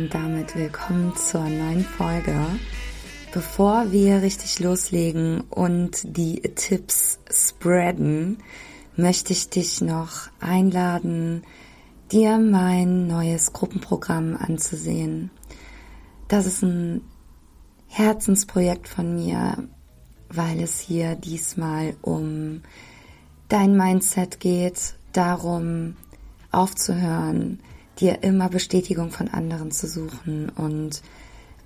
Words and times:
und 0.00 0.14
damit 0.14 0.56
willkommen 0.56 1.14
zur 1.14 1.44
neuen 1.44 1.84
Folge. 1.84 2.34
Bevor 3.34 3.92
wir 3.92 4.22
richtig 4.22 4.58
loslegen 4.58 5.42
und 5.42 6.16
die 6.16 6.40
Tipps 6.40 7.18
spreaden, 7.30 8.38
möchte 8.96 9.34
ich 9.34 9.50
dich 9.50 9.82
noch 9.82 10.30
einladen, 10.40 11.42
dir 12.10 12.38
mein 12.38 13.08
neues 13.08 13.52
Gruppenprogramm 13.52 14.38
anzusehen. 14.38 15.30
Das 16.28 16.46
ist 16.46 16.62
ein 16.62 17.02
Herzensprojekt 17.88 18.88
von 18.88 19.14
mir, 19.14 19.68
weil 20.30 20.60
es 20.60 20.80
hier 20.80 21.14
diesmal 21.14 21.94
um 22.00 22.62
dein 23.48 23.76
Mindset 23.76 24.40
geht, 24.40 24.94
darum 25.12 25.96
aufzuhören, 26.52 27.60
dir 28.00 28.22
immer 28.22 28.48
Bestätigung 28.48 29.10
von 29.10 29.28
anderen 29.28 29.70
zu 29.70 29.86
suchen 29.86 30.48
und 30.50 31.02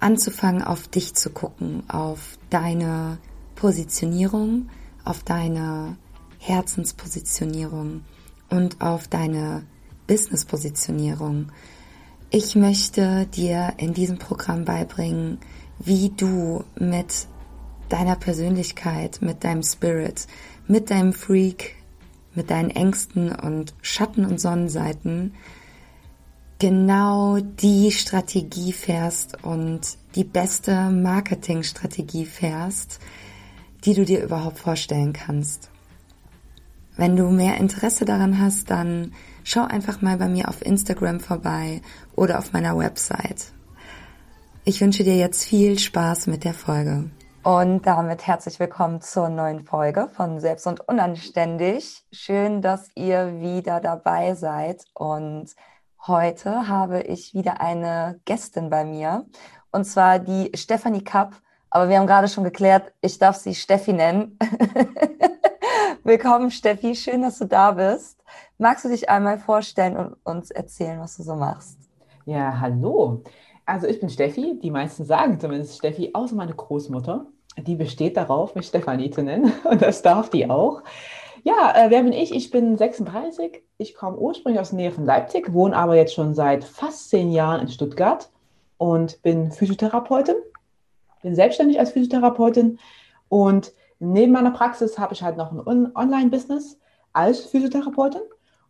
anzufangen, 0.01 0.62
auf 0.62 0.88
dich 0.88 1.15
zu 1.15 1.30
gucken, 1.30 1.83
auf 1.88 2.38
deine 2.51 3.19
Positionierung, 3.55 4.69
auf 5.05 5.23
deine 5.23 5.97
Herzenspositionierung 6.39 8.02
und 8.51 8.80
auf 8.80 9.09
deine 9.09 9.65
Businesspositionierung. 10.06 11.51
Ich 12.30 12.56
möchte 12.56 13.27
dir 13.27 13.75
in 13.78 13.95
diesem 13.95 14.19
Programm 14.19 14.64
beibringen, 14.64 15.39
wie 15.78 16.11
du 16.11 16.64
mit 16.78 17.27
deiner 17.89 18.16
Persönlichkeit, 18.16 19.19
mit 19.23 19.45
deinem 19.45 19.62
Spirit, 19.62 20.27
mit 20.66 20.91
deinem 20.91 21.12
Freak, 21.12 21.77
mit 22.34 22.51
deinen 22.51 22.70
Ängsten 22.70 23.33
und 23.33 23.75
Schatten 23.83 24.25
und 24.25 24.41
Sonnenseiten 24.41 25.34
genau 26.59 27.39
die 27.41 27.91
Strategie 27.91 28.73
fährst 28.73 29.42
und 29.45 29.81
die 30.15 30.25
beste 30.25 30.91
Marketingstrategie 30.91 32.27
fährst, 32.27 33.01
die 33.84 33.95
du 33.95 34.05
dir 34.05 34.23
überhaupt 34.23 34.59
vorstellen 34.59 35.12
kannst. 35.12 35.70
Wenn 36.97 37.17
du 37.17 37.28
mehr 37.31 37.56
Interesse 37.56 38.05
daran 38.05 38.41
hast, 38.41 38.70
dann 38.70 39.12
schau 39.43 39.65
einfach 39.65 40.01
mal 40.01 40.17
bei 40.17 40.28
mir 40.28 40.48
auf 40.48 40.65
Instagram 40.65 41.19
vorbei 41.19 41.83
oder 42.15 42.39
auf 42.39 42.53
meiner 42.53 42.78
Website. 42.78 43.53
Ich 44.65 44.81
wünsche 44.81 45.05
dir 45.05 45.17
jetzt 45.17 45.45
viel 45.45 45.78
Spaß 45.78 46.28
mit 46.28 46.45
der 46.45 46.55
Folge. 46.55 47.11
Und 47.43 47.87
damit 47.87 48.27
herzlich 48.27 48.59
willkommen 48.59 49.03
zur 49.03 49.28
neuen 49.28 49.65
Folge 49.65 50.09
von 50.09 50.41
Selbst 50.41 50.67
und 50.67 50.81
Unanständig. 50.89 52.03
Schön, 52.11 52.62
dass 52.62 52.89
ihr 52.95 53.41
wieder 53.41 53.81
dabei 53.81 54.34
seid 54.34 54.84
und 54.95 55.55
Heute 56.06 56.69
habe 56.69 57.00
ich 57.00 57.33
wieder 57.33 57.62
eine 57.62 58.20
Gästin 58.27 58.69
bei 58.69 58.84
mir 58.84 59.24
und 59.72 59.86
zwar 59.86 60.19
die 60.19 60.50
Stefanie 60.55 61.02
Kapp. 61.02 61.36
Aber 61.70 61.88
wir 61.88 61.98
haben 61.98 62.06
gerade 62.06 62.28
schon 62.28 62.44
geklärt, 62.44 62.92
ich 63.00 63.19
darf 63.19 63.36
sie 63.36 63.55
Steffi 63.55 63.94
nennen. 63.94 64.38
Willkommen, 66.05 66.50
Steffi. 66.50 66.94
Schön, 66.94 67.22
dass 67.22 67.38
du 67.38 67.47
da 67.47 67.72
bist. 67.72 68.22
Magst 68.58 68.84
du 68.84 68.91
dich 68.91 69.08
einmal 69.08 69.38
vorstellen 69.38 69.97
und 69.97 70.16
uns 70.25 70.50
erzählen, 70.50 71.00
was 71.00 71.16
du 71.16 71.22
so 71.22 71.36
machst? 71.36 71.78
Ja, 72.27 72.60
hallo. 72.60 73.22
Also 73.64 73.86
ich 73.86 73.98
bin 73.98 74.10
Steffi. 74.10 74.60
Die 74.62 74.70
meisten 74.70 75.06
sagen 75.06 75.41
zumindest 75.41 75.78
Steffi, 75.78 76.10
außer 76.12 76.34
meine 76.34 76.52
Großmutter. 76.52 77.25
Die 77.56 77.77
besteht 77.77 78.19
darauf, 78.19 78.55
mich 78.55 78.66
Stefanie 78.66 79.08
zu 79.08 79.22
nennen. 79.22 79.55
Und 79.64 79.80
das 79.80 80.02
darf 80.02 80.28
die 80.28 80.50
auch. 80.50 80.82
Ja, 81.47 81.75
äh, 81.77 81.91
wer 81.91 82.03
bin 82.03 82.14
ich? 82.14 82.34
Ich 82.34 82.50
bin 82.50 82.78
36. 82.78 83.62
Ich 83.77 83.95
komme 83.95 84.17
ursprünglich 84.17 84.59
aus 84.59 84.70
der 84.70 84.78
Nähe 84.78 84.91
von 84.91 85.05
Leipzig, 85.05 85.53
wohne 85.53 85.77
aber 85.77 85.95
jetzt 85.95 86.14
schon 86.14 86.33
seit 86.33 86.64
fast 86.64 87.11
zehn 87.11 87.31
Jahren 87.31 87.61
in 87.61 87.69
Stuttgart 87.69 88.31
und 88.78 89.20
bin 89.20 89.53
Physiotherapeutin. 89.53 90.37
Bin 91.22 91.34
selbstständig 91.34 91.78
als 91.78 91.93
Physiotherapeutin 91.93 92.78
und 93.28 93.75
neben 93.99 94.32
meiner 94.32 94.53
Praxis 94.53 94.99
habe 94.99 95.12
ich 95.12 95.22
halt 95.22 95.37
noch 95.37 95.53
ein 95.53 95.94
Online-Business 95.94 96.78
als 97.12 97.41
Physiotherapeutin 97.41 98.22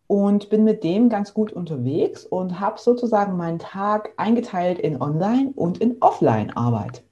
und 0.09 0.51
bin 0.51 0.65
mit 0.65 0.83
dem 0.83 1.09
ganz 1.09 1.33
gut 1.33 1.53
unterwegs 1.53 2.27
und 2.27 2.59
habe 2.59 2.81
sozusagen 2.81 3.37
meinen 3.37 3.61
Tag 3.61 4.15
eingeteilt 4.17 4.81
in 4.81 5.01
Online- 5.01 5.53
und 5.55 5.79
in 5.79 5.99
Offline-Arbeit. 6.01 7.04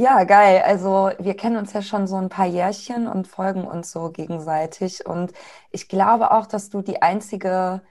Ja, 0.00 0.22
geil. 0.24 0.62
Also 0.64 1.10
wir 1.18 1.36
kennen 1.36 1.56
uns 1.56 1.72
ja 1.72 1.82
schon 1.82 2.06
so 2.06 2.16
ein 2.16 2.28
paar 2.28 2.46
Jährchen 2.46 3.08
und 3.08 3.26
folgen 3.26 3.64
uns 3.66 3.90
so 3.90 4.10
gegenseitig. 4.12 5.04
Und 5.06 5.32
ich 5.72 5.88
glaube 5.88 6.30
auch, 6.30 6.46
dass 6.46 6.70
du 6.70 6.82
die 6.82 7.02
einzige 7.02 7.82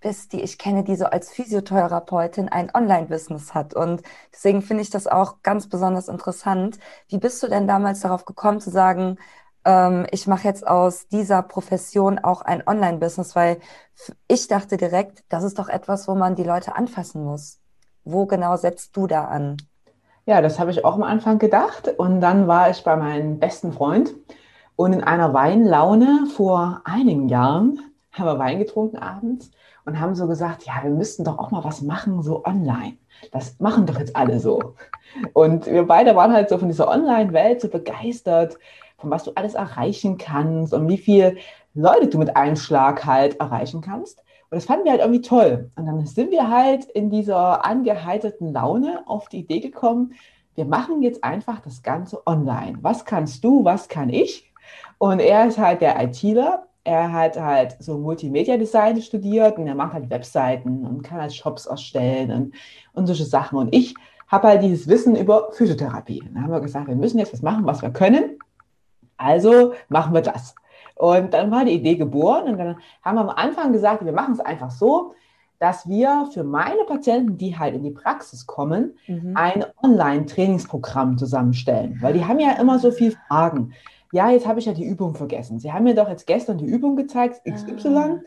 bist, 0.00 0.32
die 0.32 0.40
ich 0.42 0.56
kenne, 0.58 0.82
die 0.84 0.96
so 0.96 1.04
als 1.06 1.30
Physiotherapeutin 1.30 2.48
ein 2.48 2.70
Online-Business 2.74 3.54
hat. 3.54 3.74
Und 3.74 4.02
deswegen 4.32 4.62
finde 4.62 4.82
ich 4.82 4.90
das 4.90 5.06
auch 5.06 5.42
ganz 5.42 5.68
besonders 5.68 6.08
interessant. 6.08 6.78
Wie 7.08 7.18
bist 7.18 7.42
du 7.42 7.48
denn 7.48 7.66
damals 7.68 8.00
darauf 8.00 8.24
gekommen 8.24 8.60
zu 8.60 8.70
sagen, 8.70 9.18
ähm, 9.66 10.06
ich 10.10 10.26
mache 10.26 10.44
jetzt 10.48 10.66
aus 10.66 11.08
dieser 11.08 11.42
Profession 11.42 12.18
auch 12.18 12.40
ein 12.42 12.66
Online-Business? 12.66 13.36
Weil 13.36 13.60
ich 14.28 14.48
dachte 14.48 14.76
direkt, 14.78 15.22
das 15.28 15.44
ist 15.44 15.58
doch 15.58 15.68
etwas, 15.68 16.08
wo 16.08 16.14
man 16.14 16.34
die 16.34 16.44
Leute 16.44 16.76
anfassen 16.76 17.22
muss. 17.24 17.60
Wo 18.04 18.26
genau 18.26 18.56
setzt 18.56 18.96
du 18.96 19.06
da 19.06 19.26
an? 19.26 19.58
Ja, 20.26 20.40
das 20.40 20.58
habe 20.58 20.70
ich 20.70 20.84
auch 20.84 20.94
am 20.94 21.02
Anfang 21.02 21.38
gedacht. 21.38 21.88
Und 21.96 22.20
dann 22.20 22.46
war 22.46 22.70
ich 22.70 22.82
bei 22.84 22.96
meinem 22.96 23.38
besten 23.38 23.72
Freund 23.72 24.14
und 24.76 24.92
in 24.92 25.04
einer 25.04 25.34
Weinlaune 25.34 26.26
vor 26.34 26.82
einigen 26.84 27.28
Jahren 27.28 27.80
haben 28.12 28.26
wir 28.26 28.38
Wein 28.38 28.58
getrunken 28.58 28.96
abends 28.98 29.50
und 29.84 30.00
haben 30.00 30.14
so 30.14 30.26
gesagt, 30.26 30.64
ja, 30.64 30.80
wir 30.82 30.90
müssten 30.90 31.24
doch 31.24 31.38
auch 31.38 31.50
mal 31.50 31.64
was 31.64 31.82
machen, 31.82 32.22
so 32.22 32.44
online. 32.44 32.96
Das 33.32 33.58
machen 33.60 33.86
doch 33.86 33.98
jetzt 33.98 34.16
alle 34.16 34.40
so. 34.40 34.74
Und 35.32 35.66
wir 35.66 35.86
beide 35.86 36.16
waren 36.16 36.32
halt 36.32 36.48
so 36.48 36.58
von 36.58 36.68
dieser 36.68 36.88
Online-Welt 36.88 37.60
so 37.60 37.68
begeistert, 37.68 38.56
von 38.98 39.10
was 39.10 39.24
du 39.24 39.32
alles 39.34 39.54
erreichen 39.54 40.16
kannst 40.18 40.72
und 40.72 40.88
wie 40.88 40.98
viele 40.98 41.36
Leute 41.74 42.08
du 42.08 42.18
mit 42.18 42.36
einem 42.36 42.56
Schlag 42.56 43.04
halt 43.04 43.38
erreichen 43.40 43.80
kannst. 43.80 44.22
Und 44.50 44.56
das 44.56 44.64
fanden 44.64 44.84
wir 44.84 44.92
halt 44.92 45.00
irgendwie 45.00 45.22
toll. 45.22 45.70
Und 45.76 45.86
dann 45.86 46.04
sind 46.06 46.32
wir 46.32 46.50
halt 46.50 46.84
in 46.84 47.08
dieser 47.08 47.64
angeheiterten 47.64 48.52
Laune 48.52 49.02
auf 49.06 49.28
die 49.28 49.40
Idee 49.40 49.60
gekommen, 49.60 50.14
wir 50.56 50.64
machen 50.64 51.02
jetzt 51.02 51.22
einfach 51.22 51.60
das 51.60 51.82
Ganze 51.82 52.26
online. 52.26 52.78
Was 52.82 53.04
kannst 53.04 53.44
du, 53.44 53.64
was 53.64 53.88
kann 53.88 54.10
ich? 54.10 54.52
Und 54.98 55.20
er 55.20 55.46
ist 55.46 55.58
halt 55.58 55.80
der 55.80 56.02
ITler. 56.02 56.66
Er 56.82 57.12
hat 57.12 57.40
halt 57.40 57.76
so 57.78 57.98
Multimedia-Design 57.98 59.00
studiert 59.00 59.58
und 59.58 59.66
er 59.66 59.74
macht 59.74 59.92
halt 59.92 60.10
Webseiten 60.10 60.84
und 60.84 61.02
kann 61.02 61.20
halt 61.20 61.34
Shops 61.34 61.66
erstellen 61.66 62.30
und, 62.32 62.54
und 62.92 63.06
solche 63.06 63.24
Sachen. 63.24 63.58
Und 63.58 63.74
ich 63.74 63.94
habe 64.28 64.48
halt 64.48 64.62
dieses 64.62 64.88
Wissen 64.88 65.16
über 65.16 65.50
Physiotherapie. 65.52 66.22
Und 66.22 66.34
dann 66.34 66.44
haben 66.44 66.52
wir 66.52 66.60
gesagt, 66.60 66.88
wir 66.88 66.96
müssen 66.96 67.18
jetzt 67.18 67.32
was 67.32 67.42
machen, 67.42 67.64
was 67.66 67.82
wir 67.82 67.90
können. 67.90 68.38
Also 69.16 69.74
machen 69.88 70.14
wir 70.14 70.22
das. 70.22 70.54
Und 71.00 71.32
dann 71.32 71.50
war 71.50 71.64
die 71.64 71.72
Idee 71.72 71.96
geboren 71.96 72.46
und 72.46 72.58
dann 72.58 72.76
haben 73.02 73.14
wir 73.14 73.22
am 73.22 73.30
Anfang 73.30 73.72
gesagt, 73.72 74.04
wir 74.04 74.12
machen 74.12 74.34
es 74.34 74.40
einfach 74.40 74.70
so, 74.70 75.14
dass 75.58 75.88
wir 75.88 76.28
für 76.34 76.44
meine 76.44 76.84
Patienten, 76.86 77.38
die 77.38 77.58
halt 77.58 77.74
in 77.74 77.82
die 77.82 77.90
Praxis 77.90 78.46
kommen, 78.46 78.98
mhm. 79.06 79.32
ein 79.34 79.64
Online-Trainingsprogramm 79.82 81.16
zusammenstellen. 81.16 81.96
Weil 82.02 82.12
die 82.12 82.26
haben 82.26 82.38
ja 82.38 82.52
immer 82.60 82.78
so 82.78 82.90
viele 82.90 83.16
Fragen. 83.28 83.72
Ja, 84.12 84.28
jetzt 84.28 84.46
habe 84.46 84.60
ich 84.60 84.66
ja 84.66 84.74
die 84.74 84.84
Übung 84.84 85.14
vergessen. 85.14 85.58
Sie 85.58 85.72
haben 85.72 85.84
mir 85.84 85.94
doch 85.94 86.08
jetzt 86.08 86.26
gestern 86.26 86.58
die 86.58 86.66
Übung 86.66 86.96
gezeigt, 86.96 87.40
XY, 87.50 87.88
ah. 87.96 88.18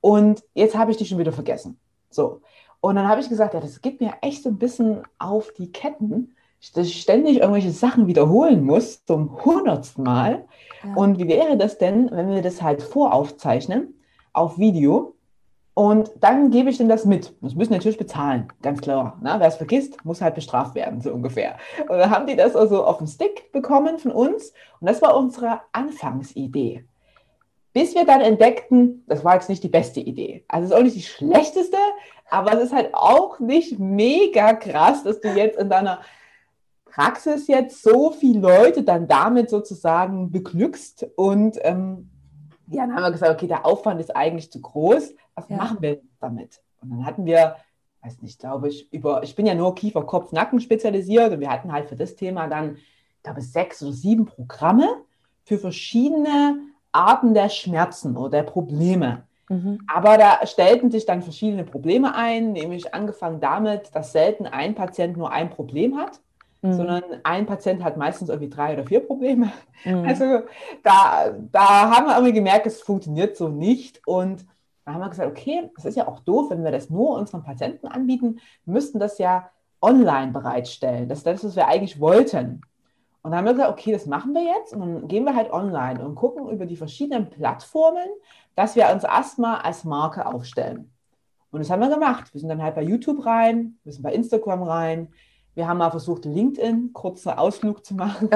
und 0.00 0.42
jetzt 0.54 0.74
habe 0.74 0.90
ich 0.90 0.96
die 0.96 1.04
schon 1.04 1.18
wieder 1.18 1.32
vergessen. 1.32 1.78
So. 2.08 2.40
Und 2.80 2.96
dann 2.96 3.08
habe 3.08 3.20
ich 3.20 3.28
gesagt, 3.28 3.52
ja, 3.52 3.60
das 3.60 3.82
gibt 3.82 4.00
mir 4.00 4.14
echt 4.22 4.42
so 4.42 4.48
ein 4.48 4.56
bisschen 4.56 5.02
auf 5.18 5.52
die 5.58 5.70
Ketten 5.70 6.34
ständig 6.62 7.38
irgendwelche 7.38 7.72
Sachen 7.72 8.06
wiederholen 8.06 8.64
muss, 8.64 9.04
zum 9.04 9.44
hundertsten 9.44 10.04
Mal. 10.04 10.46
Ja. 10.84 10.94
Und 10.94 11.18
wie 11.18 11.28
wäre 11.28 11.56
das 11.56 11.78
denn, 11.78 12.10
wenn 12.10 12.30
wir 12.30 12.42
das 12.42 12.62
halt 12.62 12.82
voraufzeichnen 12.82 13.94
auf 14.32 14.58
Video 14.58 15.14
und 15.74 16.10
dann 16.20 16.50
gebe 16.50 16.68
ich 16.68 16.76
denen 16.76 16.90
das 16.90 17.06
mit. 17.06 17.34
Das 17.40 17.54
müssen 17.54 17.72
natürlich 17.72 17.96
bezahlen, 17.96 18.48
ganz 18.60 18.82
klar. 18.82 19.18
Ne? 19.22 19.34
Wer 19.38 19.48
es 19.48 19.56
vergisst, 19.56 20.04
muss 20.04 20.20
halt 20.20 20.34
bestraft 20.34 20.74
werden, 20.74 21.00
so 21.00 21.12
ungefähr. 21.12 21.56
Und 21.88 21.98
dann 21.98 22.10
haben 22.10 22.26
die 22.26 22.36
das 22.36 22.54
also 22.54 22.84
auf 22.84 22.98
den 22.98 23.06
Stick 23.06 23.50
bekommen 23.52 23.98
von 23.98 24.12
uns 24.12 24.52
und 24.80 24.88
das 24.88 25.00
war 25.00 25.16
unsere 25.16 25.60
Anfangsidee. 25.72 26.84
Bis 27.72 27.94
wir 27.94 28.04
dann 28.04 28.20
entdeckten, 28.20 29.02
das 29.08 29.24
war 29.24 29.34
jetzt 29.34 29.48
nicht 29.48 29.64
die 29.64 29.68
beste 29.68 30.00
Idee. 30.00 30.44
Also 30.46 30.64
es 30.64 30.70
ist 30.70 30.76
auch 30.76 30.82
nicht 30.82 30.96
die 30.96 31.02
schlechteste, 31.02 31.78
aber 32.30 32.52
es 32.52 32.64
ist 32.64 32.74
halt 32.74 32.90
auch 32.92 33.40
nicht 33.40 33.78
mega 33.78 34.52
krass, 34.52 35.04
dass 35.04 35.22
du 35.22 35.28
jetzt 35.28 35.58
in 35.58 35.70
deiner 35.70 36.00
Praxis 36.94 37.46
jetzt 37.46 37.82
so 37.82 38.10
viele 38.10 38.40
Leute 38.40 38.82
dann 38.82 39.08
damit 39.08 39.48
sozusagen 39.50 40.30
beglückst. 40.30 41.06
Und 41.16 41.58
ähm, 41.62 42.10
ja, 42.68 42.86
dann 42.86 42.94
haben 42.94 43.02
wir 43.02 43.12
gesagt, 43.12 43.32
okay, 43.32 43.46
der 43.46 43.64
Aufwand 43.64 44.00
ist 44.00 44.14
eigentlich 44.14 44.52
zu 44.52 44.60
groß. 44.60 45.14
Was 45.34 45.48
ja. 45.48 45.56
machen 45.56 45.78
wir 45.80 46.00
damit? 46.20 46.60
Und 46.80 46.90
dann 46.90 47.06
hatten 47.06 47.24
wir, 47.24 47.56
weiß 48.02 48.20
nicht, 48.20 48.38
glaube 48.38 48.68
ich, 48.68 48.92
über, 48.92 49.22
ich 49.22 49.34
bin 49.34 49.46
ja 49.46 49.54
nur 49.54 49.74
Kiefer, 49.74 50.02
Kopf, 50.02 50.32
Nacken 50.32 50.60
spezialisiert 50.60 51.32
und 51.32 51.40
wir 51.40 51.50
hatten 51.50 51.72
halt 51.72 51.88
für 51.88 51.96
das 51.96 52.16
Thema 52.16 52.48
dann, 52.48 52.76
ich 52.76 53.22
glaube, 53.22 53.40
sechs 53.40 53.82
oder 53.82 53.92
sieben 53.92 54.26
Programme 54.26 54.88
für 55.44 55.58
verschiedene 55.58 56.58
Arten 56.92 57.32
der 57.32 57.48
Schmerzen 57.48 58.16
oder 58.16 58.30
der 58.30 58.42
Probleme. 58.42 59.22
Mhm. 59.48 59.78
Aber 59.92 60.18
da 60.18 60.46
stellten 60.46 60.90
sich 60.90 61.06
dann 61.06 61.22
verschiedene 61.22 61.64
Probleme 61.64 62.14
ein, 62.14 62.52
nämlich 62.52 62.94
angefangen 62.94 63.40
damit, 63.40 63.94
dass 63.94 64.12
selten 64.12 64.46
ein 64.46 64.74
Patient 64.74 65.16
nur 65.16 65.30
ein 65.30 65.50
Problem 65.50 65.96
hat, 65.96 66.20
mhm. 66.62 66.72
sondern 66.72 67.02
ein 67.24 67.46
Patient 67.46 67.84
hat 67.84 67.96
meistens 67.96 68.28
irgendwie 68.28 68.48
drei 68.48 68.72
oder 68.74 68.84
vier 68.84 69.00
Probleme. 69.00 69.52
Mhm. 69.84 70.04
Also 70.06 70.42
da, 70.82 71.34
da 71.50 71.90
haben 71.90 72.06
wir 72.06 72.14
irgendwie 72.14 72.32
gemerkt, 72.32 72.66
es 72.66 72.80
funktioniert 72.80 73.36
so 73.36 73.48
nicht. 73.48 74.00
Und 74.06 74.46
da 74.84 74.94
haben 74.94 75.00
wir 75.00 75.10
gesagt, 75.10 75.30
okay, 75.30 75.70
das 75.76 75.84
ist 75.84 75.96
ja 75.96 76.08
auch 76.08 76.20
doof, 76.20 76.50
wenn 76.50 76.64
wir 76.64 76.72
das 76.72 76.88
nur 76.88 77.16
unseren 77.16 77.42
Patienten 77.42 77.86
anbieten, 77.86 78.40
müssten 78.64 78.98
das 78.98 79.18
ja 79.18 79.50
online 79.80 80.32
bereitstellen. 80.32 81.08
Das 81.08 81.18
ist 81.18 81.26
das, 81.26 81.44
was 81.44 81.56
wir 81.56 81.66
eigentlich 81.66 82.00
wollten. 82.00 82.62
Und 83.22 83.30
dann 83.30 83.38
haben 83.38 83.44
wir 83.44 83.52
gesagt, 83.52 83.70
okay, 83.70 83.92
das 83.92 84.06
machen 84.06 84.32
wir 84.34 84.42
jetzt. 84.42 84.72
Und 84.72 84.80
dann 84.80 85.08
gehen 85.08 85.24
wir 85.24 85.34
halt 85.34 85.52
online 85.52 86.04
und 86.04 86.14
gucken 86.14 86.48
über 86.48 86.66
die 86.66 86.76
verschiedenen 86.76 87.28
Plattformen, 87.28 88.08
dass 88.56 88.74
wir 88.74 88.90
uns 88.92 89.04
erstmal 89.04 89.60
als 89.60 89.84
Marke 89.84 90.26
aufstellen. 90.26 90.90
Und 91.50 91.60
das 91.60 91.70
haben 91.70 91.80
wir 91.80 91.88
gemacht. 91.88 92.32
Wir 92.32 92.40
sind 92.40 92.48
dann 92.48 92.62
halt 92.62 92.74
bei 92.74 92.82
YouTube 92.82 93.24
rein, 93.24 93.78
wir 93.84 93.92
sind 93.92 94.02
bei 94.02 94.12
Instagram 94.12 94.62
rein. 94.62 95.08
Wir 95.54 95.68
haben 95.68 95.78
mal 95.78 95.90
versucht, 95.90 96.24
LinkedIn, 96.24 96.92
kurzer 96.92 97.38
Ausflug 97.38 97.84
zu 97.84 97.94
machen. 97.94 98.30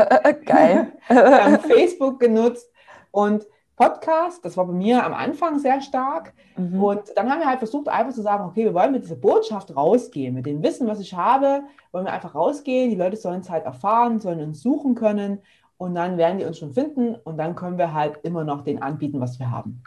Geil. 0.44 0.92
wir 1.08 1.44
haben 1.44 1.60
Facebook 1.60 2.20
genutzt. 2.20 2.70
Und 3.10 3.46
Podcast, 3.76 4.42
das 4.44 4.56
war 4.56 4.66
bei 4.66 4.72
mir 4.72 5.04
am 5.04 5.12
Anfang 5.12 5.58
sehr 5.58 5.80
stark. 5.80 6.32
Mhm. 6.56 6.82
Und 6.82 7.02
dann 7.14 7.30
haben 7.30 7.40
wir 7.40 7.46
halt 7.46 7.58
versucht, 7.58 7.88
einfach 7.88 8.14
zu 8.14 8.22
sagen, 8.22 8.44
okay, 8.44 8.64
wir 8.64 8.74
wollen 8.74 8.92
mit 8.92 9.04
dieser 9.04 9.16
Botschaft 9.16 9.76
rausgehen, 9.76 10.34
mit 10.34 10.46
dem 10.46 10.62
Wissen, 10.62 10.86
was 10.86 11.00
ich 11.00 11.14
habe, 11.14 11.62
wollen 11.92 12.06
wir 12.06 12.12
einfach 12.12 12.34
rausgehen. 12.34 12.90
Die 12.90 12.96
Leute 12.96 13.16
sollen 13.16 13.40
es 13.40 13.50
halt 13.50 13.64
erfahren, 13.64 14.18
sollen 14.18 14.40
uns 14.40 14.62
suchen 14.62 14.94
können 14.94 15.40
und 15.76 15.94
dann 15.94 16.16
werden 16.16 16.38
die 16.38 16.44
uns 16.44 16.58
schon 16.58 16.72
finden 16.72 17.14
und 17.14 17.36
dann 17.36 17.54
können 17.54 17.76
wir 17.76 17.92
halt 17.92 18.18
immer 18.22 18.44
noch 18.44 18.62
den 18.62 18.82
anbieten, 18.82 19.20
was 19.20 19.38
wir 19.38 19.50
haben. 19.50 19.82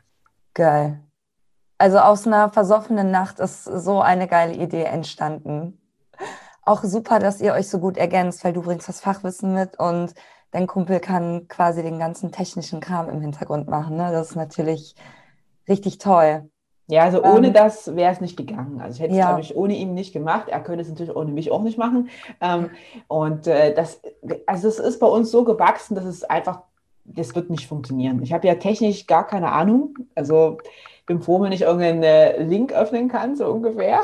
Geil. 0.54 1.00
Also 1.80 1.98
aus 2.00 2.28
einer 2.28 2.50
versoffenen 2.50 3.10
Nacht 3.10 3.40
ist 3.40 3.64
so 3.64 4.02
eine 4.02 4.28
geile 4.28 4.54
Idee 4.54 4.84
entstanden. 4.84 5.80
Auch 6.70 6.84
super, 6.84 7.18
dass 7.18 7.42
ihr 7.42 7.54
euch 7.54 7.68
so 7.68 7.80
gut 7.80 7.98
ergänzt, 7.98 8.44
weil 8.44 8.54
du 8.54 8.62
bringst 8.62 8.88
das 8.88 9.02
Fachwissen 9.02 9.56
mit 9.56 9.80
und 9.80 10.14
dein 10.52 10.68
Kumpel 10.68 11.00
kann 11.00 11.48
quasi 11.48 11.82
den 11.82 11.98
ganzen 11.98 12.32
technischen 12.32 12.80
Kram 12.80 13.10
im 13.10 13.22
Hintergrund 13.22 13.68
machen. 13.68 13.98
Ne? 13.98 14.12
Das 14.12 14.30
ist 14.30 14.36
natürlich 14.36 14.94
richtig 15.68 15.98
toll. 15.98 16.48
Ja, 16.86 17.06
also 17.06 17.24
ohne 17.24 17.48
ähm, 17.48 17.54
das 17.54 17.96
wäre 17.96 18.14
es 18.14 18.22
nicht 18.22 18.38
gegangen. 18.38 18.82
Also 18.82 18.98
ich 18.98 19.02
hätte 19.02 19.14
es, 19.14 19.18
ja. 19.18 19.30
glaube 19.30 19.42
ich, 19.42 19.56
ohne 19.56 19.74
ihn 19.74 19.96
nicht 19.96 20.14
gemacht. 20.14 20.48
Er 20.48 20.60
könnte 20.60 20.84
es 20.84 20.90
natürlich 20.90 21.16
ohne 21.16 21.32
mich 21.32 21.50
auch 21.50 21.64
nicht 21.64 21.80
machen. 21.80 22.10
Ähm, 22.40 22.70
und 23.08 23.48
äh, 23.48 23.74
das, 23.74 24.00
also 24.46 24.68
es 24.68 24.78
ist 24.78 25.00
bei 25.00 25.08
uns 25.08 25.32
so 25.32 25.44
gewachsen, 25.44 25.96
dass 25.96 26.06
es 26.06 26.24
einfach, 26.24 26.62
das 27.04 27.34
wird 27.34 27.50
nicht 27.50 27.68
funktionieren. 27.68 28.22
Ich 28.22 28.32
habe 28.32 28.46
ja 28.46 28.54
technisch 28.54 29.08
gar 29.08 29.26
keine 29.26 29.54
Ahnung. 29.54 29.96
Also 30.14 30.60
bin 31.10 31.24
froh, 31.24 31.42
wenn 31.42 31.52
ich 31.52 31.64
irgendeinen 31.64 32.04
äh, 32.04 32.44
Link 32.44 32.72
öffnen 32.72 33.10
kann, 33.10 33.36
so 33.36 33.48
ungefähr. 33.48 34.04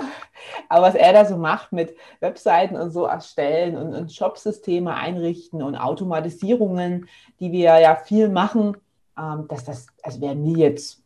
Aber 0.69 0.88
was 0.88 0.96
er 0.96 1.13
da 1.13 1.24
so 1.24 1.38
macht 1.38 1.72
mit 1.72 1.96
Webseiten 2.19 2.75
und 2.75 2.90
so 2.90 3.06
erstellen 3.06 3.78
und, 3.78 3.94
und 3.94 4.12
Shopsysteme 4.12 4.94
einrichten 4.96 5.62
und 5.62 5.75
Automatisierungen, 5.75 7.07
die 7.40 7.52
wir 7.52 7.80
ja 7.80 7.96
viel 7.96 8.28
machen, 8.28 8.75
ähm, 9.18 9.46
dass 9.48 9.63
das, 9.63 9.86
also 10.02 10.19
wäre 10.19 10.36
mir 10.36 10.57
jetzt 10.57 11.04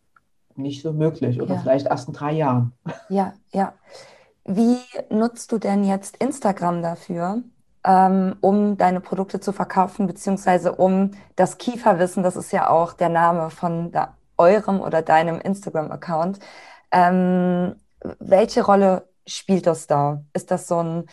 nicht 0.55 0.81
so 0.81 0.93
möglich 0.93 1.41
oder 1.41 1.55
ja. 1.55 1.59
vielleicht 1.59 1.87
erst 1.87 2.07
in 2.07 2.13
drei 2.13 2.31
Jahren. 2.31 2.71
Ja, 3.09 3.33
ja. 3.51 3.73
Wie 4.45 4.77
nutzt 5.09 5.51
du 5.51 5.57
denn 5.57 5.83
jetzt 5.83 6.15
Instagram 6.17 6.81
dafür? 6.81 7.43
Ähm, 7.83 8.35
um 8.39 8.77
deine 8.77 9.01
Produkte 9.01 9.41
zu 9.41 9.51
verkaufen, 9.51 10.07
beziehungsweise 10.07 10.73
um 10.73 11.11
das 11.35 11.57
Kieferwissen, 11.57 12.23
das 12.23 12.37
ist 12.37 12.51
ja 12.51 12.69
auch 12.69 12.93
der 12.93 13.09
Name 13.09 13.49
von 13.49 13.91
der 13.91 14.13
eurem 14.39 14.81
oder 14.81 15.01
deinem 15.03 15.39
Instagram-Account. 15.39 16.39
Ähm, 16.91 17.75
welche 18.19 18.63
Rolle 18.65 19.07
spielt 19.27 19.67
das 19.67 19.87
da? 19.87 20.23
Ist 20.33 20.51
das 20.51 20.67
so 20.67 20.81
ein 20.81 21.05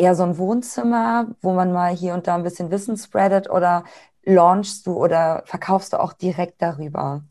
eher 0.00 0.14
so 0.14 0.22
ein 0.22 0.38
Wohnzimmer, 0.38 1.26
wo 1.42 1.52
man 1.52 1.72
mal 1.72 1.94
hier 1.94 2.14
und 2.14 2.26
da 2.26 2.34
ein 2.34 2.42
bisschen 2.42 2.70
Wissen 2.70 2.96
spreadet 2.96 3.50
oder 3.50 3.84
launchst 4.24 4.86
du 4.86 4.94
oder 4.94 5.42
verkaufst 5.44 5.92
du 5.92 6.00
auch 6.00 6.14
direkt 6.14 6.62
darüber? 6.62 7.22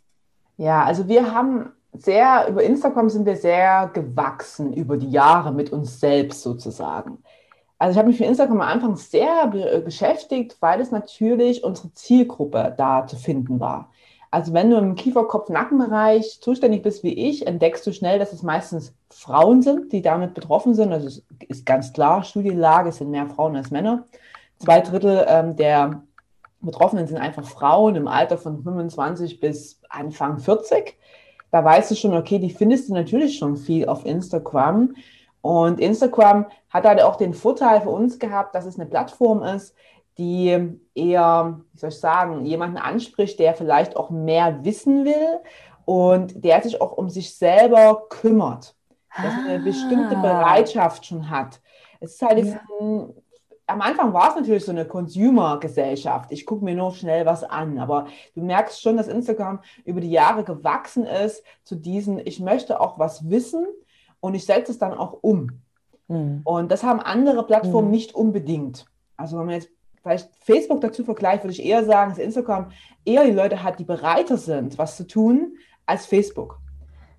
Ja, 0.57 0.83
also 0.83 1.07
wir 1.07 1.33
haben 1.33 1.71
sehr, 1.93 2.47
über 2.47 2.63
Instagram 2.63 3.09
sind 3.09 3.25
wir 3.25 3.35
sehr 3.35 3.89
gewachsen 3.93 4.73
über 4.73 4.97
die 4.97 5.09
Jahre 5.09 5.51
mit 5.51 5.71
uns 5.71 5.99
selbst 5.99 6.43
sozusagen. 6.43 7.23
Also 7.79 7.93
ich 7.93 7.97
habe 7.97 8.09
mich 8.09 8.19
mit 8.19 8.29
Instagram 8.29 8.61
am 8.61 8.67
Anfang 8.67 8.95
sehr 8.97 9.47
be 9.47 9.81
beschäftigt, 9.83 10.57
weil 10.59 10.81
es 10.81 10.91
natürlich 10.91 11.63
unsere 11.63 11.93
Zielgruppe 11.93 12.75
da 12.77 13.07
zu 13.07 13.15
finden 13.15 13.59
war. 13.59 13.89
Also 14.31 14.53
wenn 14.53 14.69
du 14.69 14.77
im 14.77 14.95
Kiefer-Kopf-Nackenbereich 14.95 16.39
zuständig 16.41 16.83
bist 16.83 17.03
wie 17.03 17.13
ich, 17.13 17.47
entdeckst 17.47 17.85
du 17.87 17.91
schnell, 17.91 18.19
dass 18.19 18.31
es 18.31 18.43
meistens 18.43 18.93
Frauen 19.09 19.63
sind, 19.63 19.91
die 19.91 20.03
damit 20.03 20.35
betroffen 20.35 20.75
sind. 20.75 20.93
Also 20.93 21.07
es 21.07 21.23
ist 21.47 21.65
ganz 21.65 21.93
klar, 21.93 22.23
Studienlage, 22.23 22.89
es 22.89 22.97
sind 22.97 23.09
mehr 23.09 23.25
Frauen 23.25 23.55
als 23.55 23.71
Männer. 23.71 24.05
Zwei 24.59 24.81
Drittel 24.81 25.25
ähm, 25.27 25.55
der 25.55 26.03
Betroffenen 26.61 27.07
sind 27.07 27.17
einfach 27.17 27.45
Frauen 27.45 27.95
im 27.95 28.07
Alter 28.07 28.37
von 28.37 28.61
25 28.61 29.39
bis 29.39 29.81
Anfang 29.89 30.37
40. 30.37 30.97
Da 31.51 31.63
weißt 31.63 31.89
du 31.89 31.95
schon, 31.95 32.13
okay, 32.13 32.37
die 32.37 32.51
findest 32.51 32.89
du 32.89 32.93
natürlich 32.93 33.37
schon 33.39 33.57
viel 33.57 33.87
auf 33.87 34.05
Instagram. 34.05 34.93
Und 35.41 35.79
Instagram 35.79 36.45
hat 36.69 36.83
halt 36.83 37.01
auch 37.01 37.15
den 37.15 37.33
Vorteil 37.33 37.81
für 37.81 37.89
uns 37.89 38.19
gehabt, 38.19 38.53
dass 38.53 38.65
es 38.65 38.77
eine 38.77 38.89
Plattform 38.89 39.41
ist, 39.41 39.73
die 40.19 40.79
eher, 40.93 41.61
wie 41.71 41.79
soll 41.79 41.89
ich 41.89 41.99
sagen, 41.99 42.45
jemanden 42.45 42.77
anspricht, 42.77 43.39
der 43.39 43.55
vielleicht 43.55 43.95
auch 43.95 44.09
mehr 44.09 44.63
wissen 44.63 45.05
will 45.05 45.39
und 45.85 46.43
der 46.43 46.61
sich 46.61 46.81
auch 46.81 46.91
um 46.91 47.09
sich 47.09 47.35
selber 47.35 48.03
kümmert, 48.09 48.75
dass 49.15 49.33
er 49.47 49.55
eine 49.55 49.63
bestimmte 49.63 50.17
ah. 50.17 50.21
Bereitschaft 50.21 51.05
schon 51.05 51.29
hat. 51.29 51.61
Es 51.99 52.13
ist 52.13 52.21
halt 52.21 52.45
ja. 52.45 52.59
ein, 52.79 53.13
am 53.65 53.81
Anfang 53.81 54.13
war 54.13 54.29
es 54.29 54.35
natürlich 54.35 54.65
so 54.65 54.71
eine 54.71 54.85
Consumer-Gesellschaft. 54.85 56.31
Ich 56.31 56.45
gucke 56.45 56.65
mir 56.65 56.75
nur 56.75 56.93
schnell 56.93 57.25
was 57.25 57.43
an. 57.43 57.77
Aber 57.79 58.07
du 58.35 58.41
merkst 58.41 58.81
schon, 58.81 58.97
dass 58.97 59.07
Instagram 59.07 59.59
über 59.85 60.01
die 60.01 60.09
Jahre 60.09 60.43
gewachsen 60.43 61.05
ist 61.05 61.43
zu 61.63 61.75
diesen, 61.75 62.19
ich 62.19 62.39
möchte 62.39 62.81
auch 62.81 62.97
was 62.99 63.29
wissen 63.29 63.65
und 64.19 64.33
ich 64.33 64.45
setze 64.45 64.71
es 64.71 64.79
dann 64.79 64.93
auch 64.93 65.19
um. 65.21 65.61
Mhm. 66.07 66.41
Und 66.43 66.71
das 66.71 66.83
haben 66.83 66.99
andere 66.99 67.45
Plattformen 67.45 67.87
mhm. 67.87 67.93
nicht 67.93 68.15
unbedingt. 68.15 68.85
Also 69.17 69.37
wenn 69.37 69.45
man 69.45 69.55
jetzt 69.55 69.69
vielleicht 70.01 70.29
Facebook 70.41 70.81
dazu 70.81 71.03
vergleicht, 71.03 71.43
würde 71.43 71.53
ich 71.53 71.63
eher 71.63 71.83
sagen, 71.83 72.11
dass 72.11 72.19
Instagram 72.19 72.71
eher 73.05 73.25
die 73.25 73.31
Leute 73.31 73.63
hat, 73.63 73.79
die 73.79 73.83
bereiter 73.83 74.37
sind, 74.37 74.77
was 74.77 74.97
zu 74.97 75.07
tun, 75.07 75.57
als 75.85 76.05
Facebook. 76.05 76.59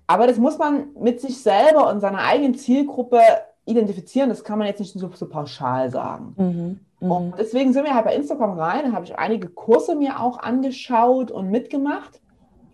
Aber 0.07 0.27
das 0.27 0.37
muss 0.37 0.57
man 0.57 0.87
mit 0.99 1.21
sich 1.21 1.41
selber 1.41 1.89
und 1.89 2.01
seiner 2.01 2.19
eigenen 2.19 2.55
Zielgruppe 2.55 3.21
identifizieren. 3.65 4.29
Das 4.29 4.43
kann 4.43 4.57
man 4.57 4.67
jetzt 4.67 4.79
nicht 4.79 4.93
so, 4.93 5.09
so 5.13 5.29
pauschal 5.29 5.89
sagen. 5.89 6.33
Mhm, 6.37 7.05
mhm. 7.05 7.11
und 7.11 7.33
deswegen 7.37 7.73
sind 7.73 7.85
wir 7.85 7.95
halt 7.95 8.05
bei 8.05 8.15
Instagram 8.15 8.57
rein. 8.59 8.85
Da 8.85 8.91
habe 8.91 9.05
ich 9.05 9.17
einige 9.17 9.47
Kurse 9.49 9.95
mir 9.95 10.19
auch 10.19 10.39
angeschaut 10.39 11.31
und 11.31 11.49
mitgemacht. 11.49 12.19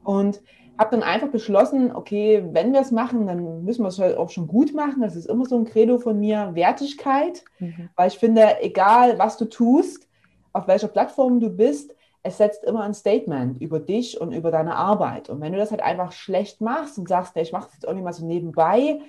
Und 0.04 0.42
habe 0.78 0.92
dann 0.92 1.04
einfach 1.04 1.30
beschlossen, 1.30 1.96
okay, 1.96 2.44
wenn 2.52 2.74
wir 2.74 2.82
es 2.82 2.92
machen, 2.92 3.28
dann 3.28 3.64
müssen 3.64 3.84
wir 3.84 3.90
es 3.90 4.00
halt 4.00 4.18
auch 4.18 4.30
schon 4.30 4.48
gut 4.48 4.74
machen. 4.74 5.02
Das 5.02 5.16
ist 5.16 5.28
immer 5.28 5.46
so 5.46 5.58
ein 5.58 5.66
Credo 5.66 5.98
von 5.98 6.20
mir, 6.20 6.52
Wertigkeit. 6.54 7.44
Mhm. 7.60 7.90
Weil 7.96 8.10
ich 8.10 8.18
finde, 8.18 8.62
egal 8.62 9.18
was 9.18 9.38
du 9.38 9.46
tust, 9.46 10.08
auf 10.54 10.68
welcher 10.68 10.88
Plattform 10.88 11.40
du 11.40 11.50
bist, 11.50 11.96
es 12.24 12.38
setzt 12.38 12.64
immer 12.64 12.84
ein 12.84 12.94
Statement 12.94 13.62
über 13.62 13.80
dich 13.80 14.20
und 14.20 14.34
über 14.34 14.52
deine 14.52 14.76
Arbeit. 14.76 15.30
Und 15.30 15.40
wenn 15.42 15.54
du 15.54 15.58
das 15.58 15.72
halt 15.72 15.82
einfach 15.82 16.12
schlecht 16.12 16.62
machst 16.62 16.98
und 16.98 17.08
sagst, 17.08 17.36
ich 17.38 17.52
mache 17.52 17.66
das 17.66 17.76
jetzt 17.76 17.86
irgendwie 17.86 18.04
mal 18.04 18.14
so 18.14 18.26
nebenbei, 18.26 19.00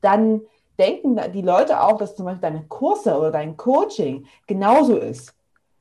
dann 0.00 0.42
denken 0.78 1.20
die 1.34 1.42
Leute 1.42 1.82
auch, 1.82 1.98
dass 1.98 2.14
zum 2.14 2.26
Beispiel 2.26 2.42
deine 2.42 2.64
Kurse 2.68 3.18
oder 3.18 3.32
dein 3.32 3.56
Coaching 3.56 4.26
genauso 4.46 4.96
ist 4.96 5.34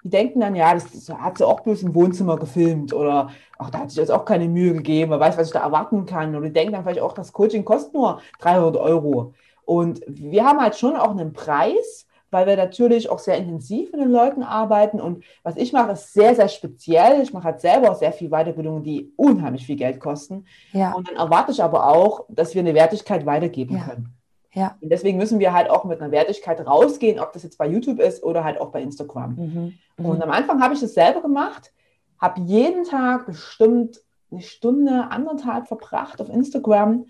die 0.03 0.09
denken 0.09 0.39
dann, 0.39 0.55
ja, 0.55 0.73
das, 0.73 0.91
das 0.91 1.09
hat 1.09 1.37
sie 1.37 1.47
auch 1.47 1.61
bloß 1.61 1.83
im 1.83 1.95
Wohnzimmer 1.95 2.37
gefilmt 2.37 2.93
oder 2.93 3.29
ach, 3.57 3.69
da 3.69 3.79
hat 3.79 3.89
sich 3.89 3.97
jetzt 3.97 4.11
auch 4.11 4.25
keine 4.25 4.47
Mühe 4.47 4.73
gegeben, 4.73 5.11
man 5.11 5.19
weiß, 5.19 5.37
was 5.37 5.47
ich 5.47 5.53
da 5.53 5.61
erwarten 5.61 6.05
kann. 6.05 6.35
Oder 6.35 6.47
die 6.47 6.53
denken 6.53 6.73
dann 6.73 6.83
vielleicht 6.83 7.01
auch, 7.01 7.13
das 7.13 7.33
Coaching 7.33 7.65
kostet 7.65 7.93
nur 7.93 8.21
300 8.39 8.77
Euro. 8.77 9.33
Und 9.65 10.01
wir 10.07 10.45
haben 10.45 10.61
halt 10.61 10.75
schon 10.75 10.95
auch 10.95 11.11
einen 11.11 11.33
Preis, 11.33 12.07
weil 12.29 12.45
wir 12.45 12.57
natürlich 12.57 13.09
auch 13.09 13.19
sehr 13.19 13.37
intensiv 13.37 13.91
mit 13.91 14.01
den 14.01 14.11
Leuten 14.11 14.43
arbeiten. 14.43 14.99
Und 14.99 15.23
was 15.43 15.55
ich 15.57 15.73
mache, 15.73 15.93
ist 15.93 16.13
sehr, 16.13 16.35
sehr 16.35 16.49
speziell. 16.49 17.21
Ich 17.21 17.33
mache 17.33 17.45
halt 17.45 17.61
selber 17.61 17.91
auch 17.91 17.95
sehr 17.95 18.11
viel 18.11 18.29
Weiterbildungen, 18.29 18.83
die 18.83 19.11
unheimlich 19.15 19.65
viel 19.65 19.77
Geld 19.77 19.99
kosten. 19.99 20.45
Ja. 20.71 20.93
Und 20.93 21.09
dann 21.09 21.15
erwarte 21.15 21.51
ich 21.51 21.63
aber 21.63 21.87
auch, 21.87 22.25
dass 22.29 22.53
wir 22.53 22.61
eine 22.61 22.73
Wertigkeit 22.73 23.25
weitergeben 23.25 23.77
ja. 23.77 23.83
können. 23.83 24.16
Ja. 24.57 24.75
Und 24.81 24.89
deswegen 24.89 25.19
müssen 25.19 25.39
wir 25.39 25.53
halt 25.53 25.69
auch 25.69 25.83
mit 25.83 26.01
einer 26.01 26.11
Wertigkeit 26.11 26.65
rausgehen, 26.65 27.19
ob 27.19 27.31
das 27.31 27.43
jetzt 27.43 27.59
bei 27.59 27.67
YouTube 27.67 27.99
ist 27.99 28.23
oder 28.23 28.43
halt 28.43 28.59
auch 28.59 28.69
bei 28.69 28.81
Instagram. 28.81 29.35
Mhm. 29.35 29.73
Mhm. 29.97 30.05
Und 30.05 30.23
am 30.23 30.31
Anfang 30.31 30.61
habe 30.63 30.73
ich 30.73 30.79
das 30.79 30.95
selber 30.95 31.21
gemacht, 31.21 31.71
habe 32.19 32.41
jeden 32.41 32.83
Tag 32.83 33.27
bestimmt 33.27 34.01
eine 34.31 34.41
Stunde, 34.41 35.07
anderthalb 35.11 35.67
verbracht 35.67 36.19
auf 36.21 36.29
Instagram, 36.29 37.05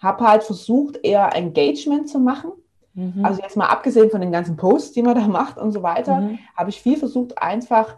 habe 0.00 0.26
halt 0.26 0.42
versucht, 0.42 0.98
eher 1.04 1.34
Engagement 1.36 2.08
zu 2.08 2.18
machen. 2.18 2.50
Mhm. 2.94 3.24
Also 3.24 3.42
jetzt 3.42 3.56
mal 3.56 3.66
abgesehen 3.66 4.10
von 4.10 4.20
den 4.20 4.32
ganzen 4.32 4.56
Posts, 4.56 4.92
die 4.92 5.02
man 5.02 5.14
da 5.14 5.26
macht 5.28 5.56
und 5.56 5.70
so 5.70 5.84
weiter, 5.84 6.20
mhm. 6.20 6.38
habe 6.56 6.70
ich 6.70 6.82
viel 6.82 6.96
versucht, 6.96 7.40
einfach 7.40 7.96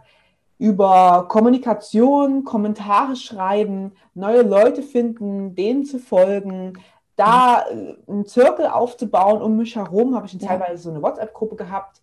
über 0.59 1.25
Kommunikation, 1.27 2.43
Kommentare 2.43 3.15
schreiben, 3.15 3.93
neue 4.13 4.43
Leute 4.43 4.83
finden, 4.83 5.55
denen 5.55 5.85
zu 5.85 5.97
folgen, 5.97 6.73
da 7.21 7.65
äh, 7.69 7.95
einen 8.07 8.25
Zirkel 8.25 8.67
aufzubauen 8.67 9.41
um 9.41 9.57
mich 9.57 9.75
herum, 9.75 10.15
habe 10.15 10.25
ich 10.25 10.33
ja. 10.33 10.47
teilweise 10.47 10.83
so 10.83 10.89
eine 10.89 11.01
WhatsApp-Gruppe 11.01 11.55
gehabt, 11.55 12.01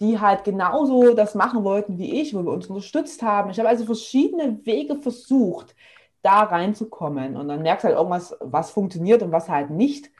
die 0.00 0.20
halt 0.20 0.44
genauso 0.44 1.14
das 1.14 1.34
machen 1.34 1.64
wollten 1.64 1.98
wie 1.98 2.20
ich, 2.20 2.34
wo 2.34 2.42
wir 2.42 2.52
uns 2.52 2.66
unterstützt 2.66 3.22
haben. 3.22 3.50
Ich 3.50 3.58
habe 3.58 3.68
also 3.68 3.84
verschiedene 3.84 4.64
Wege 4.66 4.96
versucht, 4.96 5.74
da 6.22 6.42
reinzukommen. 6.42 7.36
Und 7.36 7.48
dann 7.48 7.62
merkst 7.62 7.84
du 7.84 7.88
halt 7.88 7.96
irgendwas, 7.96 8.36
was 8.40 8.70
funktioniert 8.70 9.22
und 9.22 9.32
was 9.32 9.48
halt 9.48 9.70
nicht. 9.70 10.10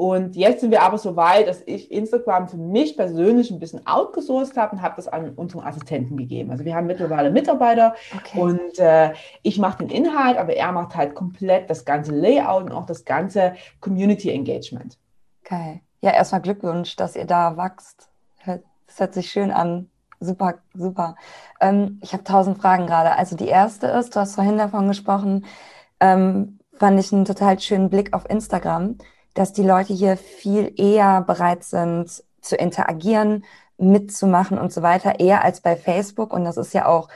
Und 0.00 0.34
jetzt 0.34 0.62
sind 0.62 0.70
wir 0.70 0.80
aber 0.80 0.96
so 0.96 1.14
weit, 1.14 1.46
dass 1.46 1.62
ich 1.66 1.92
Instagram 1.92 2.48
für 2.48 2.56
mich 2.56 2.96
persönlich 2.96 3.50
ein 3.50 3.58
bisschen 3.58 3.86
outgesourced 3.86 4.56
habe 4.56 4.76
und 4.76 4.80
habe 4.80 4.94
das 4.96 5.08
an 5.08 5.34
unseren 5.34 5.62
Assistenten 5.62 6.16
gegeben. 6.16 6.50
Also 6.50 6.64
wir 6.64 6.74
haben 6.74 6.86
mittlerweile 6.86 7.30
Mitarbeiter 7.30 7.94
okay. 8.16 8.40
und 8.40 8.78
äh, 8.78 9.12
ich 9.42 9.58
mache 9.58 9.84
den 9.84 9.90
Inhalt, 9.90 10.38
aber 10.38 10.56
er 10.56 10.72
macht 10.72 10.96
halt 10.96 11.14
komplett 11.14 11.68
das 11.68 11.84
ganze 11.84 12.12
Layout 12.12 12.62
und 12.62 12.72
auch 12.72 12.86
das 12.86 13.04
ganze 13.04 13.56
Community 13.80 14.30
Engagement. 14.30 14.96
Geil. 15.44 15.82
Ja, 16.00 16.12
erstmal 16.12 16.40
Glückwunsch, 16.40 16.96
dass 16.96 17.14
ihr 17.14 17.26
da 17.26 17.58
wächst. 17.58 18.08
Das 18.46 19.00
hört 19.00 19.12
sich 19.12 19.30
schön 19.30 19.50
an. 19.50 19.90
Super, 20.18 20.54
super. 20.72 21.14
Ähm, 21.60 22.00
ich 22.02 22.14
habe 22.14 22.24
tausend 22.24 22.56
Fragen 22.56 22.86
gerade. 22.86 23.16
Also 23.18 23.36
die 23.36 23.48
erste 23.48 23.88
ist, 23.88 24.16
du 24.16 24.20
hast 24.20 24.34
vorhin 24.34 24.56
davon 24.56 24.88
gesprochen, 24.88 25.44
ähm, 26.00 26.58
fand 26.72 26.98
ich 26.98 27.12
einen 27.12 27.26
total 27.26 27.60
schönen 27.60 27.90
Blick 27.90 28.14
auf 28.14 28.24
Instagram 28.30 28.96
dass 29.40 29.54
die 29.54 29.62
Leute 29.62 29.94
hier 29.94 30.18
viel 30.18 30.70
eher 30.76 31.22
bereit 31.22 31.64
sind 31.64 32.22
zu 32.42 32.56
interagieren, 32.56 33.46
mitzumachen 33.78 34.58
und 34.58 34.70
so 34.70 34.82
weiter, 34.82 35.18
eher 35.18 35.42
als 35.42 35.62
bei 35.62 35.76
Facebook. 35.76 36.34
Und 36.34 36.44
das 36.44 36.58
ist 36.58 36.74
ja 36.74 36.84
auch 36.84 37.08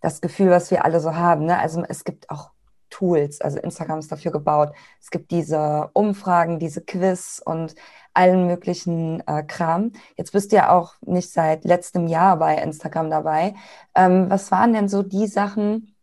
das 0.00 0.22
Gefühl, 0.22 0.48
was 0.48 0.70
wir 0.70 0.86
alle 0.86 1.00
so 1.00 1.14
haben. 1.16 1.44
Ne? 1.44 1.58
Also 1.58 1.84
es 1.86 2.04
gibt 2.04 2.30
auch 2.30 2.48
Tools, 2.88 3.42
also 3.42 3.58
Instagram 3.58 3.98
ist 3.98 4.10
dafür 4.10 4.32
gebaut. 4.32 4.72
Es 5.02 5.10
gibt 5.10 5.30
diese 5.30 5.90
Umfragen, 5.92 6.58
diese 6.58 6.80
Quiz 6.80 7.42
und 7.44 7.74
allen 8.14 8.46
möglichen 8.46 9.22
äh, 9.26 9.42
Kram. 9.42 9.92
Jetzt 10.16 10.32
bist 10.32 10.52
du 10.52 10.56
ja 10.56 10.70
auch 10.70 10.94
nicht 11.02 11.30
seit 11.30 11.66
letztem 11.66 12.06
Jahr 12.06 12.38
bei 12.38 12.56
Instagram 12.56 13.10
dabei. 13.10 13.54
Ähm, 13.94 14.30
was 14.30 14.50
waren 14.50 14.72
denn 14.72 14.88
so 14.88 15.02
die 15.02 15.26
Sachen 15.26 15.94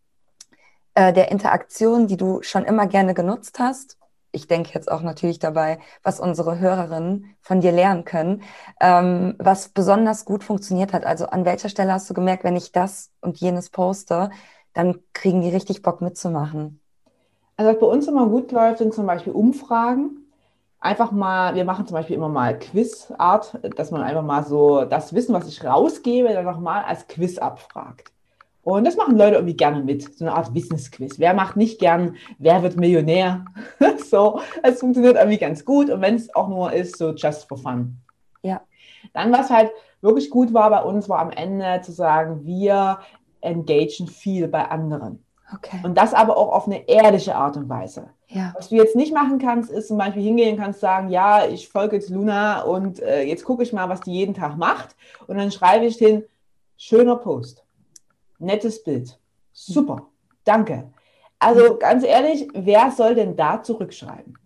äh, 0.94 1.12
der 1.14 1.32
Interaktion, 1.32 2.06
die 2.06 2.18
du 2.18 2.44
schon 2.44 2.64
immer 2.64 2.86
gerne 2.86 3.16
genutzt 3.16 3.58
hast 3.58 3.98
ich 4.34 4.48
denke 4.48 4.72
jetzt 4.74 4.92
auch 4.92 5.02
natürlich 5.02 5.40
dabei, 5.40 5.80
was 6.02 6.20
unsere 6.20 6.60
Hörerinnen 6.60 7.36
von 7.42 7.62
dir 7.62 7.72
lernen 7.72 8.04
können, 8.04 8.42
ähm, 8.82 9.36
was 9.38 9.70
besonders 9.70 10.26
gut 10.26 10.44
funktioniert 10.44 10.92
hat. 10.92 11.06
Also 11.06 11.28
an 11.28 11.46
welcher 11.46 11.70
Stelle 11.70 11.94
hast 11.94 12.10
du 12.10 12.14
gemerkt, 12.14 12.44
wenn 12.44 12.56
ich 12.56 12.72
das 12.72 13.12
und 13.22 13.40
jenes 13.40 13.70
poste, 13.70 14.32
dann 14.74 15.00
kriegen 15.14 15.42
die 15.42 15.50
richtig 15.50 15.84
Bock 15.84 16.02
mitzumachen? 16.02 16.82
Also 17.56 17.72
was 17.72 17.80
bei 17.80 17.86
uns 17.86 18.08
immer 18.08 18.28
gut 18.28 18.52
läuft, 18.52 18.80
sind 18.80 18.94
zum 18.94 19.06
Beispiel 19.06 19.34
Umfragen. 19.34 20.18
Einfach 20.80 21.12
mal, 21.12 21.56
wir 21.56 21.64
machen 21.64 21.86
zum 21.86 21.94
Beispiel 21.94 22.16
immer 22.16 22.28
mal 22.28 22.58
Quizart, 22.58 23.60
dass 23.78 23.92
man 23.92 24.02
einfach 24.02 24.24
mal 24.24 24.44
so 24.44 24.84
das 24.84 25.14
Wissen, 25.14 25.34
was 25.34 25.48
ich 25.48 25.64
rausgebe, 25.64 26.34
dann 26.34 26.44
nochmal 26.44 26.84
als 26.84 27.08
Quiz 27.08 27.38
abfragt. 27.38 28.13
Und 28.64 28.86
das 28.86 28.96
machen 28.96 29.18
Leute 29.18 29.36
irgendwie 29.36 29.58
gerne 29.58 29.84
mit, 29.84 30.18
so 30.18 30.24
eine 30.24 30.34
Art 30.34 30.54
Wissensquiz. 30.54 31.20
Wer 31.20 31.34
macht 31.34 31.58
nicht 31.58 31.80
gern, 31.80 32.16
wer 32.40 32.64
wird 32.64 32.78
Millionär? 32.78 33.44
so, 34.10 34.40
es 34.64 34.80
funktioniert 34.80 35.18
irgendwie 35.18 35.38
ganz 35.38 35.66
gut. 35.66 35.90
Und 35.90 36.02
wenn 36.02 36.16
es 36.16 36.34
auch 36.34 36.48
nur 36.48 36.72
ist, 36.72 36.98
so 36.98 37.12
just 37.12 37.48
for 37.48 37.58
fun. 37.58 37.98
Ja. 38.42 38.62
Dann, 39.14 39.34
was 39.34 39.50
halt 39.50 39.72
wirklich 40.02 40.30
gut 40.30 40.54
war 40.54 40.70
bei 40.70 40.82
uns, 40.82 41.10
war 41.10 41.20
am 41.20 41.32
Ende 41.32 41.82
zu 41.82 41.92
sagen, 41.92 42.46
wir 42.46 43.00
engagen 43.42 44.08
viel 44.08 44.48
bei 44.48 44.70
anderen. 44.70 45.26
Okay. 45.54 45.82
Und 45.84 45.98
das 45.98 46.14
aber 46.14 46.38
auch 46.38 46.54
auf 46.54 46.66
eine 46.66 46.88
ehrliche 46.88 47.36
Art 47.36 47.58
und 47.58 47.68
Weise. 47.68 48.10
Ja. 48.30 48.54
Was 48.56 48.70
du 48.70 48.76
jetzt 48.76 48.96
nicht 48.96 49.14
machen 49.14 49.40
kannst, 49.40 49.70
ist 49.70 49.90
zum 49.90 49.98
Beispiel 49.98 50.24
hingehen 50.24 50.58
kannst 50.58 50.80
sagen, 50.80 51.10
ja, 51.10 51.46
ich 51.46 51.68
folge 51.68 51.98
jetzt 51.98 52.10
Luna 52.10 52.62
und 52.62 53.02
äh, 53.02 53.24
jetzt 53.24 53.44
gucke 53.44 53.62
ich 53.62 53.74
mal, 53.74 53.90
was 53.90 54.00
die 54.00 54.14
jeden 54.14 54.34
Tag 54.34 54.58
macht. 54.58 54.96
Und 55.28 55.38
dann 55.38 55.52
schreibe 55.52 55.86
ich 55.86 55.98
hin, 55.98 56.24
schöner 56.78 57.18
Post 57.18 57.63
nettes 58.44 58.84
Bild. 58.84 59.20
Super, 59.52 60.08
danke. 60.44 60.92
Also 61.40 61.78
ganz 61.78 62.04
ehrlich, 62.04 62.48
wer 62.54 62.92
soll 62.92 63.16
denn 63.16 63.36
da 63.36 63.62
zurückschreiben? 63.62 64.38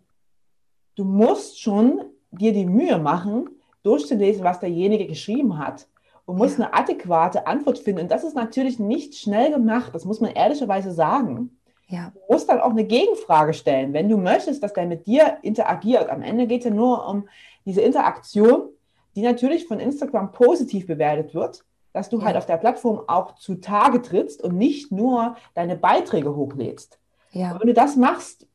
Du 0.96 1.04
musst 1.04 1.62
schon 1.62 2.02
dir 2.32 2.54
die 2.54 2.66
Mühe 2.66 2.98
machen, 2.98 3.50
durchzulesen, 3.84 4.44
was 4.44 4.60
derjenige 4.60 5.06
geschrieben 5.06 5.60
hat 5.60 5.88
und 6.26 6.38
musst 6.38 6.58
ja. 6.58 6.66
eine 6.66 6.74
adäquate 6.74 7.46
Antwort 7.48 7.80
finden. 7.80 8.02
Und 8.02 8.12
das 8.12 8.24
ist 8.24 8.36
natürlich 8.36 8.80
nicht 8.80 9.16
schnell 9.16 9.52
gemacht, 9.52 9.94
das 9.94 10.06
muss 10.06 10.20
man 10.20 10.32
ehrlicherweise 10.32 10.92
sagen. 10.92 11.58
Ja. 11.88 12.12
Du 12.14 12.34
musst 12.34 12.50
dann 12.50 12.60
auch 12.60 12.72
eine 12.72 12.84
Gegenfrage 12.84 13.54
stellen, 13.54 13.94
wenn 13.94 14.10
du 14.10 14.18
möchtest, 14.18 14.62
dass 14.62 14.74
der 14.74 14.88
mit 14.88 15.08
dir 15.08 15.38
interagiert. 15.42 16.10
Am 16.10 16.22
Ende 16.22 16.48
geht 16.48 16.62
es 16.62 16.66
ja 16.66 16.72
nur 16.72 17.08
um 17.08 17.30
diese 17.66 17.82
Interaktion, 17.82 18.70
die 19.16 19.22
natürlich 19.22 19.68
von 19.68 19.80
Instagram 19.80 20.32
positiv 20.32 20.86
bewertet 20.86 21.34
wird 21.34 21.64
dass 21.98 22.10
du 22.10 22.18
halt 22.18 22.22
ja. 22.22 22.26
halt 22.28 22.38
auf 22.38 22.46
der 22.46 22.58
Plattform 22.58 23.02
auch 23.08 23.36
zutage 23.36 24.02
trittst 24.02 24.44
und 24.44 24.56
nicht 24.56 24.92
nur 24.92 25.36
deine 25.56 25.76
Beiträge 25.76 26.36
hochlädst. 26.36 27.00
Ja. 27.32 27.54
Und 27.54 27.62
wenn 27.62 27.68
du 27.68 27.74
das 27.74 27.96
machst, 27.96 28.46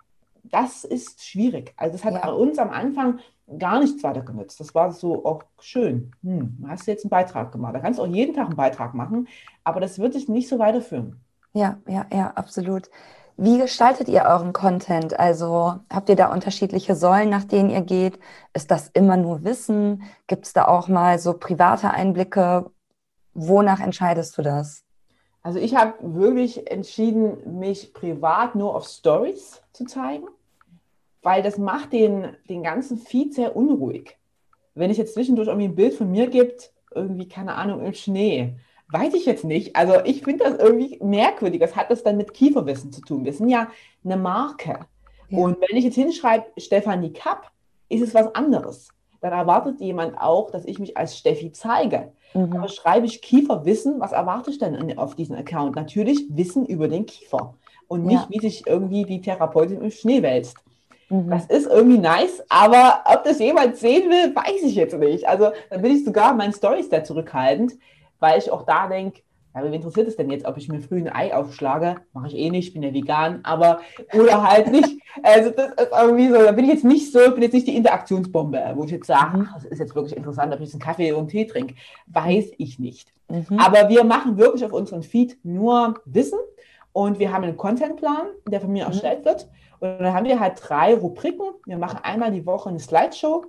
das 0.44 0.84
ist 0.84 1.24
schwierig. 1.24 1.74
Also 1.76 1.92
das 1.92 2.04
hat 2.04 2.14
ja. 2.14 2.30
uns 2.30 2.58
am 2.58 2.70
Anfang 2.70 3.18
gar 3.58 3.80
nichts 3.80 4.02
weiter 4.04 4.22
genutzt. 4.22 4.60
Das 4.60 4.74
war 4.76 4.92
so 4.92 5.24
auch 5.24 5.42
schön. 5.60 6.12
Hm, 6.22 6.64
hast 6.68 6.86
du 6.86 6.92
jetzt 6.92 7.04
einen 7.04 7.10
Beitrag 7.10 7.50
gemacht. 7.50 7.74
Da 7.74 7.80
kannst 7.80 7.98
du 7.98 8.04
auch 8.04 8.08
jeden 8.08 8.34
Tag 8.34 8.46
einen 8.46 8.56
Beitrag 8.56 8.94
machen, 8.94 9.26
aber 9.64 9.80
das 9.80 9.98
wird 9.98 10.14
dich 10.14 10.28
nicht 10.28 10.48
so 10.48 10.60
weiterführen. 10.60 11.20
Ja, 11.52 11.78
ja, 11.88 12.06
ja, 12.12 12.30
absolut. 12.34 12.88
Wie 13.36 13.58
gestaltet 13.58 14.08
ihr 14.08 14.22
euren 14.22 14.52
Content? 14.52 15.18
Also 15.18 15.74
habt 15.92 16.08
ihr 16.08 16.16
da 16.16 16.32
unterschiedliche 16.32 16.94
Säulen, 16.94 17.30
nach 17.30 17.44
denen 17.44 17.70
ihr 17.70 17.80
geht? 17.80 18.18
Ist 18.52 18.70
das 18.70 18.88
immer 18.88 19.16
nur 19.16 19.42
Wissen? 19.42 20.02
Gibt 20.26 20.46
es 20.46 20.52
da 20.52 20.68
auch 20.68 20.88
mal 20.88 21.18
so 21.18 21.32
private 21.32 21.90
Einblicke, 21.90 22.70
Wonach 23.34 23.80
entscheidest 23.80 24.36
du 24.36 24.42
das? 24.42 24.84
Also 25.42 25.58
ich 25.58 25.74
habe 25.74 25.94
wirklich 26.00 26.70
entschieden, 26.70 27.58
mich 27.58 27.92
privat 27.92 28.54
nur 28.54 28.74
auf 28.76 28.86
Stories 28.86 29.60
zu 29.72 29.84
zeigen, 29.84 30.26
weil 31.22 31.42
das 31.42 31.58
macht 31.58 31.92
den, 31.92 32.36
den 32.48 32.62
ganzen 32.62 32.96
Feed 32.98 33.34
sehr 33.34 33.56
unruhig. 33.56 34.16
Wenn 34.74 34.90
ich 34.90 34.98
jetzt 34.98 35.14
zwischendurch 35.14 35.48
irgendwie 35.48 35.68
ein 35.68 35.74
Bild 35.74 35.94
von 35.94 36.10
mir 36.10 36.28
gibt, 36.28 36.72
irgendwie, 36.94 37.28
keine 37.28 37.54
Ahnung, 37.54 37.84
im 37.84 37.94
Schnee, 37.94 38.54
weiß 38.88 39.14
ich 39.14 39.26
jetzt 39.26 39.44
nicht. 39.44 39.74
Also 39.74 39.94
ich 40.04 40.22
finde 40.22 40.44
das 40.44 40.58
irgendwie 40.58 40.98
merkwürdig. 41.02 41.60
Was 41.60 41.74
hat 41.74 41.90
das 41.90 42.02
dann 42.02 42.16
mit 42.16 42.34
Kieferwissen 42.34 42.92
zu 42.92 43.00
tun? 43.00 43.24
Wir 43.24 43.32
sind 43.32 43.48
ja 43.48 43.68
eine 44.04 44.16
Marke. 44.16 44.80
Ja. 45.28 45.38
Und 45.38 45.58
wenn 45.60 45.76
ich 45.76 45.84
jetzt 45.84 45.94
hinschreibe, 45.94 46.46
Stefanie 46.58 47.12
Kapp, 47.12 47.50
ist 47.88 48.02
es 48.02 48.14
was 48.14 48.34
anderes. 48.34 48.88
Dann 49.22 49.32
erwartet 49.32 49.80
jemand 49.80 50.20
auch, 50.20 50.50
dass 50.50 50.64
ich 50.64 50.78
mich 50.80 50.96
als 50.96 51.16
Steffi 51.16 51.52
zeige. 51.52 52.12
Mhm. 52.34 52.56
Aber 52.56 52.68
schreibe 52.68 53.06
ich 53.06 53.22
Kieferwissen, 53.22 54.00
was 54.00 54.12
erwarte 54.12 54.50
ich 54.50 54.58
denn 54.58 54.98
auf 54.98 55.14
diesen 55.14 55.36
Account? 55.36 55.76
Natürlich 55.76 56.26
Wissen 56.28 56.66
über 56.66 56.88
den 56.88 57.06
Kiefer 57.06 57.54
und 57.86 58.04
nicht, 58.04 58.22
ja. 58.22 58.26
wie 58.30 58.40
sich 58.40 58.66
irgendwie 58.66 59.04
die 59.04 59.20
Therapeutin 59.20 59.80
im 59.80 59.92
Schnee 59.92 60.22
wälzt. 60.22 60.56
Mhm. 61.08 61.30
Das 61.30 61.46
ist 61.46 61.66
irgendwie 61.66 61.98
nice, 61.98 62.42
aber 62.48 63.04
ob 63.04 63.22
das 63.22 63.38
jemand 63.38 63.76
sehen 63.76 64.10
will, 64.10 64.34
weiß 64.34 64.64
ich 64.64 64.74
jetzt 64.74 64.98
nicht. 64.98 65.28
Also 65.28 65.50
da 65.70 65.78
bin 65.78 65.92
ich 65.92 66.04
sogar 66.04 66.34
meinen 66.34 66.52
Stories 66.52 66.90
sehr 66.90 67.04
zurückhaltend, 67.04 67.74
weil 68.18 68.38
ich 68.38 68.50
auch 68.50 68.64
da 68.64 68.88
denke, 68.88 69.22
ja, 69.54 69.70
wie 69.70 69.74
interessiert 69.74 70.08
es 70.08 70.16
denn 70.16 70.30
jetzt, 70.30 70.46
ob 70.46 70.56
ich 70.56 70.68
mir 70.68 70.80
früh 70.80 70.98
ein 70.98 71.12
Ei 71.12 71.34
aufschlage? 71.34 71.96
Mache 72.12 72.28
ich 72.28 72.36
eh 72.36 72.50
nicht, 72.50 72.72
bin 72.72 72.82
ja 72.82 72.92
vegan, 72.92 73.40
aber 73.42 73.80
oder 74.12 74.42
halt 74.42 74.70
nicht. 74.70 74.98
Also 75.22 75.50
das 75.50 75.72
ist 75.72 75.92
irgendwie 75.92 76.28
so, 76.28 76.42
da 76.42 76.52
bin 76.52 76.64
ich 76.64 76.70
jetzt 76.70 76.84
nicht 76.84 77.12
so, 77.12 77.18
bin 77.32 77.42
jetzt 77.42 77.52
nicht 77.52 77.66
die 77.66 77.76
Interaktionsbombe, 77.76 78.72
wo 78.76 78.84
ich 78.84 78.92
jetzt 78.92 79.06
sage, 79.06 79.40
mhm. 79.40 79.48
das 79.52 79.66
ist 79.66 79.78
jetzt 79.78 79.94
wirklich 79.94 80.16
interessant, 80.16 80.54
ob 80.54 80.60
ich 80.60 80.64
jetzt 80.64 80.74
einen 80.74 80.80
Kaffee 80.80 81.12
oder 81.12 81.18
einen 81.18 81.28
Tee 81.28 81.44
trinke. 81.44 81.74
Weiß 82.06 82.50
ich 82.56 82.78
nicht. 82.78 83.12
Mhm. 83.28 83.58
Aber 83.58 83.90
wir 83.90 84.04
machen 84.04 84.38
wirklich 84.38 84.64
auf 84.64 84.72
unserem 84.72 85.02
Feed 85.02 85.36
nur 85.42 86.00
Wissen 86.06 86.38
und 86.94 87.18
wir 87.18 87.30
haben 87.30 87.44
einen 87.44 87.58
Contentplan, 87.58 88.28
der 88.48 88.62
von 88.62 88.72
mir 88.72 88.86
mhm. 88.86 88.92
erstellt 88.92 89.26
wird. 89.26 89.48
Und 89.80 89.98
dann 89.98 90.14
haben 90.14 90.24
wir 90.24 90.40
halt 90.40 90.54
drei 90.62 90.94
Rubriken. 90.94 91.50
Wir 91.66 91.76
machen 91.76 91.98
einmal 92.02 92.30
die 92.30 92.46
Woche 92.46 92.70
eine 92.70 92.80
Slideshow 92.80 93.44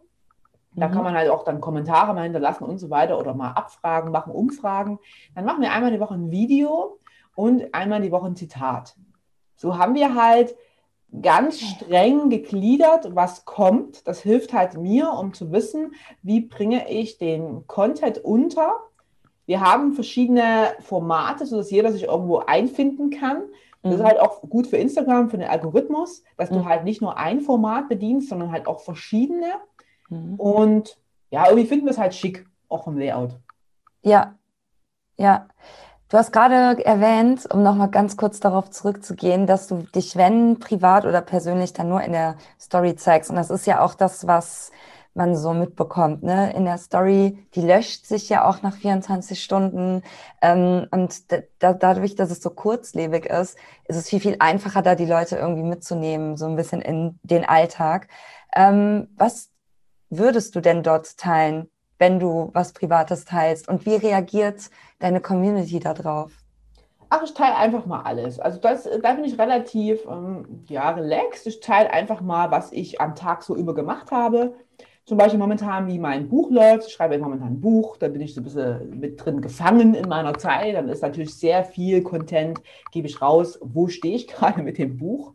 da 0.75 0.87
mhm. 0.87 0.91
kann 0.93 1.03
man 1.03 1.15
halt 1.15 1.29
auch 1.29 1.43
dann 1.43 1.61
Kommentare 1.61 2.13
mal 2.13 2.23
hinterlassen 2.23 2.63
und 2.63 2.79
so 2.79 2.89
weiter 2.89 3.19
oder 3.19 3.33
mal 3.33 3.51
abfragen, 3.51 4.11
machen 4.11 4.33
Umfragen. 4.33 4.99
Dann 5.35 5.45
machen 5.45 5.61
wir 5.61 5.71
einmal 5.71 5.91
die 5.91 5.99
Woche 5.99 6.15
ein 6.15 6.31
Video 6.31 6.99
und 7.35 7.73
einmal 7.73 8.01
die 8.01 8.11
Woche 8.11 8.27
ein 8.27 8.35
Zitat. 8.35 8.95
So 9.55 9.77
haben 9.77 9.95
wir 9.95 10.15
halt 10.15 10.55
ganz 11.21 11.59
streng 11.59 12.29
gegliedert, 12.29 13.15
was 13.15 13.45
kommt. 13.45 14.07
Das 14.07 14.21
hilft 14.21 14.53
halt 14.53 14.77
mir, 14.77 15.11
um 15.13 15.33
zu 15.33 15.51
wissen, 15.51 15.93
wie 16.21 16.41
bringe 16.41 16.89
ich 16.89 17.17
den 17.17 17.67
Content 17.67 18.17
unter. 18.23 18.73
Wir 19.45 19.61
haben 19.61 19.93
verschiedene 19.93 20.73
Formate, 20.79 21.45
sodass 21.45 21.69
jeder 21.69 21.91
sich 21.91 22.03
irgendwo 22.03 22.37
einfinden 22.39 23.09
kann. 23.09 23.43
Das 23.83 23.95
ist 23.95 23.99
mhm. 23.99 24.05
halt 24.05 24.19
auch 24.19 24.41
gut 24.41 24.67
für 24.67 24.77
Instagram, 24.77 25.29
für 25.29 25.37
den 25.37 25.49
Algorithmus, 25.49 26.23
dass 26.37 26.49
du 26.49 26.59
mhm. 26.59 26.65
halt 26.65 26.85
nicht 26.85 27.01
nur 27.01 27.17
ein 27.17 27.41
Format 27.41 27.89
bedienst, 27.89 28.29
sondern 28.29 28.51
halt 28.51 28.65
auch 28.65 28.79
verschiedene. 28.79 29.47
Mhm. 30.09 30.35
Und 30.35 30.97
ja, 31.29 31.47
irgendwie 31.47 31.67
finden 31.67 31.85
wir 31.85 31.91
es 31.91 31.97
halt 31.97 32.13
schick, 32.13 32.45
auch 32.69 32.83
vom 32.83 32.97
Layout. 32.97 33.39
Ja, 34.01 34.35
ja. 35.17 35.47
Du 36.09 36.17
hast 36.19 36.31
gerade 36.31 36.85
erwähnt, 36.85 37.47
um 37.51 37.63
nochmal 37.63 37.89
ganz 37.89 38.17
kurz 38.17 38.39
darauf 38.39 38.69
zurückzugehen, 38.69 39.47
dass 39.47 39.67
du 39.67 39.87
dich, 39.95 40.15
wenn 40.15 40.59
privat 40.59 41.05
oder 41.05 41.21
persönlich, 41.21 41.73
dann 41.73 41.89
nur 41.89 42.03
in 42.03 42.11
der 42.11 42.35
Story 42.59 42.95
zeigst. 42.95 43.31
Und 43.31 43.35
das 43.35 43.49
ist 43.49 43.65
ja 43.65 43.81
auch 43.81 43.95
das, 43.95 44.27
was 44.27 44.71
man 45.15 45.35
so 45.35 45.53
mitbekommt. 45.53 46.23
Ne? 46.23 46.53
In 46.53 46.65
der 46.65 46.77
Story, 46.77 47.47
die 47.55 47.61
löscht 47.61 48.05
sich 48.05 48.29
ja 48.29 48.47
auch 48.47 48.61
nach 48.61 48.75
24 48.75 49.43
Stunden. 49.43 50.01
Ähm, 50.41 50.87
und 50.91 51.31
da, 51.31 51.73
dadurch, 51.73 52.15
dass 52.15 52.31
es 52.31 52.41
so 52.41 52.49
kurzlebig 52.49 53.25
ist, 53.25 53.57
ist 53.85 53.97
es 53.97 54.09
viel, 54.09 54.19
viel 54.19 54.35
einfacher, 54.39 54.81
da 54.81 54.95
die 54.95 55.05
Leute 55.05 55.37
irgendwie 55.37 55.63
mitzunehmen, 55.63 56.37
so 56.37 56.45
ein 56.45 56.55
bisschen 56.55 56.81
in 56.81 57.19
den 57.23 57.45
Alltag. 57.45 58.07
Ähm, 58.55 59.07
was 59.15 59.49
würdest 60.17 60.55
du 60.55 60.61
denn 60.61 60.83
dort 60.83 61.17
teilen, 61.17 61.69
wenn 61.99 62.19
du 62.19 62.49
was 62.53 62.73
Privates 62.73 63.25
teilst? 63.25 63.67
Und 63.67 63.85
wie 63.85 63.95
reagiert 63.95 64.69
deine 64.99 65.21
Community 65.21 65.79
darauf? 65.79 66.31
Ach, 67.09 67.21
ich 67.23 67.33
teile 67.33 67.55
einfach 67.55 67.85
mal 67.85 68.01
alles. 68.01 68.39
Also 68.39 68.59
das, 68.59 68.89
da 69.01 69.13
bin 69.13 69.23
ich 69.23 69.37
relativ 69.37 70.05
ähm, 70.09 70.63
ja, 70.67 70.89
relaxed. 70.89 71.45
Ich 71.45 71.59
teile 71.59 71.91
einfach 71.91 72.21
mal, 72.21 72.49
was 72.49 72.71
ich 72.71 72.99
am 72.99 73.13
Tag 73.13 73.43
so 73.43 73.55
über 73.55 73.75
gemacht 73.75 74.11
habe. 74.11 74.55
Zum 75.05 75.17
Beispiel 75.17 75.37
momentan, 75.37 75.87
wie 75.87 75.99
mein 75.99 76.29
Buch 76.29 76.49
läuft. 76.49 76.87
Ich 76.87 76.93
schreibe 76.93 77.17
momentan 77.19 77.49
ein 77.49 77.61
Buch, 77.61 77.97
da 77.97 78.07
bin 78.07 78.21
ich 78.21 78.33
so 78.33 78.41
ein 78.41 78.45
bisschen 78.45 78.99
mit 78.99 79.23
drin 79.23 79.41
gefangen 79.41 79.93
in 79.93 80.09
meiner 80.09 80.33
Zeit. 80.39 80.75
Dann 80.75 80.89
ist 80.89 81.03
natürlich 81.03 81.35
sehr 81.35 81.63
viel 81.63 82.01
Content, 82.01 82.61
gebe 82.91 83.07
ich 83.07 83.21
raus, 83.21 83.59
wo 83.61 83.89
stehe 83.89 84.15
ich 84.15 84.27
gerade 84.29 84.63
mit 84.63 84.77
dem 84.77 84.97
Buch 84.97 85.33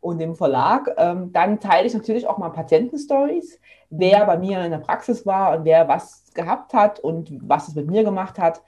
und 0.00 0.18
dem 0.18 0.34
Verlag. 0.34 0.88
Ähm, 0.98 1.32
dann 1.32 1.58
teile 1.58 1.86
ich 1.86 1.94
natürlich 1.94 2.26
auch 2.26 2.36
mal 2.36 2.50
Patientenstories, 2.50 3.58
wer 3.92 4.24
bei 4.26 4.38
mir 4.38 4.64
in 4.64 4.70
der 4.70 4.78
Praxis 4.78 5.24
war 5.26 5.56
und 5.56 5.64
wer 5.64 5.86
was 5.86 6.24
gehabt 6.34 6.74
hat 6.74 6.98
und 6.98 7.30
was 7.42 7.68
es 7.68 7.74
mit 7.74 7.88
mir 7.88 8.04
gemacht 8.04 8.38
hat. 8.38 8.62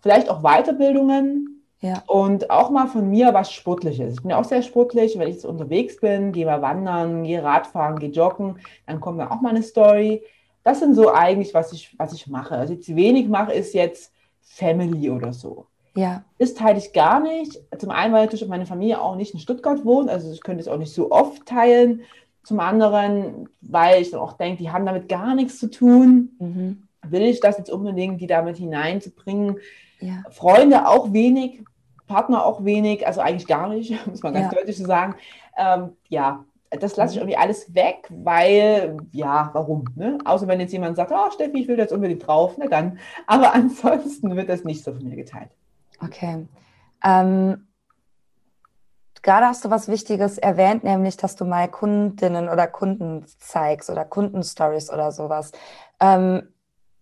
Vielleicht 0.00 0.28
auch 0.28 0.42
Weiterbildungen, 0.42 1.56
ja. 1.82 2.02
Und 2.06 2.50
auch 2.50 2.70
mal 2.70 2.86
von 2.86 3.10
mir 3.10 3.34
was 3.34 3.52
Sportliches. 3.52 4.14
Ich 4.14 4.22
bin 4.22 4.30
ja 4.30 4.38
auch 4.40 4.44
sehr 4.44 4.62
sportlich. 4.62 5.18
Wenn 5.18 5.28
ich 5.28 5.34
jetzt 5.34 5.44
unterwegs 5.44 6.00
bin, 6.00 6.32
gehe 6.32 6.46
mal 6.46 6.62
wandern, 6.62 7.24
gehe 7.24 7.42
Radfahren, 7.42 7.98
gehe 7.98 8.10
joggen, 8.10 8.58
dann 8.86 9.00
kommt 9.00 9.20
da 9.20 9.30
auch 9.30 9.40
mal 9.40 9.50
eine 9.50 9.62
Story. 9.62 10.22
Das 10.64 10.80
sind 10.80 10.94
so 10.94 11.12
eigentlich, 11.12 11.52
was 11.54 11.72
ich, 11.72 11.94
was 11.98 12.12
ich 12.12 12.26
mache. 12.28 12.56
Also 12.56 12.72
jetzt 12.72 12.94
wenig 12.96 13.28
mache, 13.28 13.52
ist 13.52 13.74
jetzt 13.74 14.12
Family 14.40 15.10
oder 15.10 15.32
so. 15.32 15.66
Ja. 15.94 16.24
Das 16.38 16.54
teile 16.54 16.78
ich 16.78 16.92
gar 16.92 17.20
nicht. 17.20 17.60
Zum 17.78 17.90
einen, 17.90 18.12
weil 18.12 18.24
natürlich 18.24 18.48
meine 18.48 18.66
Familie 18.66 19.00
auch 19.00 19.16
nicht 19.16 19.34
in 19.34 19.40
Stuttgart 19.40 19.84
wohnt. 19.84 20.10
Also 20.10 20.32
ich 20.32 20.42
könnte 20.42 20.62
es 20.62 20.68
auch 20.68 20.78
nicht 20.78 20.92
so 20.92 21.10
oft 21.10 21.46
teilen. 21.46 22.02
Zum 22.46 22.60
anderen, 22.60 23.48
weil 23.60 24.00
ich 24.00 24.12
dann 24.12 24.20
auch 24.20 24.34
denke, 24.34 24.62
die 24.62 24.70
haben 24.70 24.86
damit 24.86 25.08
gar 25.08 25.34
nichts 25.34 25.58
zu 25.58 25.68
tun. 25.68 26.30
Mhm. 26.38 26.82
Will 27.04 27.22
ich 27.22 27.40
das 27.40 27.58
jetzt 27.58 27.70
unbedingt, 27.70 28.20
die 28.20 28.28
damit 28.28 28.56
hineinzubringen? 28.56 29.56
Ja. 29.98 30.22
Freunde 30.30 30.86
auch 30.86 31.12
wenig, 31.12 31.64
Partner 32.06 32.46
auch 32.46 32.64
wenig, 32.64 33.04
also 33.04 33.20
eigentlich 33.20 33.48
gar 33.48 33.68
nicht, 33.68 34.06
muss 34.06 34.22
man 34.22 34.32
ganz 34.32 34.52
ja. 34.52 34.60
deutlich 34.60 34.76
so 34.76 34.84
sagen. 34.84 35.16
Ähm, 35.58 35.96
ja, 36.08 36.44
das 36.70 36.94
lasse 36.94 37.14
ich 37.14 37.16
mhm. 37.16 37.22
irgendwie 37.22 37.38
alles 37.38 37.74
weg, 37.74 38.06
weil, 38.10 38.96
ja, 39.10 39.50
warum? 39.52 39.86
Ne? 39.96 40.18
Außer 40.24 40.46
wenn 40.46 40.60
jetzt 40.60 40.72
jemand 40.72 40.94
sagt, 40.94 41.10
oh 41.12 41.32
Steffi, 41.32 41.62
ich 41.62 41.66
will 41.66 41.78
jetzt 41.78 41.92
unbedingt 41.92 42.24
drauf, 42.24 42.54
na 42.58 42.68
dann. 42.68 43.00
Aber 43.26 43.54
ansonsten 43.56 44.36
wird 44.36 44.48
das 44.48 44.62
nicht 44.62 44.84
so 44.84 44.92
von 44.92 45.02
mir 45.02 45.16
geteilt. 45.16 45.50
Okay. 46.00 46.46
Ähm, 47.02 47.65
gerade 49.22 49.46
hast 49.46 49.64
du 49.64 49.70
was 49.70 49.88
Wichtiges 49.88 50.38
erwähnt, 50.38 50.84
nämlich, 50.84 51.16
dass 51.16 51.36
du 51.36 51.44
mal 51.44 51.68
Kundinnen 51.68 52.48
oder 52.48 52.66
Kunden 52.66 53.24
zeigst 53.38 53.90
oder 53.90 54.04
Kundenstories 54.04 54.90
oder 54.90 55.12
sowas. 55.12 55.52
Ähm, 56.00 56.48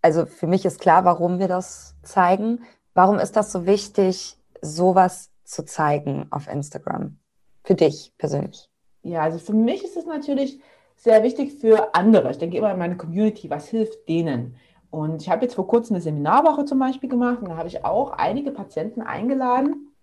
also 0.03 0.27
für 0.27 0.47
mich 0.47 0.65
ist 0.65 0.81
klar, 0.81 1.05
warum 1.05 1.39
wir 1.39 1.49
das 1.49 1.95
zeigen. 2.03 2.65
Warum 2.93 3.19
ist 3.19 3.37
das 3.37 3.51
so 3.51 3.67
wichtig, 3.67 4.37
sowas 4.61 5.31
zu 5.45 5.65
zeigen 5.65 6.27
auf 6.31 6.47
Instagram? 6.47 7.19
Für 7.65 7.75
dich 7.75 8.13
persönlich? 8.19 8.69
Ja, 9.03 9.23
also 9.23 9.39
für 9.39 9.55
mich 9.55 9.83
ist 9.83 9.97
es 9.97 10.07
natürlich 10.07 10.61
sehr 10.97 11.23
wichtig 11.23 11.55
für 11.61 11.95
andere. 11.95 12.31
Ich 12.31 12.39
denke 12.39 12.57
immer 12.57 12.69
an 12.69 12.79
meine 12.79 12.97
Community, 12.97 13.51
was 13.51 13.69
hilft 13.69 14.09
denen? 14.09 14.57
Und 14.91 15.23
ich 15.23 15.29
habe 15.29 15.43
jetzt 15.43 15.55
vor 15.55 15.67
kurzem 15.67 15.97
eine 15.97 16.03
Seminarwoche 16.03 16.65
zum 16.67 16.79
Beispiel 16.79 17.09
gemacht 17.09 17.43
und 17.43 17.49
da 17.49 17.57
habe 17.57 17.69
ich 17.69 17.85
auch 17.85 18.11
einige 18.13 18.53
Patienten 18.53 19.03
eingeladen, 19.03 19.94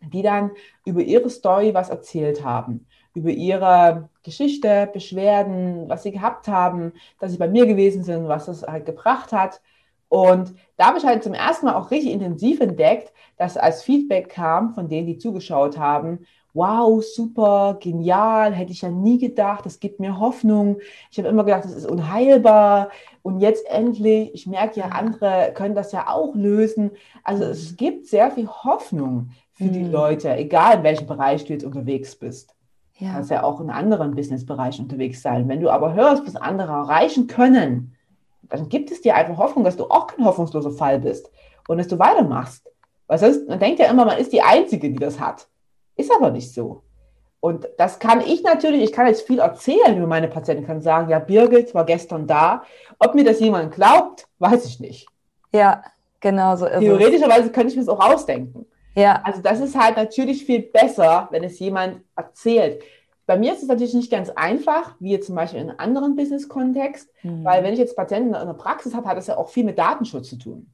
die 0.00 0.22
dann 0.22 0.50
über 0.84 1.00
ihre 1.00 1.30
Story 1.30 1.74
was 1.74 1.90
erzählt 1.90 2.44
haben. 2.44 2.86
Über 3.14 3.30
ihre 3.30 4.08
Geschichte, 4.22 4.88
Beschwerden, 4.92 5.88
was 5.88 6.04
sie 6.04 6.12
gehabt 6.12 6.48
haben, 6.48 6.92
dass 7.18 7.32
sie 7.32 7.38
bei 7.38 7.48
mir 7.48 7.66
gewesen 7.66 8.04
sind, 8.04 8.28
was 8.28 8.46
das 8.46 8.62
halt 8.62 8.86
gebracht 8.86 9.32
hat. 9.32 9.60
Und 10.08 10.54
da 10.76 10.86
habe 10.86 10.98
ich 10.98 11.04
halt 11.04 11.22
zum 11.22 11.34
ersten 11.34 11.66
Mal 11.66 11.74
auch 11.74 11.90
richtig 11.90 12.12
intensiv 12.12 12.60
entdeckt, 12.60 13.12
dass 13.36 13.56
als 13.56 13.82
Feedback 13.82 14.28
kam 14.28 14.74
von 14.74 14.88
denen, 14.88 15.06
die 15.06 15.18
zugeschaut 15.18 15.78
haben, 15.78 16.26
wow, 16.52 17.02
super, 17.02 17.78
genial, 17.80 18.52
hätte 18.52 18.72
ich 18.72 18.82
ja 18.82 18.90
nie 18.90 19.18
gedacht, 19.18 19.64
das 19.64 19.78
gibt 19.78 20.00
mir 20.00 20.18
Hoffnung. 20.18 20.80
Ich 21.10 21.18
habe 21.18 21.28
immer 21.28 21.44
gedacht, 21.44 21.64
das 21.64 21.72
ist 21.72 21.88
unheilbar. 21.88 22.90
Und 23.22 23.40
jetzt 23.40 23.66
endlich, 23.68 24.34
ich 24.34 24.46
merke 24.46 24.80
ja, 24.80 24.86
andere 24.86 25.52
können 25.54 25.74
das 25.74 25.92
ja 25.92 26.08
auch 26.08 26.34
lösen. 26.34 26.92
Also 27.22 27.44
es 27.44 27.76
gibt 27.76 28.06
sehr 28.06 28.30
viel 28.30 28.48
Hoffnung 28.48 29.30
für 29.60 29.66
mhm. 29.66 29.72
die 29.72 29.84
Leute, 29.84 30.34
egal 30.36 30.78
in 30.78 30.82
welchem 30.84 31.06
Bereich 31.06 31.44
du 31.44 31.52
jetzt 31.52 31.64
unterwegs 31.64 32.16
bist. 32.16 32.54
Ja. 32.98 33.08
Du 33.08 33.14
kannst 33.14 33.30
ja 33.30 33.42
auch 33.42 33.60
in 33.60 33.68
anderen 33.68 34.14
Businessbereichen 34.14 34.84
unterwegs 34.84 35.20
sein. 35.20 35.48
Wenn 35.48 35.60
du 35.60 35.68
aber 35.68 35.92
hörst, 35.92 36.26
was 36.26 36.36
andere 36.36 36.72
erreichen 36.72 37.26
können, 37.26 37.94
dann 38.48 38.70
gibt 38.70 38.90
es 38.90 39.02
dir 39.02 39.14
einfach 39.14 39.36
Hoffnung, 39.36 39.64
dass 39.64 39.76
du 39.76 39.84
auch 39.84 40.06
kein 40.06 40.24
hoffnungsloser 40.24 40.70
Fall 40.70 40.98
bist 40.98 41.30
und 41.68 41.76
dass 41.76 41.88
du 41.88 41.98
weitermachst. 41.98 42.70
Weil 43.06 43.18
sonst, 43.18 43.48
man 43.48 43.58
denkt 43.58 43.80
ja 43.80 43.90
immer, 43.90 44.06
man 44.06 44.16
ist 44.16 44.32
die 44.32 44.40
Einzige, 44.40 44.90
die 44.90 44.98
das 44.98 45.20
hat. 45.20 45.46
Ist 45.96 46.10
aber 46.10 46.30
nicht 46.30 46.54
so. 46.54 46.82
Und 47.40 47.68
das 47.76 47.98
kann 47.98 48.22
ich 48.22 48.42
natürlich, 48.42 48.82
ich 48.82 48.92
kann 48.92 49.06
jetzt 49.06 49.26
viel 49.26 49.40
erzählen 49.40 49.96
über 49.96 50.06
meine 50.06 50.28
Patienten, 50.28 50.66
kann 50.66 50.80
sagen, 50.80 51.10
ja, 51.10 51.18
Birgit 51.18 51.74
war 51.74 51.84
gestern 51.84 52.26
da. 52.26 52.62
Ob 52.98 53.14
mir 53.14 53.24
das 53.24 53.40
jemand 53.40 53.74
glaubt, 53.74 54.26
weiß 54.38 54.64
ich 54.64 54.80
nicht. 54.80 55.06
Ja, 55.52 55.82
genau 56.20 56.56
so 56.56 56.66
ist 56.66 56.80
Theoretischerweise 56.80 57.48
es. 57.48 57.52
könnte 57.52 57.68
ich 57.68 57.76
mir 57.76 57.84
das 57.84 57.88
auch 57.88 58.00
ausdenken. 58.00 58.66
Ja. 58.94 59.22
Also 59.24 59.40
das 59.42 59.60
ist 59.60 59.78
halt 59.78 59.96
natürlich 59.96 60.44
viel 60.44 60.62
besser, 60.62 61.28
wenn 61.30 61.44
es 61.44 61.58
jemand 61.58 62.02
erzählt. 62.16 62.82
Bei 63.26 63.38
mir 63.38 63.52
ist 63.52 63.62
es 63.62 63.68
natürlich 63.68 63.94
nicht 63.94 64.10
ganz 64.10 64.28
einfach, 64.30 64.96
wie 64.98 65.12
jetzt 65.12 65.26
zum 65.26 65.36
Beispiel 65.36 65.60
in 65.60 65.70
einem 65.70 65.78
anderen 65.78 66.16
Business-Kontext, 66.16 67.08
mhm. 67.22 67.44
weil 67.44 67.62
wenn 67.62 67.72
ich 67.72 67.78
jetzt 67.78 67.94
Patienten 67.94 68.34
in 68.34 68.46
der 68.46 68.54
Praxis 68.54 68.94
habe, 68.94 69.08
hat 69.08 69.16
das 69.16 69.28
ja 69.28 69.36
auch 69.36 69.50
viel 69.50 69.64
mit 69.64 69.78
Datenschutz 69.78 70.30
zu 70.30 70.36
tun. 70.36 70.70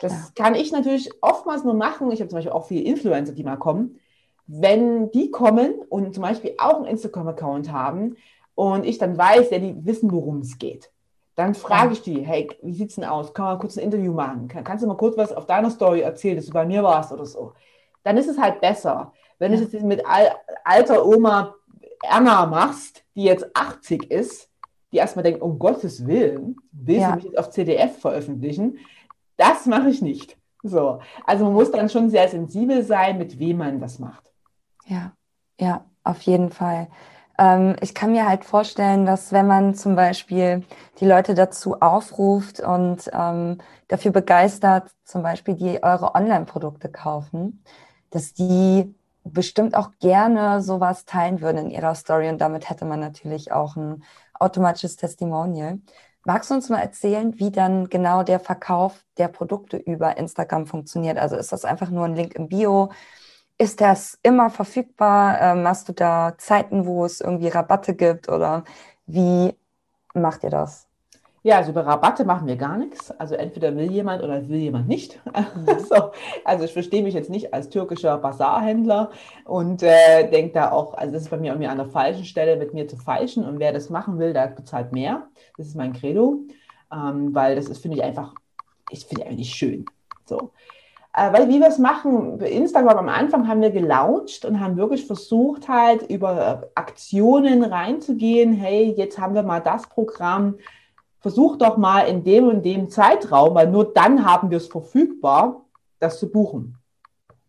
Das 0.00 0.12
ja. 0.12 0.44
kann 0.44 0.54
ich 0.54 0.70
natürlich 0.70 1.10
oftmals 1.22 1.64
nur 1.64 1.74
machen. 1.74 2.10
Ich 2.12 2.20
habe 2.20 2.28
zum 2.28 2.36
Beispiel 2.36 2.52
auch 2.52 2.66
viele 2.66 2.82
Influencer, 2.82 3.32
die 3.32 3.42
mal 3.42 3.56
kommen. 3.56 3.98
Wenn 4.46 5.10
die 5.10 5.30
kommen 5.30 5.74
und 5.88 6.14
zum 6.14 6.22
Beispiel 6.22 6.54
auch 6.58 6.76
einen 6.76 6.86
Instagram-Account 6.86 7.72
haben 7.72 8.16
und 8.54 8.84
ich 8.84 8.98
dann 8.98 9.16
weiß, 9.16 9.50
ja, 9.50 9.58
die 9.58 9.84
wissen, 9.84 10.12
worum 10.12 10.40
es 10.40 10.58
geht, 10.58 10.90
dann 11.38 11.54
frage 11.54 11.92
ich 11.92 12.02
die, 12.02 12.20
hey, 12.26 12.48
wie 12.62 12.72
sieht 12.72 12.88
es 12.90 12.96
denn 12.96 13.04
aus? 13.04 13.32
Kann 13.32 13.44
man 13.44 13.58
kurz 13.60 13.78
ein 13.78 13.84
Interview 13.84 14.12
machen? 14.12 14.48
kannst 14.48 14.82
du 14.82 14.88
mal 14.88 14.96
kurz 14.96 15.16
was 15.16 15.32
auf 15.32 15.46
deiner 15.46 15.70
Story 15.70 16.00
erzählen, 16.00 16.36
dass 16.36 16.46
du 16.46 16.52
bei 16.52 16.66
mir 16.66 16.82
warst 16.82 17.12
oder 17.12 17.24
so? 17.24 17.52
Dann 18.02 18.16
ist 18.16 18.26
es 18.26 18.38
halt 18.38 18.60
besser. 18.60 19.12
Wenn 19.38 19.52
ja. 19.52 19.60
ich 19.60 19.72
es 19.72 19.82
mit 19.82 20.02
alter 20.64 21.06
Oma 21.06 21.54
Erna 22.02 22.44
machst, 22.46 23.04
die 23.14 23.22
jetzt 23.22 23.46
80 23.54 24.10
ist, 24.10 24.50
die 24.90 24.96
erstmal 24.96 25.22
denkt, 25.22 25.40
um 25.40 25.60
Gottes 25.60 26.08
Willen, 26.08 26.56
willst 26.72 27.02
ja. 27.02 27.10
du 27.10 27.16
mich 27.16 27.24
jetzt 27.26 27.38
auf 27.38 27.50
CDF 27.50 28.00
veröffentlichen? 28.00 28.78
Das 29.36 29.66
mache 29.66 29.90
ich 29.90 30.02
nicht. 30.02 30.36
So. 30.64 30.98
Also 31.24 31.44
man 31.44 31.54
muss 31.54 31.70
dann 31.70 31.88
schon 31.88 32.10
sehr 32.10 32.28
sensibel 32.28 32.82
sein, 32.82 33.16
mit 33.16 33.38
wem 33.38 33.58
man 33.58 33.80
das 33.80 34.00
macht. 34.00 34.24
Ja, 34.86 35.12
ja, 35.60 35.84
auf 36.02 36.20
jeden 36.22 36.50
Fall. 36.50 36.88
Ähm, 37.38 37.76
ich 37.80 37.94
kann 37.94 38.12
mir 38.12 38.28
halt 38.28 38.44
vorstellen, 38.44 39.06
dass 39.06 39.32
wenn 39.32 39.46
man 39.46 39.74
zum 39.74 39.96
Beispiel 39.96 40.64
die 41.00 41.06
Leute 41.06 41.34
dazu 41.34 41.80
aufruft 41.80 42.60
und 42.60 43.10
ähm, 43.12 43.58
dafür 43.88 44.10
begeistert, 44.12 44.90
zum 45.04 45.22
Beispiel 45.22 45.54
die 45.54 45.82
eure 45.82 46.14
Online-Produkte 46.14 46.90
kaufen, 46.90 47.62
dass 48.10 48.34
die 48.34 48.94
bestimmt 49.24 49.76
auch 49.76 49.90
gerne 50.00 50.62
sowas 50.62 51.04
teilen 51.04 51.40
würden 51.40 51.66
in 51.66 51.70
ihrer 51.70 51.94
Story 51.94 52.28
und 52.28 52.38
damit 52.40 52.70
hätte 52.70 52.84
man 52.84 53.00
natürlich 53.00 53.52
auch 53.52 53.76
ein 53.76 54.02
automatisches 54.34 54.96
Testimonial. 54.96 55.78
Magst 56.24 56.50
du 56.50 56.54
uns 56.54 56.68
mal 56.68 56.80
erzählen, 56.80 57.38
wie 57.38 57.50
dann 57.50 57.88
genau 57.88 58.22
der 58.22 58.40
Verkauf 58.40 59.04
der 59.18 59.28
Produkte 59.28 59.76
über 59.76 60.16
Instagram 60.16 60.66
funktioniert? 60.66 61.18
Also 61.18 61.36
ist 61.36 61.52
das 61.52 61.64
einfach 61.64 61.90
nur 61.90 62.04
ein 62.04 62.14
Link 62.16 62.34
im 62.34 62.48
Bio? 62.48 62.90
Ist 63.60 63.80
das 63.80 64.18
immer 64.22 64.50
verfügbar? 64.50 65.40
Ähm, 65.40 65.66
hast 65.66 65.88
du 65.88 65.92
da 65.92 66.34
Zeiten, 66.38 66.86
wo 66.86 67.04
es 67.04 67.20
irgendwie 67.20 67.48
Rabatte 67.48 67.94
gibt 67.94 68.28
oder 68.28 68.62
wie 69.06 69.52
macht 70.14 70.44
ihr 70.44 70.50
das? 70.50 70.86
Ja, 71.42 71.56
also 71.56 71.70
über 71.70 71.86
Rabatte 71.86 72.24
machen 72.24 72.46
wir 72.46 72.56
gar 72.56 72.76
nichts. 72.76 73.10
Also 73.12 73.34
entweder 73.34 73.74
will 73.74 73.90
jemand 73.90 74.22
oder 74.22 74.48
will 74.48 74.58
jemand 74.58 74.88
nicht. 74.88 75.20
Mhm. 75.56 75.78
so, 75.88 76.12
also 76.44 76.64
ich 76.64 76.72
verstehe 76.72 77.02
mich 77.02 77.14
jetzt 77.14 77.30
nicht 77.30 77.54
als 77.54 77.68
türkischer 77.68 78.18
Basarhändler 78.18 79.10
und 79.44 79.82
äh, 79.82 80.28
denke 80.30 80.52
da 80.52 80.70
auch, 80.72 80.94
also 80.94 81.12
das 81.14 81.22
ist 81.22 81.30
bei 81.30 81.38
mir 81.38 81.52
irgendwie 81.52 81.68
an 81.68 81.78
der 81.78 81.86
falschen 81.86 82.24
Stelle, 82.24 82.56
mit 82.56 82.74
mir 82.74 82.86
zu 82.86 82.96
falschen. 82.96 83.44
Und 83.44 83.58
wer 83.60 83.72
das 83.72 83.90
machen 83.90 84.18
will, 84.18 84.32
der 84.32 84.48
bezahlt 84.48 84.92
mehr. 84.92 85.28
Das 85.56 85.66
ist 85.68 85.76
mein 85.76 85.94
Credo, 85.94 86.40
ähm, 86.92 87.34
weil 87.34 87.56
das 87.56 87.68
ist, 87.68 87.82
finde 87.82 87.96
ich 87.96 88.02
einfach, 88.04 88.34
ich 88.90 89.06
finde 89.06 89.24
einfach 89.24 89.38
nicht 89.38 89.54
schön. 89.54 89.84
So. 90.26 90.52
Äh, 91.18 91.32
weil 91.32 91.48
wie 91.48 91.58
wir 91.58 91.66
es 91.66 91.78
machen, 91.78 92.40
Instagram 92.40 92.98
am 92.98 93.08
Anfang 93.08 93.48
haben 93.48 93.60
wir 93.60 93.70
gelauncht 93.70 94.44
und 94.44 94.60
haben 94.60 94.76
wirklich 94.76 95.06
versucht 95.06 95.68
halt 95.68 96.02
über 96.02 96.68
Aktionen 96.74 97.64
reinzugehen. 97.64 98.52
Hey, 98.52 98.94
jetzt 98.96 99.18
haben 99.18 99.34
wir 99.34 99.42
mal 99.42 99.60
das 99.60 99.88
Programm. 99.88 100.58
Versuch 101.20 101.56
doch 101.56 101.76
mal 101.76 102.02
in 102.02 102.22
dem 102.22 102.46
und 102.46 102.64
dem 102.64 102.88
Zeitraum, 102.88 103.54
weil 103.56 103.68
nur 103.68 103.92
dann 103.92 104.24
haben 104.24 104.50
wir 104.50 104.58
es 104.58 104.68
verfügbar, 104.68 105.62
das 105.98 106.20
zu 106.20 106.30
buchen. 106.30 106.78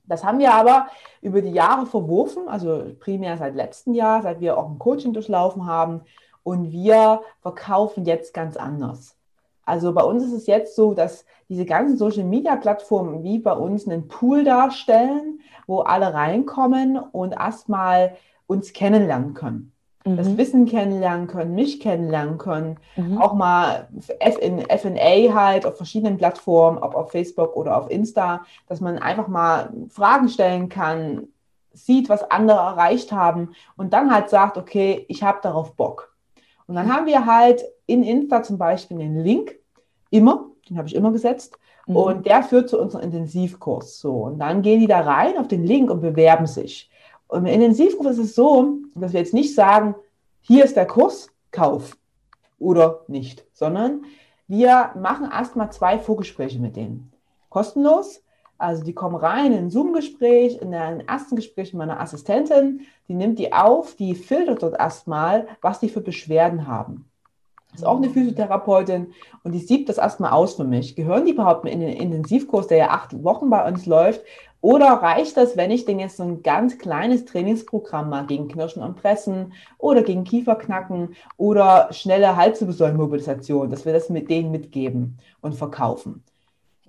Das 0.06 0.24
haben 0.24 0.40
wir 0.40 0.52
aber 0.52 0.88
über 1.22 1.44
die 1.44 1.52
Jahre 1.52 1.86
verworfen, 1.86 2.50
also 2.50 2.86
primär 3.00 3.38
seit 3.38 3.54
letztem 3.54 3.94
Jahr, 3.94 4.24
seit 4.24 4.40
wir 4.40 4.58
auch 4.58 4.68
ein 4.68 4.80
Coaching 4.80 5.14
durchlaufen 5.14 5.68
haben. 5.68 6.02
Und 6.42 6.72
wir 6.72 7.22
verkaufen 7.42 8.06
jetzt 8.06 8.34
ganz 8.34 8.58
anders. 8.58 9.19
Also 9.70 9.94
bei 9.94 10.04
uns 10.04 10.24
ist 10.24 10.34
es 10.34 10.48
jetzt 10.48 10.76
so, 10.76 10.94
dass 10.94 11.26
diese 11.48 11.66
ganzen 11.66 11.98
Social-Media-Plattformen 11.98 13.24
wie 13.24 13.40
bei 13.40 13.54
uns 13.54 13.88
einen 13.88 14.08
Pool 14.08 14.44
darstellen, 14.44 15.40
wo 15.68 15.80
alle 15.82 16.14
reinkommen 16.14 16.98
und 16.98 17.34
erstmal 17.34 18.16
uns 18.48 18.74
kennenlernen 18.74 19.36
können. 19.36 19.72
Mhm. 20.06 20.18
Das 20.18 20.38
Wissen 20.38 20.66
kennenlernen 20.66 21.28
können, 21.28 21.54
mich 21.56 21.80
kennenlernen 21.80 22.38
können, 22.38 22.78
mhm. 22.96 23.20
auch 23.20 23.34
mal 23.34 23.88
in 24.42 24.62
FA 24.62 25.34
halt 25.34 25.66
auf 25.66 25.78
verschiedenen 25.78 26.18
Plattformen, 26.18 26.80
ob 26.80 26.96
auf 26.96 27.12
Facebook 27.12 27.56
oder 27.56 27.78
auf 27.78 27.92
Insta, 27.92 28.42
dass 28.68 28.82
man 28.82 28.98
einfach 28.98 29.28
mal 29.28 29.72
Fragen 29.90 30.30
stellen 30.30 30.70
kann, 30.70 31.28
sieht, 31.74 32.10
was 32.10 32.30
andere 32.32 32.58
erreicht 32.58 33.12
haben 33.12 33.52
und 33.78 33.94
dann 33.94 34.12
halt 34.12 34.30
sagt, 34.30 34.58
okay, 34.58 35.06
ich 35.08 35.24
habe 35.24 35.40
darauf 35.42 35.76
Bock. 35.76 36.09
Und 36.70 36.76
dann 36.76 36.94
haben 36.94 37.08
wir 37.08 37.26
halt 37.26 37.64
in 37.88 38.04
Insta 38.04 38.44
zum 38.44 38.60
Beispiel 38.60 39.00
den 39.00 39.24
Link, 39.24 39.58
immer, 40.12 40.52
den 40.70 40.78
habe 40.78 40.88
ich 40.88 40.94
immer 40.94 41.12
gesetzt. 41.12 41.58
Mhm. 41.88 41.96
Und 41.96 42.26
der 42.28 42.44
führt 42.44 42.70
zu 42.70 42.80
unserem 42.80 43.06
Intensivkurs. 43.06 44.00
So, 44.00 44.26
und 44.26 44.38
dann 44.38 44.62
gehen 44.62 44.80
die 44.80 44.86
da 44.86 45.00
rein 45.00 45.40
auf 45.40 45.48
den 45.48 45.64
Link 45.64 45.90
und 45.90 46.02
bewerben 46.02 46.46
sich. 46.46 46.92
Und 47.28 47.48
im 47.48 47.48
Intensivkurs 47.48 48.20
ist 48.20 48.26
es 48.26 48.36
so, 48.36 48.78
dass 48.94 49.14
wir 49.14 49.20
jetzt 49.20 49.34
nicht 49.34 49.56
sagen, 49.56 49.96
hier 50.42 50.64
ist 50.64 50.76
der 50.76 50.86
Kurs, 50.86 51.32
kauf 51.50 51.98
oder 52.60 53.02
nicht, 53.08 53.48
sondern 53.52 54.04
wir 54.48 54.92
machen 54.96 55.28
erstmal 55.32 55.72
zwei 55.72 55.98
Vorgespräche 55.98 56.60
mit 56.60 56.76
denen. 56.76 57.12
Kostenlos. 57.50 58.22
Also 58.60 58.84
die 58.84 58.94
kommen 58.94 59.16
rein 59.16 59.54
in 59.54 59.58
ein 59.58 59.70
Zoom-Gespräch, 59.72 60.62
in 60.62 60.74
einem 60.76 61.00
ersten 61.08 61.36
Gespräch 61.36 61.74
mit 61.74 61.80
meiner 61.80 62.00
Assistentin, 62.00 62.82
die 63.08 63.16
nimmt 63.16 63.40
die 63.40 63.54
auf, 63.54 63.96
die 63.96 64.14
filtert 64.14 64.62
dort 64.62 64.80
erstmal, 64.80 65.48
was 65.62 65.80
die 65.80 65.90
für 65.90 66.02
Beschwerden 66.02 66.68
haben 66.68 67.10
ist 67.74 67.86
auch 67.86 67.98
eine 67.98 68.10
Physiotherapeutin 68.10 69.14
und 69.44 69.52
die 69.52 69.60
sieht 69.60 69.90
das 69.90 69.98
erstmal 69.98 70.32
aus 70.32 70.56
für 70.56 70.64
mich. 70.64 70.96
Gehören 70.96 71.26
die 71.26 71.34
überhaupt 71.34 71.66
in 71.66 71.80
den 71.80 71.90
Intensivkurs, 71.90 72.68
der 72.68 72.78
ja 72.78 72.90
acht 72.90 73.24
Wochen 73.24 73.50
bei 73.50 73.68
uns 73.68 73.86
läuft? 73.86 74.22
Oder 74.62 74.88
reicht 74.88 75.38
das, 75.38 75.56
wenn 75.56 75.72
ich 75.72 75.86
denn 75.86 76.00
jetzt 76.00 76.18
so 76.18 76.24
ein 76.24 76.44
ganz 76.44 76.78
kleines 76.78 77.24
Trainingsprogramm 77.26 78.10
mache 78.10 78.26
gegen 78.26 78.50
Knirschen 78.50 78.84
und 78.84 78.98
Pressen 78.98 79.54
oder 79.78 80.04
gegen 80.04 80.26
Kieferknacken 80.26 81.16
oder 81.38 81.88
schnelle 81.92 82.36
Halswirbelsäulenmobilisation, 82.36 83.70
dass 83.70 83.86
wir 83.86 83.94
das 83.94 84.10
mit 84.10 84.30
denen 84.30 84.52
mitgeben 84.52 85.18
und 85.42 85.56
verkaufen? 85.56 86.24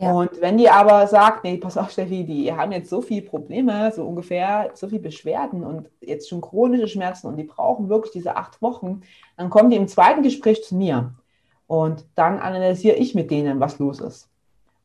Ja. 0.01 0.13
Und 0.13 0.41
wenn 0.41 0.57
die 0.57 0.71
aber 0.71 1.07
sagt, 1.07 1.45
nee, 1.45 1.59
pass 1.59 1.77
auf, 1.77 1.91
Steffi, 1.91 2.25
die 2.25 2.51
haben 2.51 2.73
jetzt 2.73 2.89
so 2.89 3.03
viele 3.03 3.21
Probleme, 3.21 3.93
so 3.93 4.07
ungefähr 4.07 4.71
so 4.73 4.89
viele 4.89 5.03
Beschwerden 5.03 5.63
und 5.63 5.91
jetzt 6.01 6.31
schon 6.31 6.41
chronische 6.41 6.89
Schmerzen 6.89 7.27
und 7.27 7.37
die 7.37 7.45
brauchen 7.45 7.91
wirklich 7.91 8.13
diese 8.13 8.35
acht 8.35 8.63
Wochen, 8.63 9.03
dann 9.37 9.51
kommen 9.51 9.69
die 9.69 9.77
im 9.77 9.89
zweiten 9.89 10.23
Gespräch 10.23 10.65
zu 10.65 10.75
mir 10.75 11.13
und 11.67 12.07
dann 12.15 12.39
analysiere 12.39 12.97
ich 12.97 13.15
mit 13.15 13.31
denen, 13.31 13.61
was 13.61 13.79
los 13.79 14.01
ist. 14.01 14.31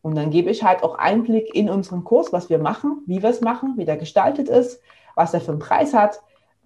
Und 0.01 0.15
dann 0.15 0.31
gebe 0.31 0.49
ich 0.49 0.63
halt 0.63 0.83
auch 0.83 0.95
Einblick 0.95 1.55
in 1.55 1.69
unseren 1.69 2.03
Kurs, 2.03 2.33
was 2.33 2.49
wir 2.49 2.59
machen, 2.59 3.01
wie 3.07 3.23
wir 3.23 3.29
es 3.29 3.39
machen, 3.39 3.75
wie 3.77 3.85
der 3.85 3.95
gestaltet 3.95 4.49
ist, 4.49 4.81
was 5.15 5.33
er 5.33 5.39
für 5.39 5.51
einen 5.51 5.59
Preis 5.59 5.93
hat, 5.93 6.21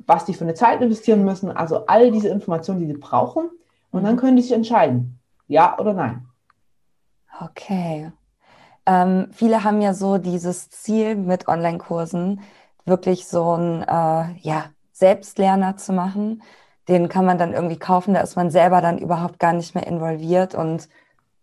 was 0.08 0.26
die 0.26 0.34
für 0.34 0.46
eine 0.46 0.56
Zeit 0.56 0.82
investieren 0.82 1.24
müssen, 1.24 1.52
also 1.52 1.86
all 1.86 2.10
diese 2.10 2.30
Informationen, 2.30 2.80
die 2.80 2.88
sie 2.88 2.98
brauchen. 2.98 3.52
Und 3.92 4.04
dann 4.06 4.16
mhm. 4.16 4.20
können 4.20 4.38
die 4.38 4.42
sich 4.42 4.54
entscheiden, 4.54 5.20
ja 5.48 5.78
oder 5.78 5.94
nein. 5.94 6.26
Okay. 7.42 8.12
Ähm, 8.90 9.28
viele 9.34 9.64
haben 9.64 9.82
ja 9.82 9.94
so 9.94 10.18
dieses 10.18 10.72
Ziel 10.72 11.16
mit 11.16 11.48
Online-Kursen, 11.48 12.42
wirklich 12.86 13.28
so 13.28 13.56
ein 13.56 13.84
äh, 13.84 14.34
ja, 14.42 14.66
Selbstlerner 14.94 15.78
zu 15.78 15.94
machen. 15.94 16.42
Den 16.88 17.08
kann 17.08 17.24
man 17.24 17.38
dann 17.38 17.54
irgendwie 17.54 17.78
kaufen, 17.78 18.16
da 18.16 18.22
ist 18.22 18.36
man 18.36 18.50
selber 18.50 18.82
dann 18.82 18.98
überhaupt 18.98 19.38
gar 19.38 19.54
nicht 19.54 19.76
mehr 19.76 19.86
involviert 19.86 20.56
und 20.56 20.90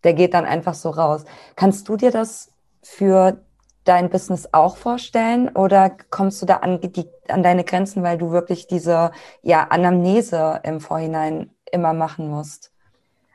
der 0.03 0.15
geht 0.15 0.35
dann 0.35 0.45
einfach 0.45 0.75
so 0.75 0.91
raus. 0.91 1.25
Kannst 1.55 1.89
du 1.89 1.97
dir 1.97 2.11
das 2.11 2.51
für 2.83 3.39
dein 3.85 4.11
Business 4.11 4.49
auch 4.51 4.77
vorstellen 4.77 5.49
oder 5.51 5.93
kommst 6.11 6.43
du 6.43 6.47
da 6.47 6.57
an, 6.57 6.81
die, 6.81 7.09
an 7.29 7.45
deine 7.45 7.63
Grenzen, 7.63 8.03
weil 8.03 8.19
du 8.19 8.33
wirklich 8.33 8.67
diese 8.67 9.13
ja, 9.43 9.69
Anamnese 9.71 10.61
im 10.65 10.81
Vorhinein 10.81 11.53
immer 11.71 11.93
machen 11.93 12.29
musst? 12.29 12.73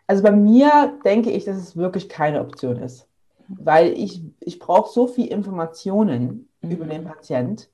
Also 0.05 0.21
bei 0.21 0.31
mir 0.31 0.99
denke 1.05 1.31
ich, 1.31 1.45
dass 1.45 1.55
es 1.55 1.77
wirklich 1.77 2.09
keine 2.09 2.41
Option 2.41 2.75
ist 2.75 3.07
weil 3.59 3.93
ich, 3.93 4.23
ich 4.39 4.59
brauche 4.59 4.91
so 4.91 5.07
viel 5.07 5.27
Informationen 5.27 6.49
mhm. 6.61 6.71
über 6.71 6.85
den 6.85 7.03
Patient. 7.03 7.69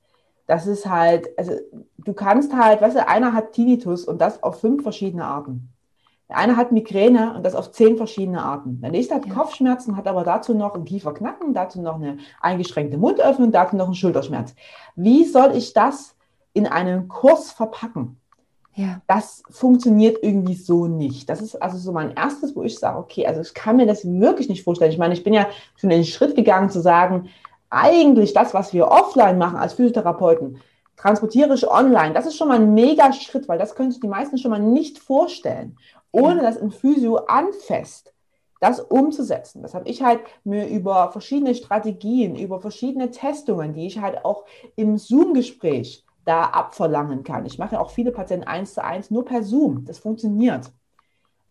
Das 0.45 0.65
ist 0.65 0.89
halt, 0.89 1.27
also 1.37 1.53
du 1.97 2.13
kannst 2.13 2.55
halt, 2.55 2.81
weißt 2.81 2.95
du, 2.95 3.07
einer 3.07 3.33
hat 3.33 3.51
Tinnitus 3.51 4.05
und 4.05 4.21
das 4.21 4.41
auf 4.43 4.61
fünf 4.61 4.83
verschiedene 4.83 5.25
Arten. 5.25 5.69
Der 6.29 6.37
eine 6.37 6.57
hat 6.57 6.73
Migräne 6.73 7.35
und 7.35 7.45
das 7.45 7.55
auf 7.55 7.71
zehn 7.71 7.95
verschiedene 7.95 8.43
Arten. 8.43 8.81
Der 8.81 8.91
nächste 8.91 9.15
hat 9.15 9.25
ja. 9.25 9.33
Kopfschmerzen, 9.33 9.95
hat 9.95 10.07
aber 10.07 10.23
dazu 10.23 10.53
noch 10.53 10.75
ein 10.75 10.83
Kieferknacken, 10.83 11.53
dazu 11.53 11.81
noch 11.81 11.95
eine 11.95 12.17
eingeschränkte 12.41 12.97
Mundöffnung, 12.97 13.51
dazu 13.51 13.77
noch 13.77 13.85
einen 13.85 13.95
Schulterschmerz. 13.95 14.53
Wie 14.95 15.23
soll 15.23 15.55
ich 15.55 15.73
das 15.73 16.15
in 16.53 16.67
einen 16.67 17.07
Kurs 17.07 17.51
verpacken? 17.51 18.19
Ja. 18.77 19.01
Das 19.07 19.41
funktioniert 19.49 20.19
irgendwie 20.21 20.53
so 20.53 20.85
nicht. 20.85 21.27
Das 21.29 21.41
ist 21.41 21.55
also 21.55 21.79
so 21.79 21.91
mein 21.91 22.13
erstes, 22.13 22.55
wo 22.55 22.61
ich 22.61 22.77
sage, 22.77 22.99
okay, 22.99 23.25
also 23.25 23.41
ich 23.41 23.55
kann 23.55 23.77
mir 23.77 23.87
das 23.87 24.05
wirklich 24.05 24.49
nicht 24.49 24.63
vorstellen. 24.63 24.91
Ich 24.91 24.99
meine, 24.99 25.15
ich 25.15 25.23
bin 25.23 25.33
ja 25.33 25.47
schon 25.77 25.89
den 25.89 26.05
Schritt 26.05 26.35
gegangen 26.35 26.69
zu 26.69 26.79
sagen, 26.79 27.27
eigentlich 27.71 28.33
das, 28.33 28.53
was 28.53 28.73
wir 28.73 28.89
offline 28.89 29.39
machen 29.39 29.57
als 29.57 29.73
Physiotherapeuten, 29.73 30.61
transportiere 30.95 31.55
ich 31.55 31.67
online. 31.67 32.13
Das 32.13 32.27
ist 32.27 32.37
schon 32.37 32.49
mal 32.49 32.59
ein 32.59 32.75
mega 32.75 33.11
Schritt, 33.13 33.47
weil 33.47 33.57
das 33.57 33.73
können 33.73 33.91
sich 33.91 33.99
die 33.99 34.07
meisten 34.07 34.37
schon 34.37 34.51
mal 34.51 34.59
nicht 34.59 34.99
vorstellen, 34.99 35.75
ohne 36.11 36.43
dass 36.43 36.61
ein 36.61 36.71
Physio 36.71 37.15
anfasst 37.15 38.13
das 38.59 38.79
umzusetzen. 38.79 39.61
Das 39.61 39.73
habe 39.73 39.87
ich 39.87 40.01
halt 40.01 40.19
mir 40.43 40.67
über 40.67 41.11
verschiedene 41.11 41.53
Strategien, 41.53 42.35
über 42.35 42.59
verschiedene 42.59 43.11
Testungen, 43.11 43.73
die 43.73 43.87
ich 43.87 44.01
halt 44.01 44.23
auch 44.25 44.45
im 44.75 44.97
Zoom-Gespräch 44.97 46.03
da 46.27 46.43
abverlangen 46.43 47.23
kann. 47.23 47.45
Ich 47.45 47.57
mache 47.57 47.75
ja 47.75 47.81
auch 47.81 47.89
viele 47.89 48.11
Patienten 48.11 48.47
eins 48.47 48.73
zu 48.73 48.83
eins 48.83 49.09
nur 49.09 49.23
per 49.23 49.43
Zoom. 49.43 49.85
Das 49.85 49.99
funktioniert. 49.99 50.71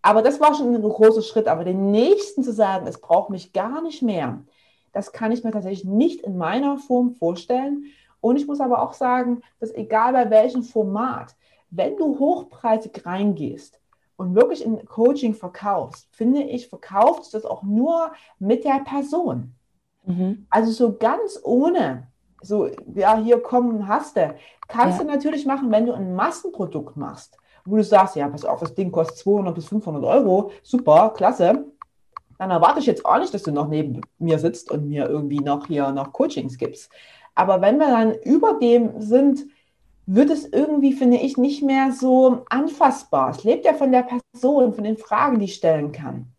Aber 0.02 0.20
das 0.22 0.38
war 0.38 0.54
schon 0.54 0.74
ein 0.74 0.82
großer 0.82 1.22
Schritt. 1.22 1.48
Aber 1.48 1.64
den 1.64 1.90
nächsten 1.90 2.44
zu 2.44 2.52
sagen, 2.52 2.86
es 2.86 3.00
braucht 3.00 3.30
mich 3.30 3.52
gar 3.52 3.82
nicht 3.82 4.02
mehr, 4.02 4.44
das 4.92 5.12
kann 5.12 5.32
ich 5.32 5.44
mir 5.44 5.50
tatsächlich 5.50 5.84
nicht 5.84 6.20
in 6.20 6.36
meiner 6.36 6.78
Form 6.78 7.14
vorstellen. 7.14 7.86
Und 8.20 8.36
ich 8.36 8.46
muss 8.46 8.60
aber 8.60 8.82
auch 8.82 8.92
sagen, 8.92 9.40
dass 9.60 9.74
egal 9.74 10.12
bei 10.12 10.30
welchem 10.30 10.62
Format, 10.62 11.34
wenn 11.70 11.96
du 11.96 12.18
hochpreisig 12.18 13.04
reingehst 13.04 13.80
und 14.16 14.34
wirklich 14.34 14.64
in 14.64 14.84
Coaching 14.84 15.34
verkaufst, 15.34 16.08
finde 16.12 16.42
ich, 16.42 16.68
verkaufst 16.68 17.32
du 17.32 17.38
das 17.38 17.46
auch 17.46 17.62
nur 17.62 18.12
mit 18.38 18.64
der 18.64 18.80
Person. 18.84 19.54
Mhm. 20.04 20.46
Also 20.50 20.70
so 20.70 20.96
ganz 20.96 21.40
ohne 21.42 22.08
so, 22.42 22.68
ja, 22.94 23.16
hier 23.18 23.40
kommen, 23.42 23.88
hast 23.88 24.16
du. 24.16 24.34
Kannst 24.68 24.98
ja. 24.98 25.04
du 25.04 25.10
natürlich 25.10 25.46
machen, 25.46 25.70
wenn 25.70 25.86
du 25.86 25.92
ein 25.92 26.14
Massenprodukt 26.14 26.96
machst, 26.96 27.38
wo 27.64 27.76
du 27.76 27.84
sagst, 27.84 28.16
ja, 28.16 28.28
pass 28.28 28.44
auf, 28.44 28.60
das 28.60 28.74
Ding 28.74 28.90
kostet 28.92 29.18
200 29.18 29.54
bis 29.54 29.66
500 29.66 30.04
Euro, 30.04 30.50
super, 30.62 31.12
klasse. 31.16 31.64
Dann 32.38 32.50
erwarte 32.50 32.80
ich 32.80 32.86
jetzt 32.86 33.06
auch 33.06 33.18
nicht, 33.18 33.32
dass 33.32 33.42
du 33.42 33.52
noch 33.52 33.68
neben 33.68 34.02
mir 34.18 34.38
sitzt 34.38 34.70
und 34.70 34.88
mir 34.88 35.08
irgendwie 35.08 35.40
noch 35.40 35.66
hier 35.66 35.90
noch 35.92 36.12
Coachings 36.12 36.58
gibst. 36.58 36.90
Aber 37.34 37.60
wenn 37.60 37.78
wir 37.78 37.88
dann 37.88 38.14
über 38.14 38.58
dem 38.60 39.00
sind, 39.00 39.46
wird 40.06 40.30
es 40.30 40.46
irgendwie, 40.46 40.92
finde 40.92 41.16
ich, 41.16 41.36
nicht 41.36 41.62
mehr 41.62 41.92
so 41.92 42.44
anfassbar. 42.48 43.30
Es 43.30 43.44
lebt 43.44 43.64
ja 43.64 43.74
von 43.74 43.90
der 43.90 44.06
Person, 44.32 44.72
von 44.72 44.84
den 44.84 44.96
Fragen, 44.96 45.38
die 45.38 45.46
ich 45.46 45.54
stellen 45.54 45.92
kann. 45.92 46.32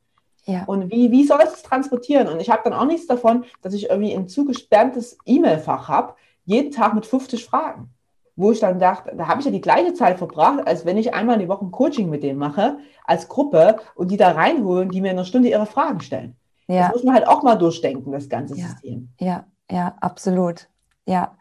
Ja. 0.48 0.64
Und 0.66 0.90
wie, 0.92 1.12
wie 1.12 1.26
soll 1.26 1.42
es 1.44 1.62
transportieren? 1.62 2.30
Und 2.30 2.40
ich 2.40 2.50
habe 2.50 2.62
dann 2.64 2.74
auch 2.74 2.86
nichts 2.86 3.06
davon, 3.06 3.44
dass 3.62 3.74
ich 3.74 3.90
irgendwie 3.90 4.14
ein 4.14 4.30
zugesperrtes 4.30 5.18
E-Mail-Fach 5.26 5.90
habe, 5.90 6.16
jeden 6.46 6.72
Tag 6.72 6.94
mit 6.96 7.06
50 7.06 7.46
Fragen. 7.46 7.90
Wo 8.38 8.52
ich 8.52 8.60
dann 8.60 8.80
dachte, 8.80 9.14
da 9.16 9.28
habe 9.28 9.40
ich 9.40 9.46
ja 9.46 9.52
die 9.52 9.62
gleiche 9.62 9.94
Zeit 9.94 10.20
verbracht, 10.20 10.66
als 10.66 10.86
wenn 10.86 10.98
ich 10.98 11.14
einmal 11.14 11.38
die 11.38 11.50
Woche 11.50 11.66
ein 11.66 11.72
Coaching 11.72 12.10
mit 12.10 12.24
denen 12.24 12.40
mache, 12.40 12.78
als 13.04 13.28
Gruppe 13.28 13.78
und 13.96 14.10
die 14.10 14.18
da 14.18 14.32
reinholen, 14.32 14.90
die 14.90 15.02
mir 15.02 15.12
in 15.12 15.18
einer 15.18 15.26
Stunde 15.26 15.50
ihre 15.50 15.66
Fragen 15.66 16.00
stellen. 16.00 16.38
Ja. 16.68 16.84
Das 16.84 16.94
muss 16.94 17.04
man 17.04 17.16
halt 17.16 17.28
auch 17.28 17.44
mal 17.44 17.56
durchdenken, 17.56 18.12
das 18.12 18.30
ganze 18.30 18.56
ja. 18.56 18.68
System. 18.68 19.10
Ja, 19.20 19.46
ja, 19.70 19.96
absolut. 20.00 20.70
Ja. 21.06 21.36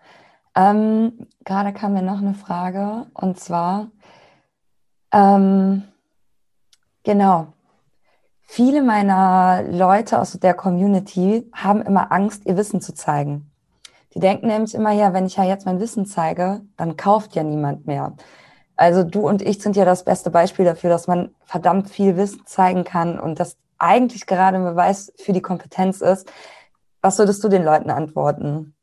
Ähm, 0.56 1.28
gerade 1.44 1.72
kam 1.72 1.92
mir 1.92 2.02
noch 2.02 2.18
eine 2.18 2.34
Frage 2.34 3.06
und 3.12 3.38
zwar, 3.38 3.90
ähm, 5.12 5.84
genau, 7.02 7.48
viele 8.46 8.82
meiner 8.82 9.64
Leute 9.70 10.20
aus 10.20 10.32
der 10.32 10.54
Community 10.54 11.50
haben 11.52 11.82
immer 11.82 12.10
Angst, 12.12 12.46
ihr 12.46 12.56
Wissen 12.56 12.80
zu 12.80 12.94
zeigen. 12.94 13.50
Die 14.14 14.20
denken 14.20 14.46
nämlich 14.46 14.74
immer, 14.74 14.92
ja, 14.92 15.12
wenn 15.12 15.26
ich 15.26 15.36
ja 15.36 15.44
jetzt 15.44 15.66
mein 15.66 15.78
Wissen 15.78 16.06
zeige, 16.06 16.62
dann 16.78 16.96
kauft 16.96 17.34
ja 17.34 17.42
niemand 17.42 17.86
mehr. 17.86 18.14
Also 18.76 19.04
du 19.04 19.28
und 19.28 19.42
ich 19.42 19.60
sind 19.60 19.76
ja 19.76 19.84
das 19.84 20.04
beste 20.04 20.30
Beispiel 20.30 20.64
dafür, 20.64 20.88
dass 20.88 21.06
man 21.06 21.34
verdammt 21.44 21.90
viel 21.90 22.16
Wissen 22.16 22.42
zeigen 22.46 22.84
kann 22.84 23.18
und 23.18 23.40
das 23.40 23.56
eigentlich 23.78 24.26
gerade 24.26 24.56
ein 24.56 24.64
Beweis 24.64 25.12
für 25.18 25.32
die 25.32 25.42
Kompetenz 25.42 26.00
ist. 26.00 26.30
Was 27.02 27.18
würdest 27.18 27.44
du 27.44 27.48
den 27.48 27.64
Leuten 27.64 27.90
antworten? 27.90 28.74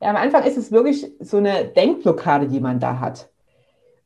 Ja, 0.00 0.10
am 0.10 0.16
Anfang 0.16 0.44
ist 0.44 0.56
es 0.56 0.70
wirklich 0.70 1.12
so 1.20 1.36
eine 1.36 1.66
Denkblockade, 1.66 2.48
die 2.48 2.60
man 2.60 2.80
da 2.80 3.00
hat. 3.00 3.28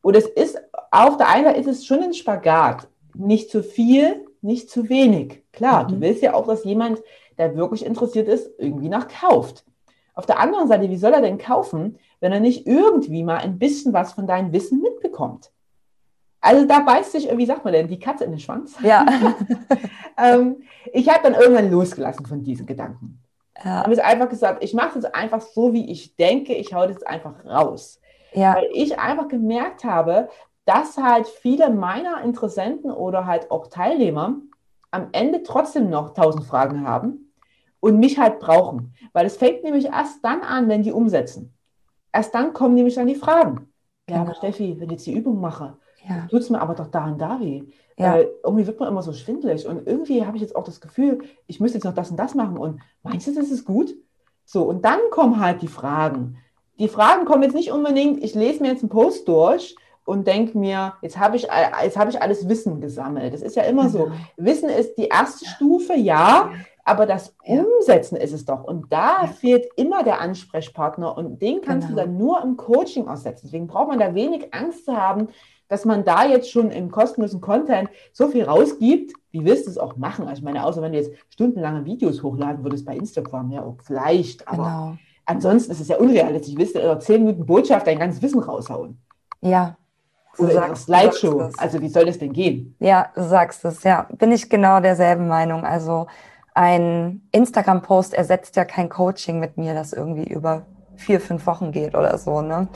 Und 0.00 0.16
es 0.16 0.26
ist, 0.26 0.58
auf 0.90 1.16
der 1.16 1.28
einen 1.28 1.44
Seite 1.44 1.60
ist 1.60 1.66
es 1.66 1.86
schon 1.86 2.02
ein 2.02 2.14
Spagat. 2.14 2.88
Nicht 3.14 3.50
zu 3.50 3.62
viel, 3.62 4.24
nicht 4.42 4.70
zu 4.70 4.88
wenig. 4.88 5.42
Klar, 5.52 5.85
mhm. 5.85 5.88
du 5.88 6.00
willst 6.00 6.22
ja 6.22 6.35
auch, 6.35 6.46
dass 6.46 6.64
jemand, 6.64 7.00
der 7.38 7.57
wirklich 7.57 7.85
interessiert 7.85 8.28
ist, 8.28 8.50
irgendwie 8.59 8.88
nach 8.88 9.09
kauft. 9.09 9.64
Auf 10.14 10.26
der 10.26 10.38
anderen 10.38 10.68
Seite, 10.68 10.90
wie 10.90 10.98
soll 10.98 11.12
er 11.12 11.22
denn 11.22 11.38
kaufen, 11.38 11.98
wenn 12.20 12.33
er 12.33 12.40
nicht 12.40 12.66
irgendwie 12.66 13.22
mal 13.22 13.38
ein 13.38 13.59
bisschen 13.59 13.92
was 13.92 14.12
von 14.12 14.26
deinem 14.26 14.52
Wissen 14.52 14.83
mitbekommt? 14.83 15.50
Also 16.40 16.66
da 16.66 16.81
beißt 16.81 17.12
sich, 17.12 17.35
wie 17.37 17.46
sagt 17.46 17.64
man 17.64 17.72
denn, 17.72 17.88
die 17.88 18.00
Katze 18.00 18.24
in 18.24 18.33
den 18.33 18.40
Schwanz. 18.40 18.76
Ja. 18.83 19.07
ähm, 20.18 20.62
ich 20.92 21.09
habe 21.09 21.20
dann 21.22 21.40
irgendwann 21.40 21.70
losgelassen 21.70 22.26
von 22.26 22.42
diesen 22.42 22.66
Gedanken. 22.66 23.22
Ja. 23.64 23.85
Habe 23.85 23.92
es 23.92 24.00
einfach 24.00 24.28
gesagt, 24.28 24.62
ich 24.62 24.74
mache 24.74 24.98
es 24.98 25.05
einfach 25.05 25.40
so, 25.40 25.72
wie 25.72 25.90
ich 25.90 26.16
denke, 26.16 26.52
ich 26.55 26.74
hau 26.74 26.87
das 26.87 27.02
einfach 27.05 27.44
raus. 27.44 28.00
Ja. 28.33 28.57
Weil 28.57 28.68
ich 28.72 28.98
einfach 28.98 29.28
gemerkt 29.28 29.85
habe, 29.85 30.28
dass 30.64 30.96
halt 30.96 31.27
viele 31.27 31.70
meiner 31.70 32.22
Interessenten 32.22 32.90
oder 32.90 33.27
halt 33.27 33.51
auch 33.51 33.66
Teilnehmer 33.68 34.37
am 34.90 35.09
Ende 35.12 35.42
trotzdem 35.42 35.90
noch 35.90 36.14
tausend 36.14 36.44
Fragen 36.44 36.87
haben 36.87 37.33
und 37.81 37.98
mich 37.98 38.18
halt 38.18 38.38
brauchen. 38.38 38.94
Weil 39.12 39.27
es 39.27 39.37
fängt 39.37 39.64
nämlich 39.64 39.87
erst 39.87 40.25
dann 40.25 40.42
an, 40.42 40.68
wenn 40.68 40.83
die 40.83 40.92
umsetzen. 40.92 41.55
Erst 42.12 42.35
dann 42.35 42.53
kommen 42.53 42.75
nämlich 42.75 42.94
dann 42.94 43.07
die 43.07 43.14
Fragen. 43.14 43.72
Ja, 44.09 44.18
genau. 44.18 44.20
aber 44.22 44.35
Steffi, 44.35 44.77
wenn 44.79 44.87
ich 44.87 44.92
jetzt 44.92 45.07
die 45.07 45.14
Übung 45.14 45.40
mache, 45.40 45.79
ja. 46.09 46.27
tut 46.29 46.40
es 46.40 46.51
mir 46.51 46.61
aber 46.61 46.75
doch 46.75 46.88
da 46.88 47.07
und 47.07 47.20
da 47.20 47.40
weh. 47.40 47.62
Ja. 47.98 48.16
Äh, 48.16 48.29
irgendwie 48.44 48.66
wird 48.66 48.79
man 48.79 48.88
immer 48.88 49.03
so 49.03 49.12
schwindelig 49.12 49.66
und 49.66 49.87
irgendwie 49.87 50.25
habe 50.25 50.37
ich 50.37 50.42
jetzt 50.42 50.57
auch 50.57 50.64
das 50.64 50.81
Gefühl, 50.81 51.22
ich 51.46 51.61
müsste 51.61 51.79
jetzt 51.79 51.85
noch 51.85 51.94
das 51.94 52.11
und 52.11 52.16
das 52.16 52.35
machen 52.35 52.57
und 52.57 52.81
meinst 53.03 53.27
du, 53.27 53.35
das 53.35 53.51
ist 53.51 53.64
gut? 53.64 53.94
So, 54.44 54.64
und 54.64 54.85
dann 54.85 54.98
kommen 55.11 55.40
halt 55.40 55.62
die 55.62 55.68
Fragen. 55.68 56.38
Die 56.79 56.88
Fragen 56.88 57.25
kommen 57.25 57.42
jetzt 57.42 57.55
nicht 57.55 57.70
unbedingt, 57.70 58.22
ich 58.22 58.35
lese 58.35 58.62
mir 58.62 58.70
jetzt 58.70 58.83
einen 58.83 58.90
Post 58.90 59.29
durch 59.29 59.77
und 60.04 60.26
denke 60.26 60.58
mir, 60.58 60.94
jetzt 61.00 61.18
habe 61.18 61.36
ich, 61.36 61.48
jetzt 61.82 61.96
hab 61.96 62.08
ich 62.08 62.20
alles 62.20 62.48
Wissen 62.48 62.80
gesammelt. 62.80 63.32
Das 63.32 63.42
ist 63.42 63.56
ja 63.56 63.62
immer 63.62 63.88
so. 63.88 64.04
Genau. 64.04 64.16
Wissen 64.36 64.68
ist 64.68 64.96
die 64.96 65.08
erste 65.08 65.46
Stufe, 65.46 65.94
ja, 65.94 66.50
aber 66.84 67.06
das 67.06 67.36
Umsetzen 67.44 68.16
ist 68.16 68.32
es 68.32 68.44
doch. 68.44 68.64
Und 68.64 68.92
da 68.92 69.26
fehlt 69.26 69.66
immer 69.76 70.02
der 70.02 70.20
Ansprechpartner 70.20 71.16
und 71.16 71.40
den 71.40 71.60
kannst 71.60 71.88
genau. 71.88 72.00
du 72.00 72.06
dann 72.06 72.18
nur 72.18 72.42
im 72.42 72.56
Coaching 72.56 73.08
aussetzen. 73.08 73.46
Deswegen 73.46 73.68
braucht 73.68 73.88
man 73.88 73.98
da 73.98 74.14
wenig 74.14 74.52
Angst 74.52 74.84
zu 74.84 74.96
haben, 74.96 75.28
dass 75.68 75.84
man 75.84 76.04
da 76.04 76.26
jetzt 76.26 76.50
schon 76.50 76.70
im 76.70 76.90
kostenlosen 76.90 77.40
Content 77.40 77.88
so 78.12 78.28
viel 78.28 78.44
rausgibt, 78.44 79.14
wie 79.30 79.44
willst 79.44 79.66
du 79.66 79.70
es 79.70 79.78
auch 79.78 79.96
machen? 79.96 80.28
Also 80.28 80.40
ich 80.40 80.44
meine, 80.44 80.66
außer 80.66 80.82
wenn 80.82 80.92
du 80.92 80.98
jetzt 80.98 81.12
stundenlange 81.30 81.86
Videos 81.86 82.22
hochladen 82.22 82.62
würdest 82.62 82.84
bei 82.84 82.94
Instagram, 82.94 83.50
ja, 83.50 83.62
auch 83.62 83.76
vielleicht, 83.82 84.46
aber 84.46 84.64
genau. 84.64 84.98
ansonsten 85.24 85.72
ist 85.72 85.80
es 85.80 85.88
ja 85.88 85.96
unrealistisch. 85.96 86.56
Willst 86.56 86.74
du 86.74 86.80
in 86.80 87.00
zehn 87.00 87.24
Minuten 87.24 87.46
Botschaft 87.46 87.86
dein 87.86 87.98
ganzes 87.98 88.20
Wissen 88.20 88.40
raushauen? 88.40 89.00
Ja. 89.40 89.78
Du 90.36 90.44
Oder 90.44 90.54
sagst, 90.54 90.84
Slideshow. 90.84 91.50
Also 91.58 91.80
wie 91.80 91.88
soll 91.88 92.06
das 92.06 92.18
denn 92.18 92.32
gehen? 92.32 92.74
Ja, 92.78 93.10
du 93.14 93.22
sagst 93.22 93.64
es, 93.64 93.82
ja. 93.82 94.06
Bin 94.12 94.32
ich 94.32 94.48
genau 94.48 94.80
derselben 94.80 95.28
Meinung. 95.28 95.64
Also 95.64 96.06
ein 96.54 97.26
Instagram-Post 97.32 98.14
ersetzt 98.14 98.56
ja 98.56 98.64
kein 98.64 98.88
Coaching 98.88 99.40
mit 99.40 99.56
mir, 99.56 99.74
das 99.74 99.92
irgendwie 99.92 100.30
über 100.30 100.66
vier, 100.96 101.20
fünf 101.20 101.46
Wochen 101.46 101.72
geht 101.72 101.94
oder 101.94 102.16
so, 102.18 102.42
ne? 102.42 102.68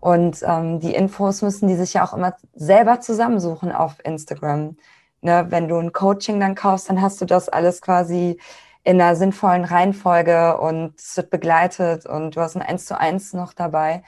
Und 0.00 0.42
ähm, 0.46 0.78
die 0.78 0.94
Infos 0.94 1.42
müssen 1.42 1.68
die 1.68 1.74
sich 1.74 1.94
ja 1.94 2.04
auch 2.04 2.14
immer 2.14 2.36
selber 2.54 3.00
zusammensuchen 3.00 3.72
auf 3.72 3.96
Instagram. 4.04 4.76
Ne, 5.22 5.46
wenn 5.48 5.66
du 5.66 5.76
ein 5.78 5.92
Coaching 5.92 6.38
dann 6.38 6.54
kaufst, 6.54 6.88
dann 6.88 7.00
hast 7.02 7.20
du 7.20 7.24
das 7.24 7.48
alles 7.48 7.80
quasi 7.80 8.38
in 8.84 9.00
einer 9.00 9.16
sinnvollen 9.16 9.64
Reihenfolge 9.64 10.58
und 10.58 10.94
es 10.96 11.16
wird 11.16 11.30
begleitet 11.30 12.06
und 12.06 12.36
du 12.36 12.40
hast 12.40 12.54
ein 12.54 12.62
Eins 12.62 12.86
zu 12.86 12.96
eins 12.96 13.32
noch 13.32 13.52
dabei. 13.52 14.04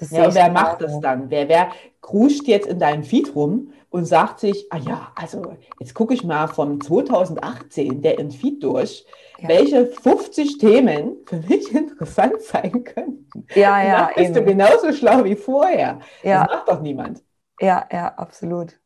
Ja, 0.00 0.26
und 0.26 0.34
wer 0.34 0.50
macht 0.50 0.80
das 0.80 0.98
dann? 1.00 1.30
Wer, 1.30 1.48
wer 1.48 1.70
kruscht 2.00 2.46
jetzt 2.46 2.66
in 2.66 2.78
deinem 2.78 3.04
Feed 3.04 3.34
rum 3.34 3.72
und 3.90 4.04
sagt 4.04 4.40
sich, 4.40 4.66
ah 4.70 4.78
ja, 4.78 5.12
also 5.14 5.54
jetzt 5.78 5.94
gucke 5.94 6.14
ich 6.14 6.24
mal 6.24 6.46
von 6.46 6.80
2018 6.80 8.02
der 8.02 8.18
im 8.18 8.30
Feed 8.30 8.62
durch 8.62 9.04
ja. 9.38 9.48
welche 9.48 9.86
50 9.86 10.58
Themen 10.58 11.16
für 11.26 11.36
mich 11.36 11.72
interessant 11.74 12.40
sein 12.40 12.84
könnten. 12.84 13.46
Ja, 13.54 13.82
ja. 13.82 14.06
Dann 14.06 14.14
bist 14.14 14.30
eben. 14.30 14.34
du 14.34 14.44
genauso 14.44 14.92
schlau 14.92 15.24
wie 15.24 15.36
vorher. 15.36 16.00
Ja. 16.22 16.46
Das 16.46 16.56
macht 16.56 16.68
doch 16.68 16.80
niemand. 16.80 17.22
Ja, 17.60 17.86
ja, 17.92 18.14
absolut. 18.14 18.78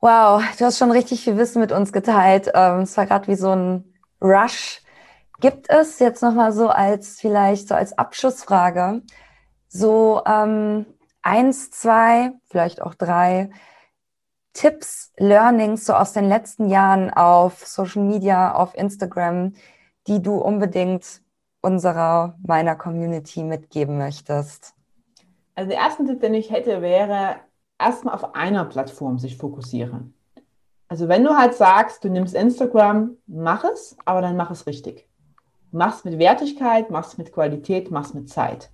Wow, 0.00 0.42
du 0.58 0.64
hast 0.64 0.78
schon 0.78 0.90
richtig 0.90 1.22
viel 1.24 1.36
Wissen 1.38 1.60
mit 1.60 1.72
uns 1.72 1.92
geteilt. 1.92 2.50
Ähm, 2.54 2.80
es 2.80 2.96
war 2.96 3.06
gerade 3.06 3.26
wie 3.28 3.36
so 3.36 3.50
ein 3.50 3.94
Rush. 4.20 4.82
Gibt 5.40 5.70
es 5.70 5.98
jetzt 5.98 6.22
nochmal 6.22 6.52
so 6.52 6.68
als 6.68 7.20
vielleicht 7.20 7.68
so 7.68 7.74
als 7.74 7.96
Abschlussfrage 7.96 9.02
so 9.74 10.22
ähm, 10.24 10.86
eins, 11.22 11.70
zwei, 11.70 12.32
vielleicht 12.46 12.80
auch 12.80 12.94
drei 12.94 13.50
Tipps, 14.52 15.12
Learnings 15.18 15.84
so 15.84 15.94
aus 15.94 16.12
den 16.12 16.28
letzten 16.28 16.68
Jahren 16.68 17.10
auf 17.10 17.66
Social 17.66 18.04
Media, 18.04 18.54
auf 18.54 18.74
Instagram, 18.76 19.54
die 20.06 20.22
du 20.22 20.36
unbedingt 20.36 21.22
unserer, 21.60 22.38
meiner 22.46 22.76
Community 22.76 23.42
mitgeben 23.42 23.98
möchtest? 23.98 24.74
Also 25.56 25.70
der 25.70 25.78
erste 25.78 26.04
Tipp, 26.04 26.20
den 26.20 26.34
ich 26.34 26.50
hätte, 26.50 26.80
wäre 26.80 27.36
erstmal 27.78 28.14
auf 28.14 28.34
einer 28.36 28.64
Plattform 28.66 29.18
sich 29.18 29.36
fokussieren. 29.36 30.14
Also 30.86 31.08
wenn 31.08 31.24
du 31.24 31.36
halt 31.36 31.54
sagst, 31.54 32.04
du 32.04 32.10
nimmst 32.10 32.34
Instagram, 32.34 33.16
mach 33.26 33.64
es, 33.64 33.96
aber 34.04 34.20
dann 34.20 34.36
mach 34.36 34.52
es 34.52 34.66
richtig. 34.66 35.08
Mach 35.72 35.96
es 35.96 36.04
mit 36.04 36.18
Wertigkeit, 36.20 36.90
mach 36.90 37.08
es 37.08 37.18
mit 37.18 37.32
Qualität, 37.32 37.90
mach 37.90 38.04
es 38.04 38.14
mit 38.14 38.28
Zeit. 38.28 38.70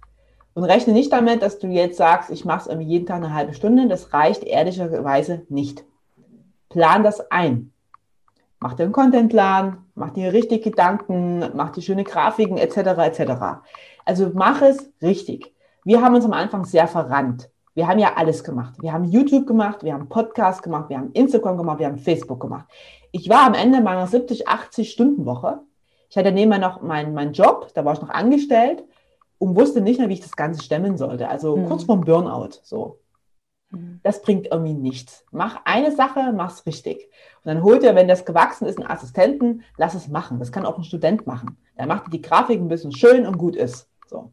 Und 0.54 0.64
rechne 0.64 0.92
nicht 0.92 1.12
damit, 1.12 1.42
dass 1.42 1.58
du 1.58 1.68
jetzt 1.68 1.96
sagst, 1.96 2.30
ich 2.30 2.44
mache 2.44 2.70
es 2.70 2.80
jeden 2.80 3.06
Tag 3.06 3.16
eine 3.16 3.34
halbe 3.34 3.54
Stunde. 3.54 3.86
Das 3.86 4.12
reicht 4.12 4.42
ehrlicherweise 4.42 5.46
nicht. 5.48 5.84
Plan 6.68 7.02
das 7.02 7.30
ein. 7.30 7.72
Mach 8.58 8.74
dir 8.74 8.84
einen 8.84 8.92
Contentplan, 8.92 9.78
mach 9.94 10.10
dir 10.10 10.32
richtig 10.32 10.62
Gedanken, 10.62 11.50
mach 11.54 11.70
dir 11.70 11.82
schöne 11.82 12.04
Grafiken 12.04 12.58
etc. 12.58 12.76
etc. 12.76 13.32
Also 14.04 14.32
mach 14.34 14.60
es 14.60 14.92
richtig. 15.00 15.54
Wir 15.84 16.02
haben 16.02 16.14
uns 16.14 16.26
am 16.26 16.34
Anfang 16.34 16.64
sehr 16.66 16.86
verrannt. 16.86 17.48
Wir 17.74 17.86
haben 17.86 17.98
ja 17.98 18.14
alles 18.16 18.44
gemacht. 18.44 18.74
Wir 18.80 18.92
haben 18.92 19.04
YouTube 19.04 19.46
gemacht, 19.46 19.82
wir 19.82 19.94
haben 19.94 20.08
Podcast 20.08 20.62
gemacht, 20.62 20.90
wir 20.90 20.98
haben 20.98 21.12
Instagram 21.12 21.56
gemacht, 21.56 21.78
wir 21.78 21.86
haben 21.86 21.98
Facebook 21.98 22.40
gemacht. 22.40 22.66
Ich 23.12 23.30
war 23.30 23.46
am 23.46 23.54
Ende 23.54 23.80
meiner 23.80 24.06
70, 24.06 24.46
80 24.46 24.90
Stunden 24.90 25.24
Woche. 25.24 25.60
Ich 26.10 26.18
hatte 26.18 26.32
nebenbei 26.32 26.58
noch 26.58 26.82
meinen, 26.82 27.14
meinen 27.14 27.32
Job, 27.32 27.70
da 27.74 27.84
war 27.84 27.94
ich 27.94 28.02
noch 28.02 28.10
angestellt 28.10 28.84
und 29.40 29.56
wusste 29.56 29.80
nicht 29.80 29.98
mehr, 29.98 30.10
wie 30.10 30.14
ich 30.14 30.20
das 30.20 30.36
Ganze 30.36 30.62
stemmen 30.62 30.98
sollte. 30.98 31.28
Also 31.28 31.56
mhm. 31.56 31.66
kurz 31.66 31.84
vorm 31.84 32.02
Burnout. 32.02 32.60
So. 32.62 32.98
Mhm. 33.70 33.98
Das 34.02 34.20
bringt 34.20 34.48
irgendwie 34.50 34.74
nichts. 34.74 35.24
Mach 35.32 35.62
eine 35.64 35.92
Sache, 35.92 36.32
mach's 36.36 36.66
richtig. 36.66 37.08
Und 37.42 37.54
dann 37.54 37.62
holt 37.62 37.82
er, 37.82 37.94
wenn 37.94 38.06
das 38.06 38.26
gewachsen 38.26 38.66
ist, 38.66 38.78
einen 38.78 38.90
Assistenten, 38.90 39.62
lass 39.78 39.94
es 39.94 40.08
machen. 40.08 40.38
Das 40.38 40.52
kann 40.52 40.66
auch 40.66 40.76
ein 40.76 40.84
Student 40.84 41.26
machen. 41.26 41.56
Der 41.78 41.86
macht 41.86 42.12
die 42.12 42.20
Grafik 42.20 42.60
ein 42.60 42.68
bisschen 42.68 42.92
schön 42.92 43.26
und 43.26 43.38
gut 43.38 43.56
ist. 43.56 43.88
So. 44.06 44.30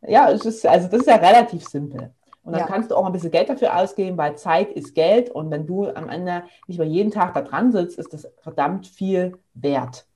Ja, 0.00 0.30
es 0.30 0.46
ist, 0.46 0.66
also 0.66 0.88
das 0.88 1.00
ist 1.00 1.08
ja 1.08 1.16
relativ 1.16 1.68
simpel. 1.68 2.14
Und 2.42 2.52
dann 2.52 2.62
ja. 2.62 2.66
kannst 2.66 2.90
du 2.90 2.96
auch 2.96 3.04
ein 3.04 3.12
bisschen 3.12 3.30
Geld 3.30 3.50
dafür 3.50 3.76
ausgeben, 3.76 4.16
weil 4.16 4.36
Zeit 4.36 4.72
ist 4.72 4.94
Geld. 4.94 5.28
Und 5.28 5.50
wenn 5.50 5.66
du 5.66 5.88
am 5.88 6.08
Ende 6.08 6.44
nicht 6.66 6.78
mehr 6.78 6.88
jeden 6.88 7.10
Tag 7.10 7.34
da 7.34 7.42
dran 7.42 7.70
sitzt, 7.70 7.98
ist 7.98 8.14
das 8.14 8.26
verdammt 8.40 8.86
viel 8.86 9.38
wert. 9.52 10.06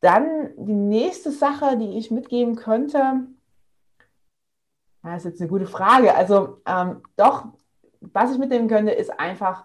Dann 0.00 0.50
die 0.56 0.74
nächste 0.74 1.30
Sache, 1.30 1.76
die 1.76 1.98
ich 1.98 2.10
mitgeben 2.10 2.56
könnte, 2.56 3.26
das 5.02 5.24
ist 5.24 5.30
jetzt 5.32 5.40
eine 5.40 5.50
gute 5.50 5.66
Frage. 5.66 6.14
Also 6.14 6.60
ähm, 6.66 7.02
doch, 7.16 7.46
was 8.00 8.32
ich 8.32 8.38
mitnehmen 8.38 8.68
könnte, 8.68 8.92
ist 8.92 9.18
einfach, 9.18 9.64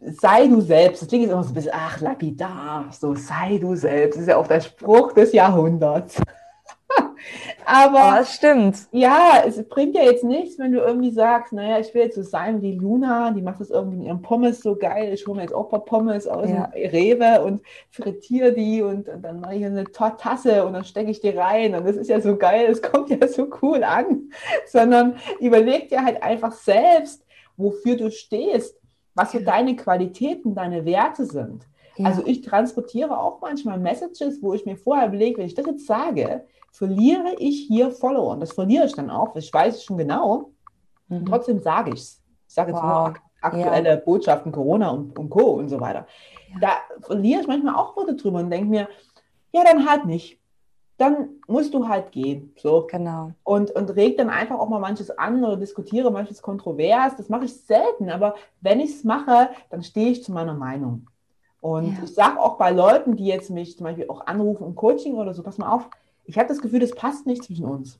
sei 0.00 0.46
du 0.46 0.60
selbst. 0.60 1.02
Das 1.02 1.08
klingt 1.08 1.24
jetzt 1.24 1.32
immer 1.32 1.42
so 1.42 1.50
ein 1.50 1.54
bisschen, 1.54 1.72
ach, 1.74 2.00
lapidar, 2.00 2.86
so 2.92 3.14
sei 3.14 3.58
du 3.58 3.74
selbst. 3.74 4.16
Das 4.16 4.22
ist 4.22 4.28
ja 4.28 4.36
auch 4.36 4.46
der 4.46 4.60
Spruch 4.60 5.12
des 5.12 5.32
Jahrhunderts. 5.32 6.20
Aber 7.66 8.18
oh, 8.20 8.24
stimmt. 8.24 8.76
Ja, 8.92 9.42
es 9.46 9.62
bringt 9.68 9.94
ja 9.94 10.02
jetzt 10.02 10.24
nichts, 10.24 10.58
wenn 10.58 10.72
du 10.72 10.80
irgendwie 10.80 11.10
sagst, 11.10 11.52
naja, 11.52 11.78
ich 11.78 11.94
will 11.94 12.02
jetzt 12.02 12.16
so 12.16 12.22
sein 12.22 12.62
wie 12.62 12.72
Luna, 12.72 13.30
die 13.30 13.42
macht 13.42 13.60
das 13.60 13.70
irgendwie 13.70 13.98
mit 13.98 14.06
ihrem 14.06 14.22
Pommes 14.22 14.60
so 14.60 14.76
geil. 14.76 15.12
Ich 15.12 15.26
hole 15.26 15.36
mir 15.36 15.42
jetzt 15.42 15.54
auch 15.54 15.64
ein 15.64 15.70
paar 15.70 15.84
Pommes 15.84 16.26
aus 16.26 16.48
ja. 16.50 16.66
dem 16.66 16.90
Rewe 16.90 17.42
und 17.42 17.62
frittiere 17.90 18.52
die 18.52 18.82
und, 18.82 19.08
und 19.08 19.22
dann 19.22 19.40
mache 19.40 19.54
ich 19.54 19.64
eine 19.64 19.84
Tasse 19.84 20.64
und 20.64 20.74
dann 20.74 20.84
stecke 20.84 21.10
ich 21.10 21.20
die 21.20 21.30
rein. 21.30 21.74
Und 21.74 21.86
das 21.86 21.96
ist 21.96 22.08
ja 22.08 22.20
so 22.20 22.36
geil, 22.36 22.66
es 22.70 22.82
kommt 22.82 23.10
ja 23.10 23.26
so 23.28 23.48
cool 23.62 23.82
an. 23.82 24.30
Sondern 24.66 25.16
überleg 25.40 25.88
dir 25.88 26.04
halt 26.04 26.22
einfach 26.22 26.52
selbst, 26.52 27.24
wofür 27.56 27.96
du 27.96 28.10
stehst. 28.10 28.76
was 29.14 29.32
so 29.32 29.38
deine 29.38 29.76
Qualitäten, 29.76 30.54
deine 30.54 30.84
Werte 30.84 31.24
sind. 31.24 31.66
Ja. 31.96 32.06
Also 32.06 32.26
ich 32.26 32.42
transportiere 32.42 33.18
auch 33.18 33.40
manchmal 33.40 33.78
Messages, 33.78 34.42
wo 34.42 34.54
ich 34.54 34.66
mir 34.66 34.76
vorher 34.76 35.08
überlege, 35.08 35.38
wenn 35.38 35.46
ich 35.46 35.54
das 35.54 35.66
jetzt 35.66 35.86
sage, 35.86 36.44
verliere 36.74 37.36
ich 37.38 37.68
hier 37.68 37.92
Follower. 37.92 38.32
Und 38.32 38.40
das 38.40 38.52
verliere 38.52 38.84
ich 38.86 38.94
dann 38.94 39.08
auch, 39.08 39.36
ich 39.36 39.52
weiß 39.52 39.76
es 39.76 39.84
schon 39.84 39.96
genau. 39.96 40.50
Mhm. 41.08 41.24
Trotzdem 41.24 41.60
sage 41.60 41.90
ich 41.90 42.00
es. 42.00 42.22
Ich 42.48 42.54
sage 42.54 42.72
jetzt 42.72 42.82
wow. 42.82 43.08
nur 43.08 43.14
aktuelle 43.40 43.90
ja. 43.90 43.96
Botschaften, 43.96 44.50
Corona 44.50 44.90
und, 44.90 45.16
und 45.16 45.30
Co. 45.30 45.52
und 45.52 45.68
so 45.68 45.80
weiter. 45.80 46.06
Ja. 46.52 46.60
Da 46.60 46.70
verliere 47.00 47.42
ich 47.42 47.46
manchmal 47.46 47.76
auch 47.76 47.96
Worte 47.96 48.16
drüber 48.16 48.40
und 48.40 48.50
denke 48.50 48.66
mir, 48.66 48.88
ja, 49.52 49.62
dann 49.62 49.88
halt 49.88 50.04
nicht. 50.06 50.40
Dann 50.98 51.28
musst 51.46 51.72
du 51.74 51.86
halt 51.86 52.10
gehen. 52.10 52.52
So. 52.56 52.88
Genau. 52.90 53.30
Und, 53.44 53.70
und 53.70 53.90
reg 53.90 54.16
dann 54.16 54.28
einfach 54.28 54.58
auch 54.58 54.68
mal 54.68 54.80
manches 54.80 55.10
an 55.16 55.44
oder 55.44 55.56
diskutiere 55.56 56.10
manches 56.10 56.42
kontrovers. 56.42 57.14
Das 57.16 57.28
mache 57.28 57.44
ich 57.44 57.54
selten, 57.54 58.10
aber 58.10 58.34
wenn 58.60 58.80
ich 58.80 58.90
es 58.90 59.04
mache, 59.04 59.50
dann 59.70 59.84
stehe 59.84 60.10
ich 60.10 60.24
zu 60.24 60.32
meiner 60.32 60.54
Meinung. 60.54 61.06
Und 61.60 61.92
ja. 61.92 62.02
ich 62.02 62.14
sage 62.14 62.40
auch 62.40 62.58
bei 62.58 62.72
Leuten, 62.72 63.14
die 63.14 63.26
jetzt 63.26 63.50
mich 63.50 63.76
zum 63.76 63.84
Beispiel 63.84 64.08
auch 64.08 64.26
anrufen 64.26 64.64
um 64.64 64.74
Coaching 64.74 65.14
oder 65.14 65.34
so, 65.34 65.44
pass 65.44 65.58
mal 65.58 65.70
auf, 65.70 65.88
ich 66.24 66.38
habe 66.38 66.48
das 66.48 66.60
Gefühl, 66.60 66.80
das 66.80 66.94
passt 66.94 67.26
nicht 67.26 67.44
zwischen 67.44 67.64
uns. 67.64 67.98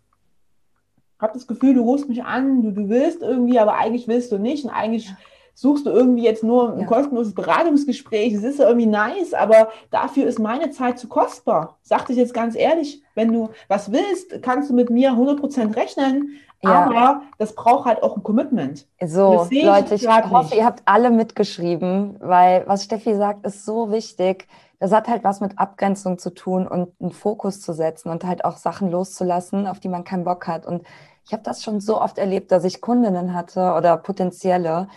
Ich 1.17 1.23
habe 1.23 1.33
das 1.33 1.47
Gefühl, 1.47 1.75
du 1.75 1.83
rufst 1.83 2.09
mich 2.09 2.25
an, 2.25 2.63
du, 2.63 2.71
du 2.73 2.89
willst 2.89 3.23
irgendwie, 3.23 3.59
aber 3.59 3.77
eigentlich 3.77 4.09
willst 4.09 4.33
du 4.33 4.39
nicht. 4.39 4.65
Und 4.65 4.71
eigentlich 4.71 5.07
ja. 5.07 5.17
suchst 5.55 5.87
du 5.87 5.91
irgendwie 5.91 6.25
jetzt 6.25 6.43
nur 6.43 6.73
ein 6.73 6.81
ja. 6.81 6.87
kostenloses 6.87 7.35
Beratungsgespräch. 7.35 8.35
Es 8.35 8.43
ist 8.43 8.59
ja 8.59 8.67
irgendwie 8.67 8.87
nice, 8.87 9.33
aber 9.33 9.69
dafür 9.91 10.27
ist 10.27 10.39
meine 10.39 10.71
Zeit 10.71 10.99
zu 10.99 11.09
kostbar. 11.09 11.79
Sag 11.83 12.07
dich 12.07 12.17
jetzt 12.17 12.35
ganz 12.35 12.57
ehrlich, 12.57 13.03
wenn 13.15 13.33
du 13.33 13.51
was 13.69 13.93
willst, 13.93 14.43
kannst 14.43 14.71
du 14.71 14.75
mit 14.75 14.91
mir 14.91 15.13
100% 15.13 15.77
rechnen. 15.77 16.41
Ja. 16.63 16.87
Aber 16.87 17.23
das 17.39 17.55
braucht 17.55 17.85
halt 17.85 18.03
auch 18.03 18.17
ein 18.17 18.23
Commitment. 18.23 18.87
So, 19.05 19.47
Leute, 19.51 19.95
ich 19.95 20.09
hoffe, 20.09 20.45
nicht. 20.45 20.57
ihr 20.57 20.65
habt 20.65 20.83
alle 20.87 21.11
mitgeschrieben, 21.11 22.17
weil 22.21 22.65
was 22.67 22.85
Steffi 22.85 23.15
sagt, 23.15 23.47
ist 23.47 23.65
so 23.67 23.93
wichtig. 23.93 24.49
Das 24.85 24.93
hat 24.93 25.09
halt 25.09 25.25
was 25.25 25.41
mit 25.41 25.59
Abgrenzung 25.59 26.19
zu 26.19 26.29
tun 26.29 26.69
und 26.69 26.93
einen 27.01 27.11
Fokus 27.11 27.63
zu 27.63 27.73
setzen 27.73 28.11
und 28.11 28.23
halt 28.23 28.45
auch 28.45 28.59
Sachen 28.59 28.91
loszulassen, 28.91 29.67
auf 29.67 29.81
die 29.81 29.89
man 29.89 30.05
keinen 30.05 30.25
Bock 30.25 30.47
hat. 30.47 30.67
Und 30.67 30.83
ich 31.25 31.33
habe 31.33 31.43
das 31.43 31.63
schon 31.63 31.81
so 31.81 32.03
oft 32.03 32.19
erlebt, 32.19 32.53
dass 32.53 32.65
ich 32.65 32.83
Kundinnen 32.83 33.33
hatte 33.33 33.73
oder 33.73 33.97
potenzielle, 33.97 34.89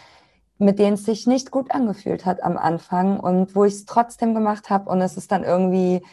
mit 0.57 0.77
denen 0.77 0.95
es 0.95 1.05
sich 1.05 1.25
nicht 1.25 1.51
gut 1.51 1.71
angefühlt 1.71 2.25
hat 2.25 2.43
am 2.43 2.57
Anfang 2.57 3.17
und 3.17 3.55
wo 3.55 3.63
ich 3.63 3.75
es 3.75 3.85
trotzdem 3.85 4.33
gemacht 4.33 4.69
habe 4.69 4.89
und 4.89 4.99
es 4.99 5.15
ist 5.15 5.31
dann 5.31 5.45
irgendwie 5.45 6.03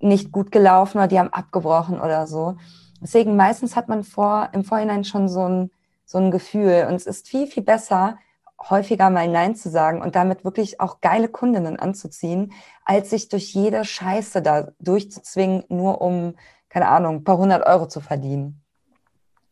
nicht 0.00 0.30
gut 0.30 0.52
gelaufen 0.52 0.98
oder 0.98 1.08
die 1.08 1.18
haben 1.18 1.32
abgebrochen 1.32 2.02
oder 2.02 2.26
so. 2.26 2.58
Deswegen 3.00 3.36
meistens 3.36 3.74
hat 3.74 3.88
man 3.88 4.04
vor, 4.04 4.50
im 4.52 4.64
Vorhinein 4.64 5.02
schon 5.02 5.30
so 5.30 5.48
ein, 5.48 5.70
so 6.04 6.18
ein 6.18 6.30
Gefühl. 6.30 6.88
Und 6.90 6.96
es 6.96 7.06
ist 7.06 7.26
viel, 7.26 7.46
viel 7.46 7.62
besser, 7.62 8.18
häufiger 8.70 9.10
mal 9.10 9.28
Nein 9.28 9.54
zu 9.54 9.68
sagen 9.70 10.02
und 10.02 10.16
damit 10.16 10.44
wirklich 10.44 10.80
auch 10.80 11.00
geile 11.00 11.28
Kundinnen 11.28 11.78
anzuziehen, 11.78 12.52
als 12.84 13.10
sich 13.10 13.28
durch 13.28 13.54
jede 13.54 13.84
Scheiße 13.84 14.42
da 14.42 14.68
durchzuzwingen, 14.78 15.64
nur 15.68 16.00
um, 16.00 16.34
keine 16.68 16.88
Ahnung, 16.88 17.16
ein 17.16 17.24
paar 17.24 17.38
hundert 17.38 17.66
Euro 17.66 17.86
zu 17.86 18.00
verdienen. 18.00 18.60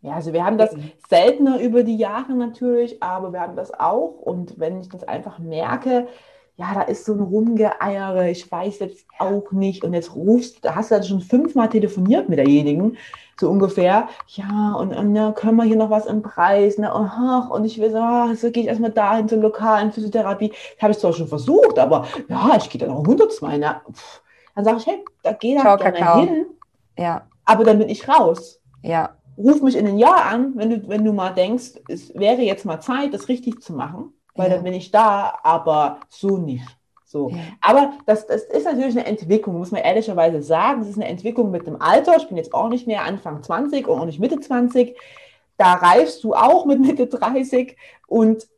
Ja, 0.00 0.14
also 0.14 0.32
wir 0.32 0.44
haben 0.44 0.58
das 0.58 0.74
seltener 1.08 1.60
über 1.60 1.84
die 1.84 1.96
Jahre 1.96 2.32
natürlich, 2.32 3.02
aber 3.02 3.32
wir 3.32 3.40
haben 3.40 3.54
das 3.54 3.72
auch. 3.72 4.18
Und 4.20 4.58
wenn 4.58 4.80
ich 4.80 4.88
das 4.88 5.04
einfach 5.04 5.38
merke, 5.38 6.08
ja, 6.56 6.74
da 6.74 6.82
ist 6.82 7.06
so 7.06 7.14
ein 7.14 7.20
Rumgeeiere, 7.20 8.30
ich 8.30 8.50
weiß 8.50 8.80
jetzt 8.80 9.06
auch 9.18 9.52
nicht. 9.52 9.84
Und 9.84 9.94
jetzt 9.94 10.14
rufst, 10.14 10.64
da 10.64 10.74
hast 10.74 10.90
du 10.90 11.02
schon 11.02 11.20
fünfmal 11.20 11.70
telefoniert 11.70 12.28
mit 12.28 12.38
derjenigen, 12.38 12.98
so 13.40 13.48
ungefähr. 13.48 14.08
Ja, 14.28 14.74
und, 14.74 14.94
und 14.94 15.16
ja, 15.16 15.32
können 15.32 15.56
wir 15.56 15.64
hier 15.64 15.76
noch 15.76 15.90
was 15.90 16.06
im 16.06 16.20
Preis? 16.20 16.76
Ne? 16.76 16.92
Und, 16.92 17.06
ach, 17.06 17.48
und 17.50 17.64
ich 17.64 17.80
will 17.80 17.90
so, 17.90 17.98
ach, 17.98 18.34
so 18.34 18.50
gehe 18.50 18.64
ich 18.64 18.68
erstmal 18.68 18.92
dahin 18.92 19.28
zur 19.28 19.38
lokalen 19.38 19.92
Physiotherapie. 19.92 20.52
Habe 20.80 20.92
ich 20.92 20.98
zwar 20.98 21.14
schon 21.14 21.28
versucht, 21.28 21.78
aber 21.78 22.06
ja, 22.28 22.52
ich 22.56 22.68
gehe 22.68 22.80
dann 22.80 22.90
auch 22.90 23.00
102. 23.00 23.56
Ne? 23.56 23.80
Dann 24.54 24.64
sage 24.64 24.76
ich, 24.78 24.86
hey, 24.86 25.04
da 25.22 25.32
geh 25.32 25.56
da 25.56 25.76
gerne 25.76 25.98
Kakao. 25.98 26.20
hin. 26.20 26.46
Ja. 26.98 27.22
Aber 27.46 27.64
dann 27.64 27.78
bin 27.78 27.88
ich 27.88 28.06
raus. 28.06 28.60
Ja. 28.82 29.16
Ruf 29.38 29.62
mich 29.62 29.76
in 29.76 29.86
ein 29.86 29.98
Jahr 29.98 30.26
an, 30.26 30.52
wenn 30.56 30.68
du, 30.68 30.88
wenn 30.88 31.04
du 31.04 31.14
mal 31.14 31.30
denkst, 31.30 31.80
es 31.88 32.14
wäre 32.14 32.42
jetzt 32.42 32.66
mal 32.66 32.80
Zeit, 32.80 33.14
das 33.14 33.28
richtig 33.28 33.62
zu 33.62 33.72
machen 33.72 34.12
weil 34.34 34.48
ja. 34.48 34.56
dann 34.56 34.64
bin 34.64 34.74
ich 34.74 34.90
da, 34.90 35.38
aber 35.42 36.00
so 36.08 36.36
nicht. 36.38 36.64
So. 37.04 37.28
Ja. 37.28 37.36
Aber 37.60 37.92
das, 38.06 38.26
das 38.26 38.44
ist 38.44 38.64
natürlich 38.64 38.96
eine 38.96 39.06
Entwicklung, 39.06 39.58
muss 39.58 39.70
man 39.70 39.82
ehrlicherweise 39.82 40.42
sagen. 40.42 40.80
Das 40.80 40.88
ist 40.88 40.96
eine 40.96 41.08
Entwicklung 41.08 41.50
mit 41.50 41.66
dem 41.66 41.80
Alter. 41.80 42.16
Ich 42.16 42.26
bin 42.26 42.38
jetzt 42.38 42.54
auch 42.54 42.70
nicht 42.70 42.86
mehr 42.86 43.04
Anfang 43.04 43.42
20 43.42 43.86
und 43.86 44.00
auch 44.00 44.06
nicht 44.06 44.18
Mitte 44.18 44.40
20. 44.40 44.96
Da 45.58 45.74
reifst 45.74 46.24
du 46.24 46.34
auch 46.34 46.64
mit 46.64 46.80
Mitte 46.80 47.06
30 47.06 47.76
und 48.06 48.48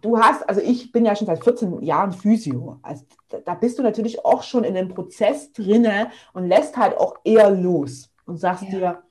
du 0.00 0.18
hast, 0.18 0.48
also 0.48 0.62
ich 0.62 0.92
bin 0.92 1.04
ja 1.04 1.14
schon 1.14 1.26
seit 1.26 1.44
14 1.44 1.82
Jahren 1.82 2.12
Physio. 2.12 2.78
Also 2.82 3.04
da 3.44 3.54
bist 3.54 3.78
du 3.78 3.82
natürlich 3.82 4.24
auch 4.24 4.42
schon 4.42 4.64
in 4.64 4.74
dem 4.74 4.88
Prozess 4.88 5.52
drinne 5.52 6.10
und 6.32 6.48
lässt 6.48 6.78
halt 6.78 6.96
auch 6.96 7.16
eher 7.22 7.50
los 7.50 8.10
und 8.24 8.38
sagst 8.38 8.64
ja. 8.64 8.70
dir, 8.70 9.02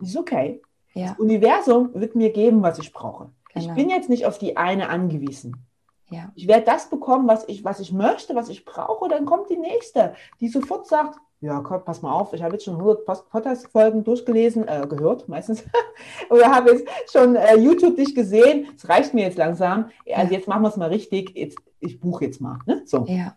ist 0.00 0.16
okay. 0.16 0.60
Ja. 0.92 1.08
Das 1.08 1.18
Universum 1.18 1.90
wird 1.94 2.14
mir 2.14 2.30
geben, 2.30 2.62
was 2.62 2.78
ich 2.78 2.92
brauche. 2.92 3.30
Genau. 3.56 3.68
Ich 3.68 3.74
bin 3.74 3.90
jetzt 3.90 4.08
nicht 4.10 4.26
auf 4.26 4.38
die 4.38 4.56
eine 4.56 4.88
angewiesen. 4.88 5.66
Ja. 6.10 6.30
Ich 6.34 6.46
werde 6.46 6.64
das 6.64 6.88
bekommen, 6.88 7.26
was 7.26 7.48
ich, 7.48 7.64
was 7.64 7.80
ich 7.80 7.92
möchte, 7.92 8.34
was 8.34 8.48
ich 8.48 8.64
brauche, 8.64 9.08
dann 9.08 9.24
kommt 9.24 9.50
die 9.50 9.56
nächste, 9.56 10.14
die 10.40 10.48
sofort 10.48 10.86
sagt, 10.86 11.18
ja, 11.40 11.60
komm, 11.60 11.84
pass 11.84 12.00
mal 12.00 12.12
auf, 12.12 12.32
ich 12.32 12.42
habe 12.42 12.54
jetzt 12.54 12.64
schon 12.64 12.76
100 12.76 13.04
Podcast-Folgen 13.04 14.04
durchgelesen, 14.04 14.68
äh, 14.68 14.86
gehört 14.88 15.28
meistens, 15.28 15.64
oder 16.30 16.50
habe 16.50 16.70
jetzt 16.70 16.88
schon 17.10 17.34
äh, 17.34 17.56
YouTube 17.56 17.96
dich 17.96 18.14
gesehen, 18.14 18.68
es 18.76 18.88
reicht 18.88 19.14
mir 19.14 19.24
jetzt 19.24 19.38
langsam, 19.38 19.90
also 20.14 20.32
jetzt 20.32 20.48
machen 20.48 20.62
wir 20.62 20.68
es 20.68 20.76
mal 20.76 20.88
richtig, 20.88 21.36
jetzt, 21.36 21.58
ich 21.80 21.98
buche 21.98 22.26
jetzt 22.26 22.40
mal. 22.40 22.58
Ne? 22.66 22.82
So. 22.84 23.04
Ja, 23.06 23.34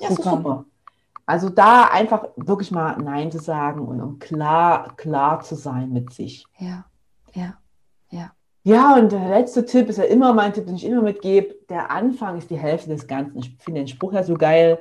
ja 0.00 0.08
super. 0.08 0.30
super. 0.30 0.64
Also 1.24 1.48
da 1.50 1.84
einfach 1.84 2.28
wirklich 2.36 2.72
mal 2.72 2.96
Nein 2.98 3.30
zu 3.30 3.38
sagen 3.38 3.86
und 3.86 4.00
um 4.00 4.18
klar, 4.18 4.94
klar 4.96 5.40
zu 5.40 5.54
sein 5.54 5.92
mit 5.92 6.12
sich. 6.12 6.44
Ja, 6.58 6.84
ja, 7.32 7.54
ja. 8.10 8.32
Ja, 8.64 8.94
und 8.94 9.10
der 9.10 9.28
letzte 9.28 9.64
Tipp 9.64 9.88
ist 9.88 9.98
ja 9.98 10.04
immer 10.04 10.32
mein 10.32 10.52
Tipp, 10.52 10.66
den 10.66 10.76
ich 10.76 10.84
immer 10.84 11.02
mitgebe. 11.02 11.56
Der 11.68 11.90
Anfang 11.90 12.38
ist 12.38 12.50
die 12.50 12.58
Hälfte 12.58 12.90
des 12.90 13.06
Ganzen. 13.06 13.38
Ich 13.38 13.56
finde 13.58 13.80
den 13.80 13.88
Spruch 13.88 14.12
ja 14.12 14.22
so 14.22 14.34
geil. 14.34 14.78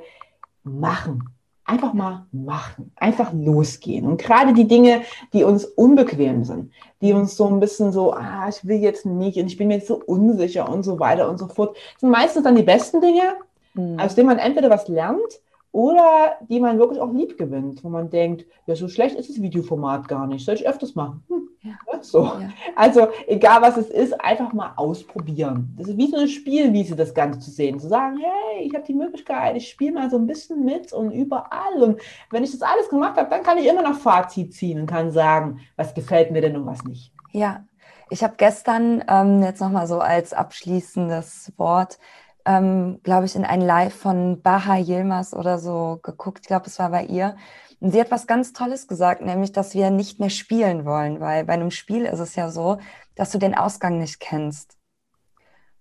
Machen. 0.63 1.29
Einfach 1.65 1.93
mal 1.93 2.25
machen. 2.31 2.91
Einfach 2.95 3.33
losgehen. 3.33 4.05
Und 4.05 4.21
gerade 4.21 4.53
die 4.53 4.67
Dinge, 4.67 5.01
die 5.33 5.43
uns 5.43 5.65
unbequem 5.65 6.43
sind, 6.43 6.71
die 7.01 7.13
uns 7.13 7.35
so 7.35 7.47
ein 7.47 7.59
bisschen 7.59 7.91
so, 7.91 8.13
ah, 8.13 8.47
ich 8.49 8.65
will 8.65 8.77
jetzt 8.77 9.05
nicht 9.05 9.37
und 9.37 9.47
ich 9.47 9.57
bin 9.57 9.67
mir 9.67 9.75
jetzt 9.75 9.87
so 9.87 9.95
unsicher 9.95 10.69
und 10.69 10.83
so 10.83 10.99
weiter 10.99 11.27
und 11.29 11.39
so 11.39 11.47
fort, 11.47 11.75
sind 11.97 12.11
meistens 12.11 12.43
dann 12.43 12.55
die 12.55 12.63
besten 12.63 13.01
Dinge, 13.01 13.35
mhm. 13.73 13.99
aus 13.99 14.13
denen 14.13 14.27
man 14.27 14.37
entweder 14.37 14.69
was 14.69 14.87
lernt 14.87 15.39
oder 15.71 16.37
die 16.49 16.59
man 16.59 16.79
wirklich 16.79 16.99
auch 16.99 17.13
lieb 17.13 17.37
gewinnt, 17.37 17.83
wo 17.83 17.89
man 17.89 18.09
denkt, 18.09 18.45
ja, 18.65 18.75
so 18.75 18.87
schlecht 18.87 19.15
ist 19.15 19.29
das 19.29 19.41
Videoformat 19.41 20.07
gar 20.07 20.27
nicht, 20.27 20.45
soll 20.45 20.55
ich 20.55 20.67
öfters 20.67 20.95
machen. 20.95 21.23
Hm, 21.29 21.47
ja. 21.61 22.01
So. 22.01 22.23
Ja. 22.23 22.49
Also 22.75 23.07
egal 23.27 23.61
was 23.61 23.77
es 23.77 23.89
ist, 23.89 24.19
einfach 24.19 24.51
mal 24.53 24.73
ausprobieren. 24.75 25.73
Das 25.77 25.87
ist 25.87 25.97
wie 25.97 26.07
so 26.07 26.17
eine 26.17 26.27
Spielwiese, 26.27 26.95
das 26.95 27.13
Ganze 27.13 27.39
zu 27.39 27.51
sehen, 27.51 27.79
zu 27.79 27.87
sagen, 27.87 28.17
hey, 28.17 28.63
ich 28.63 28.73
habe 28.73 28.85
die 28.85 28.93
Möglichkeit, 28.93 29.55
ich 29.55 29.69
spiele 29.69 29.93
mal 29.93 30.09
so 30.09 30.17
ein 30.17 30.27
bisschen 30.27 30.65
mit 30.65 30.91
und 30.91 31.11
überall. 31.11 31.81
Und 31.81 32.01
wenn 32.31 32.43
ich 32.43 32.51
das 32.51 32.61
alles 32.61 32.89
gemacht 32.89 33.17
habe, 33.17 33.29
dann 33.29 33.43
kann 33.43 33.57
ich 33.57 33.67
immer 33.67 33.83
noch 33.83 33.97
Fazit 33.97 34.53
ziehen 34.53 34.81
und 34.81 34.87
kann 34.87 35.11
sagen, 35.11 35.59
was 35.77 35.93
gefällt 35.93 36.31
mir 36.31 36.41
denn 36.41 36.57
und 36.57 36.65
was 36.65 36.83
nicht. 36.83 37.13
Ja, 37.31 37.63
ich 38.09 38.23
habe 38.25 38.33
gestern 38.35 39.05
ähm, 39.07 39.41
jetzt 39.41 39.61
nochmal 39.61 39.87
so 39.87 39.99
als 39.99 40.33
abschließendes 40.33 41.53
Wort 41.55 41.97
ähm, 42.45 42.99
glaube 43.03 43.25
ich, 43.25 43.35
in 43.35 43.45
ein 43.45 43.61
Live 43.61 43.93
von 43.93 44.41
Baha 44.41 44.77
Yilmaz 44.77 45.33
oder 45.33 45.59
so 45.59 45.99
geguckt. 46.03 46.39
Ich 46.41 46.47
glaube, 46.47 46.67
es 46.67 46.79
war 46.79 46.89
bei 46.89 47.05
ihr. 47.05 47.35
Und 47.79 47.91
sie 47.91 47.99
hat 47.99 48.11
was 48.11 48.27
ganz 48.27 48.53
Tolles 48.53 48.87
gesagt, 48.87 49.21
nämlich, 49.21 49.51
dass 49.51 49.73
wir 49.73 49.89
nicht 49.89 50.19
mehr 50.19 50.29
spielen 50.29 50.85
wollen, 50.85 51.19
weil 51.19 51.45
bei 51.45 51.53
einem 51.53 51.71
Spiel 51.71 52.05
ist 52.05 52.19
es 52.19 52.35
ja 52.35 52.49
so, 52.49 52.77
dass 53.15 53.31
du 53.31 53.39
den 53.39 53.55
Ausgang 53.55 53.97
nicht 53.97 54.19
kennst. 54.19 54.77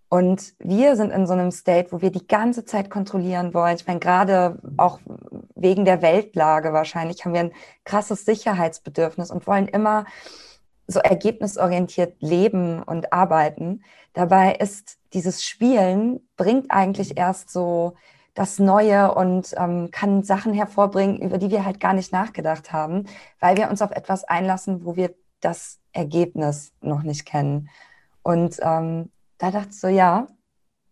Und 0.09 0.55
wir 0.59 0.97
sind 0.97 1.13
in 1.13 1.27
so 1.27 1.35
einem 1.35 1.53
State, 1.53 1.93
wo 1.93 2.01
wir 2.01 2.11
die 2.11 2.27
ganze 2.27 2.65
Zeit 2.65 2.91
kontrollieren 2.91 3.55
wollen. 3.55 3.77
Ich 3.77 3.87
meine, 3.87 4.01
gerade 4.01 4.59
auch 4.77 4.99
wegen 5.55 5.85
der 5.85 6.03
Weltlage 6.03 6.73
wahrscheinlich 6.73 7.25
haben 7.25 7.33
wir 7.33 7.41
ein 7.41 7.53
krasses 7.85 8.25
Sicherheitsbedürfnis 8.25 9.31
und 9.31 9.47
wollen 9.47 9.69
immer 9.69 10.07
so 10.91 11.01
ergebnisorientiert 11.01 12.21
leben 12.21 12.83
und 12.83 13.13
arbeiten. 13.13 13.83
Dabei 14.13 14.55
ist 14.55 14.99
dieses 15.13 15.45
Spielen 15.45 16.21
bringt 16.37 16.71
eigentlich 16.71 17.17
erst 17.17 17.51
so 17.51 17.95
das 18.35 18.59
Neue 18.59 19.15
und 19.15 19.55
ähm, 19.57 19.91
kann 19.91 20.23
Sachen 20.23 20.55
hervorbringen, 20.55 21.21
über 21.21 21.39
die 21.39 21.51
wir 21.51 21.65
halt 21.65 21.81
gar 21.81 21.93
nicht 21.93 22.13
nachgedacht 22.13 22.73
haben, 22.73 23.07
weil 23.41 23.57
wir 23.57 23.69
uns 23.69 23.83
auf 23.83 23.91
etwas 23.91 24.25
einlassen, 24.25 24.85
wo 24.85 24.97
wir 24.97 25.15
das 25.41 25.79
Ergebnis 25.93 26.73
noch 26.81 27.03
nicht 27.03 27.27
kennen. 27.27 27.69
Und 28.23 28.59
ähm, 28.63 29.11
da 29.39 29.51
dachte 29.51 29.71
ich 29.71 29.81
so, 29.81 29.89
ja. 29.89 30.27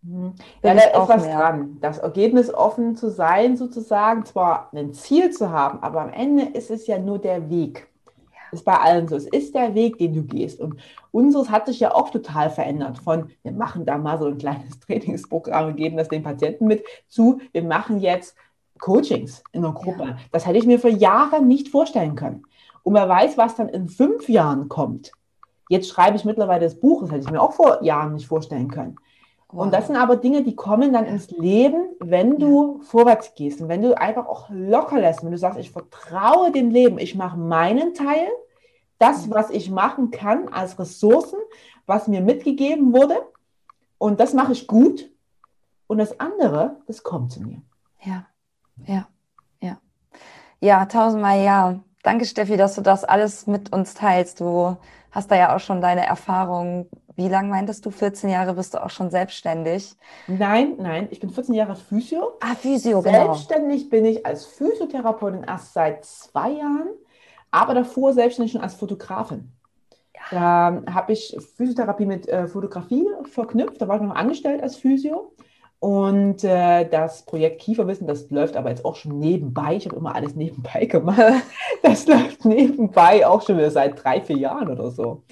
Mhm. 0.02 0.34
Ja, 0.62 0.74
da 0.74 0.80
ist 0.80 1.08
was 1.08 1.24
mehr. 1.24 1.38
dran. 1.38 1.78
Das 1.80 1.98
Ergebnis 1.98 2.52
offen 2.52 2.96
zu 2.96 3.10
sein, 3.10 3.56
sozusagen, 3.56 4.24
zwar 4.24 4.70
ein 4.72 4.92
Ziel 4.94 5.30
zu 5.30 5.50
haben, 5.50 5.82
aber 5.82 6.00
am 6.00 6.12
Ende 6.12 6.44
ist 6.44 6.70
es 6.70 6.86
ja 6.86 6.98
nur 6.98 7.18
der 7.18 7.50
Weg. 7.50 7.88
Das 8.50 8.60
ist 8.60 8.64
bei 8.64 8.78
allen 8.78 9.08
so. 9.08 9.16
Es 9.16 9.26
ist 9.26 9.54
der 9.54 9.74
Weg, 9.74 9.98
den 9.98 10.14
du 10.14 10.22
gehst. 10.22 10.60
Und 10.60 10.80
unseres 11.10 11.50
hat 11.50 11.66
sich 11.66 11.80
ja 11.80 11.94
auch 11.94 12.10
total 12.10 12.50
verändert. 12.50 12.98
Von 12.98 13.30
wir 13.42 13.52
machen 13.52 13.84
da 13.84 13.98
mal 13.98 14.18
so 14.18 14.26
ein 14.26 14.38
kleines 14.38 14.80
Trainingsprogramm 14.86 15.68
und 15.68 15.76
geben 15.76 15.96
das 15.96 16.08
den 16.08 16.22
Patienten 16.22 16.66
mit, 16.66 16.84
zu 17.08 17.40
wir 17.52 17.62
machen 17.62 18.00
jetzt 18.00 18.36
Coachings 18.78 19.42
in 19.52 19.62
der 19.62 19.72
Gruppe. 19.72 20.04
Ja. 20.04 20.16
Das 20.32 20.46
hätte 20.46 20.58
ich 20.58 20.66
mir 20.66 20.78
vor 20.78 20.90
Jahren 20.90 21.48
nicht 21.48 21.68
vorstellen 21.68 22.14
können. 22.14 22.44
Und 22.82 22.94
wer 22.94 23.08
weiß, 23.08 23.36
was 23.36 23.56
dann 23.56 23.68
in 23.68 23.88
fünf 23.88 24.28
Jahren 24.28 24.68
kommt. 24.68 25.12
Jetzt 25.68 25.88
schreibe 25.88 26.16
ich 26.16 26.24
mittlerweile 26.24 26.64
das 26.64 26.80
Buch, 26.80 27.02
das 27.02 27.10
hätte 27.10 27.24
ich 27.24 27.30
mir 27.30 27.42
auch 27.42 27.52
vor 27.52 27.82
Jahren 27.82 28.14
nicht 28.14 28.26
vorstellen 28.26 28.70
können. 28.70 28.96
Wow. 29.50 29.62
Und 29.62 29.72
das 29.72 29.86
sind 29.86 29.96
aber 29.96 30.16
Dinge, 30.16 30.42
die 30.42 30.54
kommen 30.54 30.92
dann 30.92 31.06
ins 31.06 31.30
Leben, 31.30 31.88
wenn 32.00 32.38
du 32.38 32.78
ja. 32.78 32.84
vorwärts 32.84 33.34
gehst 33.34 33.60
und 33.62 33.68
wenn 33.68 33.82
du 33.82 33.98
einfach 33.98 34.26
auch 34.26 34.48
locker 34.50 35.00
lässt, 35.00 35.24
wenn 35.24 35.30
du 35.30 35.38
sagst, 35.38 35.58
ich 35.58 35.70
vertraue 35.70 36.52
dem 36.52 36.70
Leben, 36.70 36.98
ich 36.98 37.14
mache 37.14 37.38
meinen 37.38 37.94
Teil, 37.94 38.28
das, 38.98 39.30
was 39.30 39.50
ich 39.50 39.70
machen 39.70 40.10
kann 40.10 40.48
als 40.48 40.78
Ressourcen, 40.78 41.38
was 41.86 42.08
mir 42.08 42.20
mitgegeben 42.20 42.92
wurde, 42.92 43.16
und 43.98 44.20
das 44.20 44.32
mache 44.32 44.52
ich 44.52 44.66
gut. 44.66 45.10
Und 45.88 45.98
das 45.98 46.18
andere, 46.20 46.76
das 46.86 47.02
kommt 47.02 47.32
zu 47.32 47.42
mir. 47.42 47.60
Ja, 48.02 48.26
ja, 48.86 49.08
ja. 49.60 49.78
Ja, 50.60 50.86
tausendmal 50.86 51.42
ja. 51.42 51.80
Danke, 52.02 52.24
Steffi, 52.24 52.56
dass 52.56 52.76
du 52.76 52.80
das 52.80 53.04
alles 53.04 53.46
mit 53.46 53.72
uns 53.72 53.94
teilst. 53.94 54.40
Du 54.40 54.76
hast 55.10 55.30
da 55.30 55.36
ja 55.36 55.54
auch 55.54 55.60
schon 55.60 55.80
deine 55.80 56.06
Erfahrungen. 56.06 56.88
Wie 57.18 57.26
lange 57.26 57.48
meintest 57.48 57.84
du? 57.84 57.90
14 57.90 58.30
Jahre 58.30 58.54
bist 58.54 58.74
du 58.74 58.82
auch 58.82 58.90
schon 58.90 59.10
selbstständig? 59.10 59.96
Nein, 60.28 60.74
nein, 60.78 61.08
ich 61.10 61.18
bin 61.18 61.30
14 61.30 61.52
Jahre 61.52 61.74
Physio. 61.74 62.34
Ah, 62.38 62.54
Physio, 62.54 63.02
genau. 63.02 63.34
Selbstständig 63.34 63.90
bin 63.90 64.04
ich 64.04 64.24
als 64.24 64.46
Physiotherapeutin 64.46 65.42
erst 65.42 65.72
seit 65.72 66.04
zwei 66.04 66.52
Jahren, 66.52 66.90
aber 67.50 67.74
davor 67.74 68.12
selbstständig 68.12 68.52
schon 68.52 68.60
als 68.60 68.76
Fotografin. 68.76 69.50
Ja. 70.14 70.80
Da 70.84 70.94
habe 70.94 71.12
ich 71.12 71.36
Physiotherapie 71.56 72.06
mit 72.06 72.28
äh, 72.28 72.46
Fotografie 72.46 73.04
verknüpft. 73.24 73.82
Da 73.82 73.88
war 73.88 73.96
ich 73.96 74.02
noch 74.02 74.14
angestellt 74.14 74.62
als 74.62 74.76
Physio. 74.76 75.32
Und 75.80 76.44
äh, 76.44 76.88
das 76.88 77.22
Projekt 77.22 77.60
Kieferwissen, 77.60 78.06
das 78.06 78.30
läuft 78.30 78.56
aber 78.56 78.70
jetzt 78.70 78.84
auch 78.84 78.94
schon 78.94 79.18
nebenbei. 79.18 79.74
Ich 79.74 79.86
habe 79.86 79.96
immer 79.96 80.14
alles 80.14 80.36
nebenbei 80.36 80.86
gemacht. 80.86 81.18
Das 81.82 82.06
läuft 82.06 82.44
nebenbei 82.44 83.26
auch 83.26 83.42
schon 83.42 83.56
wieder 83.56 83.70
seit 83.70 84.04
drei, 84.04 84.20
vier 84.20 84.36
Jahren 84.36 84.68
oder 84.68 84.90
so. 84.90 85.22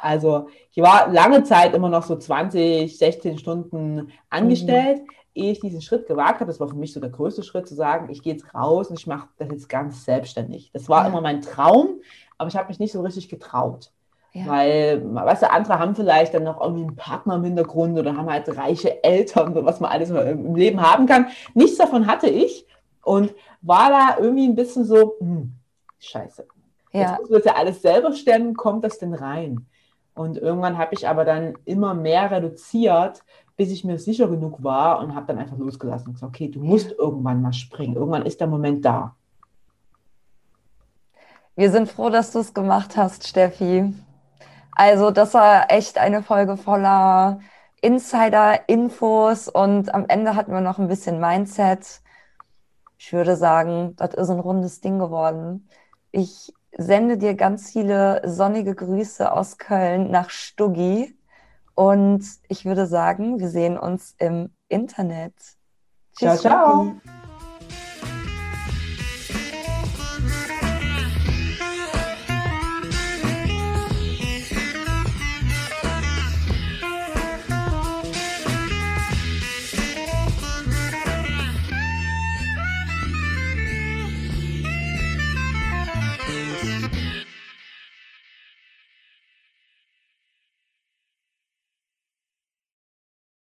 Also 0.00 0.48
ich 0.72 0.82
war 0.82 1.10
lange 1.12 1.42
Zeit 1.44 1.74
immer 1.74 1.88
noch 1.88 2.02
so 2.02 2.16
20, 2.16 2.96
16 2.96 3.38
Stunden 3.38 4.12
angestellt, 4.30 5.02
mhm. 5.02 5.06
ehe 5.34 5.52
ich 5.52 5.60
diesen 5.60 5.82
Schritt 5.82 6.06
gewagt 6.06 6.40
habe. 6.40 6.46
Das 6.46 6.60
war 6.60 6.68
für 6.68 6.76
mich 6.76 6.92
so 6.92 7.00
der 7.00 7.10
größte 7.10 7.42
Schritt 7.42 7.68
zu 7.68 7.74
sagen, 7.74 8.10
ich 8.10 8.22
gehe 8.22 8.34
jetzt 8.34 8.54
raus 8.54 8.88
und 8.88 8.98
ich 8.98 9.06
mache 9.06 9.28
das 9.38 9.48
jetzt 9.50 9.68
ganz 9.68 10.04
selbstständig. 10.04 10.70
Das 10.72 10.88
war 10.88 11.02
ja. 11.02 11.08
immer 11.08 11.20
mein 11.20 11.42
Traum, 11.42 12.00
aber 12.38 12.48
ich 12.48 12.56
habe 12.56 12.68
mich 12.68 12.78
nicht 12.78 12.92
so 12.92 13.02
richtig 13.02 13.28
getraut. 13.28 13.90
Ja. 14.32 14.46
Weil, 14.48 15.14
weißt 15.14 15.42
du, 15.42 15.50
andere 15.50 15.78
haben 15.78 15.94
vielleicht 15.94 16.34
dann 16.34 16.42
noch 16.42 16.60
irgendwie 16.60 16.82
einen 16.82 16.96
Partner 16.96 17.36
im 17.36 17.44
Hintergrund 17.44 17.96
oder 17.96 18.16
haben 18.16 18.28
halt 18.28 18.56
reiche 18.56 19.04
Eltern, 19.04 19.54
was 19.64 19.78
man 19.78 19.92
alles 19.92 20.10
im 20.10 20.56
Leben 20.56 20.80
haben 20.80 21.06
kann. 21.06 21.28
Nichts 21.54 21.78
davon 21.78 22.08
hatte 22.08 22.26
ich 22.26 22.66
und 23.04 23.32
war 23.62 23.90
da 23.90 24.16
irgendwie 24.18 24.48
ein 24.48 24.56
bisschen 24.56 24.84
so, 24.84 25.14
hm, 25.20 25.52
scheiße. 26.00 26.48
Ja. 26.92 27.00
Jetzt 27.00 27.20
muss 27.20 27.30
man 27.30 27.38
das 27.42 27.46
ja 27.46 27.54
alles 27.54 27.82
selber 27.82 28.12
stemmen, 28.12 28.54
kommt 28.54 28.82
das 28.82 28.98
denn 28.98 29.14
rein? 29.14 29.66
Und 30.14 30.38
irgendwann 30.38 30.78
habe 30.78 30.94
ich 30.94 31.08
aber 31.08 31.24
dann 31.24 31.54
immer 31.64 31.94
mehr 31.94 32.30
reduziert, 32.30 33.24
bis 33.56 33.70
ich 33.70 33.84
mir 33.84 33.98
sicher 33.98 34.28
genug 34.28 34.62
war 34.62 35.00
und 35.00 35.14
habe 35.14 35.26
dann 35.26 35.38
einfach 35.38 35.58
losgelassen 35.58 36.08
und 36.08 36.14
gesagt, 36.14 36.34
okay, 36.34 36.48
du 36.48 36.60
musst 36.60 36.92
irgendwann 36.92 37.42
mal 37.42 37.52
springen. 37.52 37.96
Irgendwann 37.96 38.26
ist 38.26 38.40
der 38.40 38.46
Moment 38.46 38.84
da. 38.84 39.14
Wir 41.56 41.70
sind 41.70 41.88
froh, 41.88 42.10
dass 42.10 42.32
du 42.32 42.40
es 42.40 42.52
gemacht 42.52 42.96
hast, 42.96 43.28
Steffi. 43.28 43.94
Also 44.72 45.12
das 45.12 45.34
war 45.34 45.70
echt 45.70 45.98
eine 45.98 46.22
Folge 46.22 46.56
voller 46.56 47.40
Insider-Infos 47.80 49.48
und 49.48 49.94
am 49.94 50.06
Ende 50.08 50.34
hatten 50.34 50.52
wir 50.52 50.60
noch 50.60 50.78
ein 50.78 50.88
bisschen 50.88 51.20
Mindset. 51.20 52.00
Ich 52.98 53.12
würde 53.12 53.36
sagen, 53.36 53.94
das 53.96 54.14
ist 54.14 54.30
ein 54.30 54.40
rundes 54.40 54.80
Ding 54.80 54.98
geworden. 54.98 55.68
Ich 56.10 56.52
sende 56.76 57.18
dir 57.18 57.34
ganz 57.34 57.70
viele 57.70 58.22
sonnige 58.24 58.74
Grüße 58.74 59.30
aus 59.30 59.58
Köln 59.58 60.10
nach 60.10 60.30
Stuggi 60.30 61.16
und 61.74 62.24
ich 62.48 62.64
würde 62.64 62.86
sagen, 62.86 63.40
wir 63.40 63.48
sehen 63.48 63.78
uns 63.78 64.14
im 64.18 64.50
Internet. 64.68 65.34
Tschüss, 66.16 66.40
ciao, 66.40 66.96
ciao. 66.96 66.96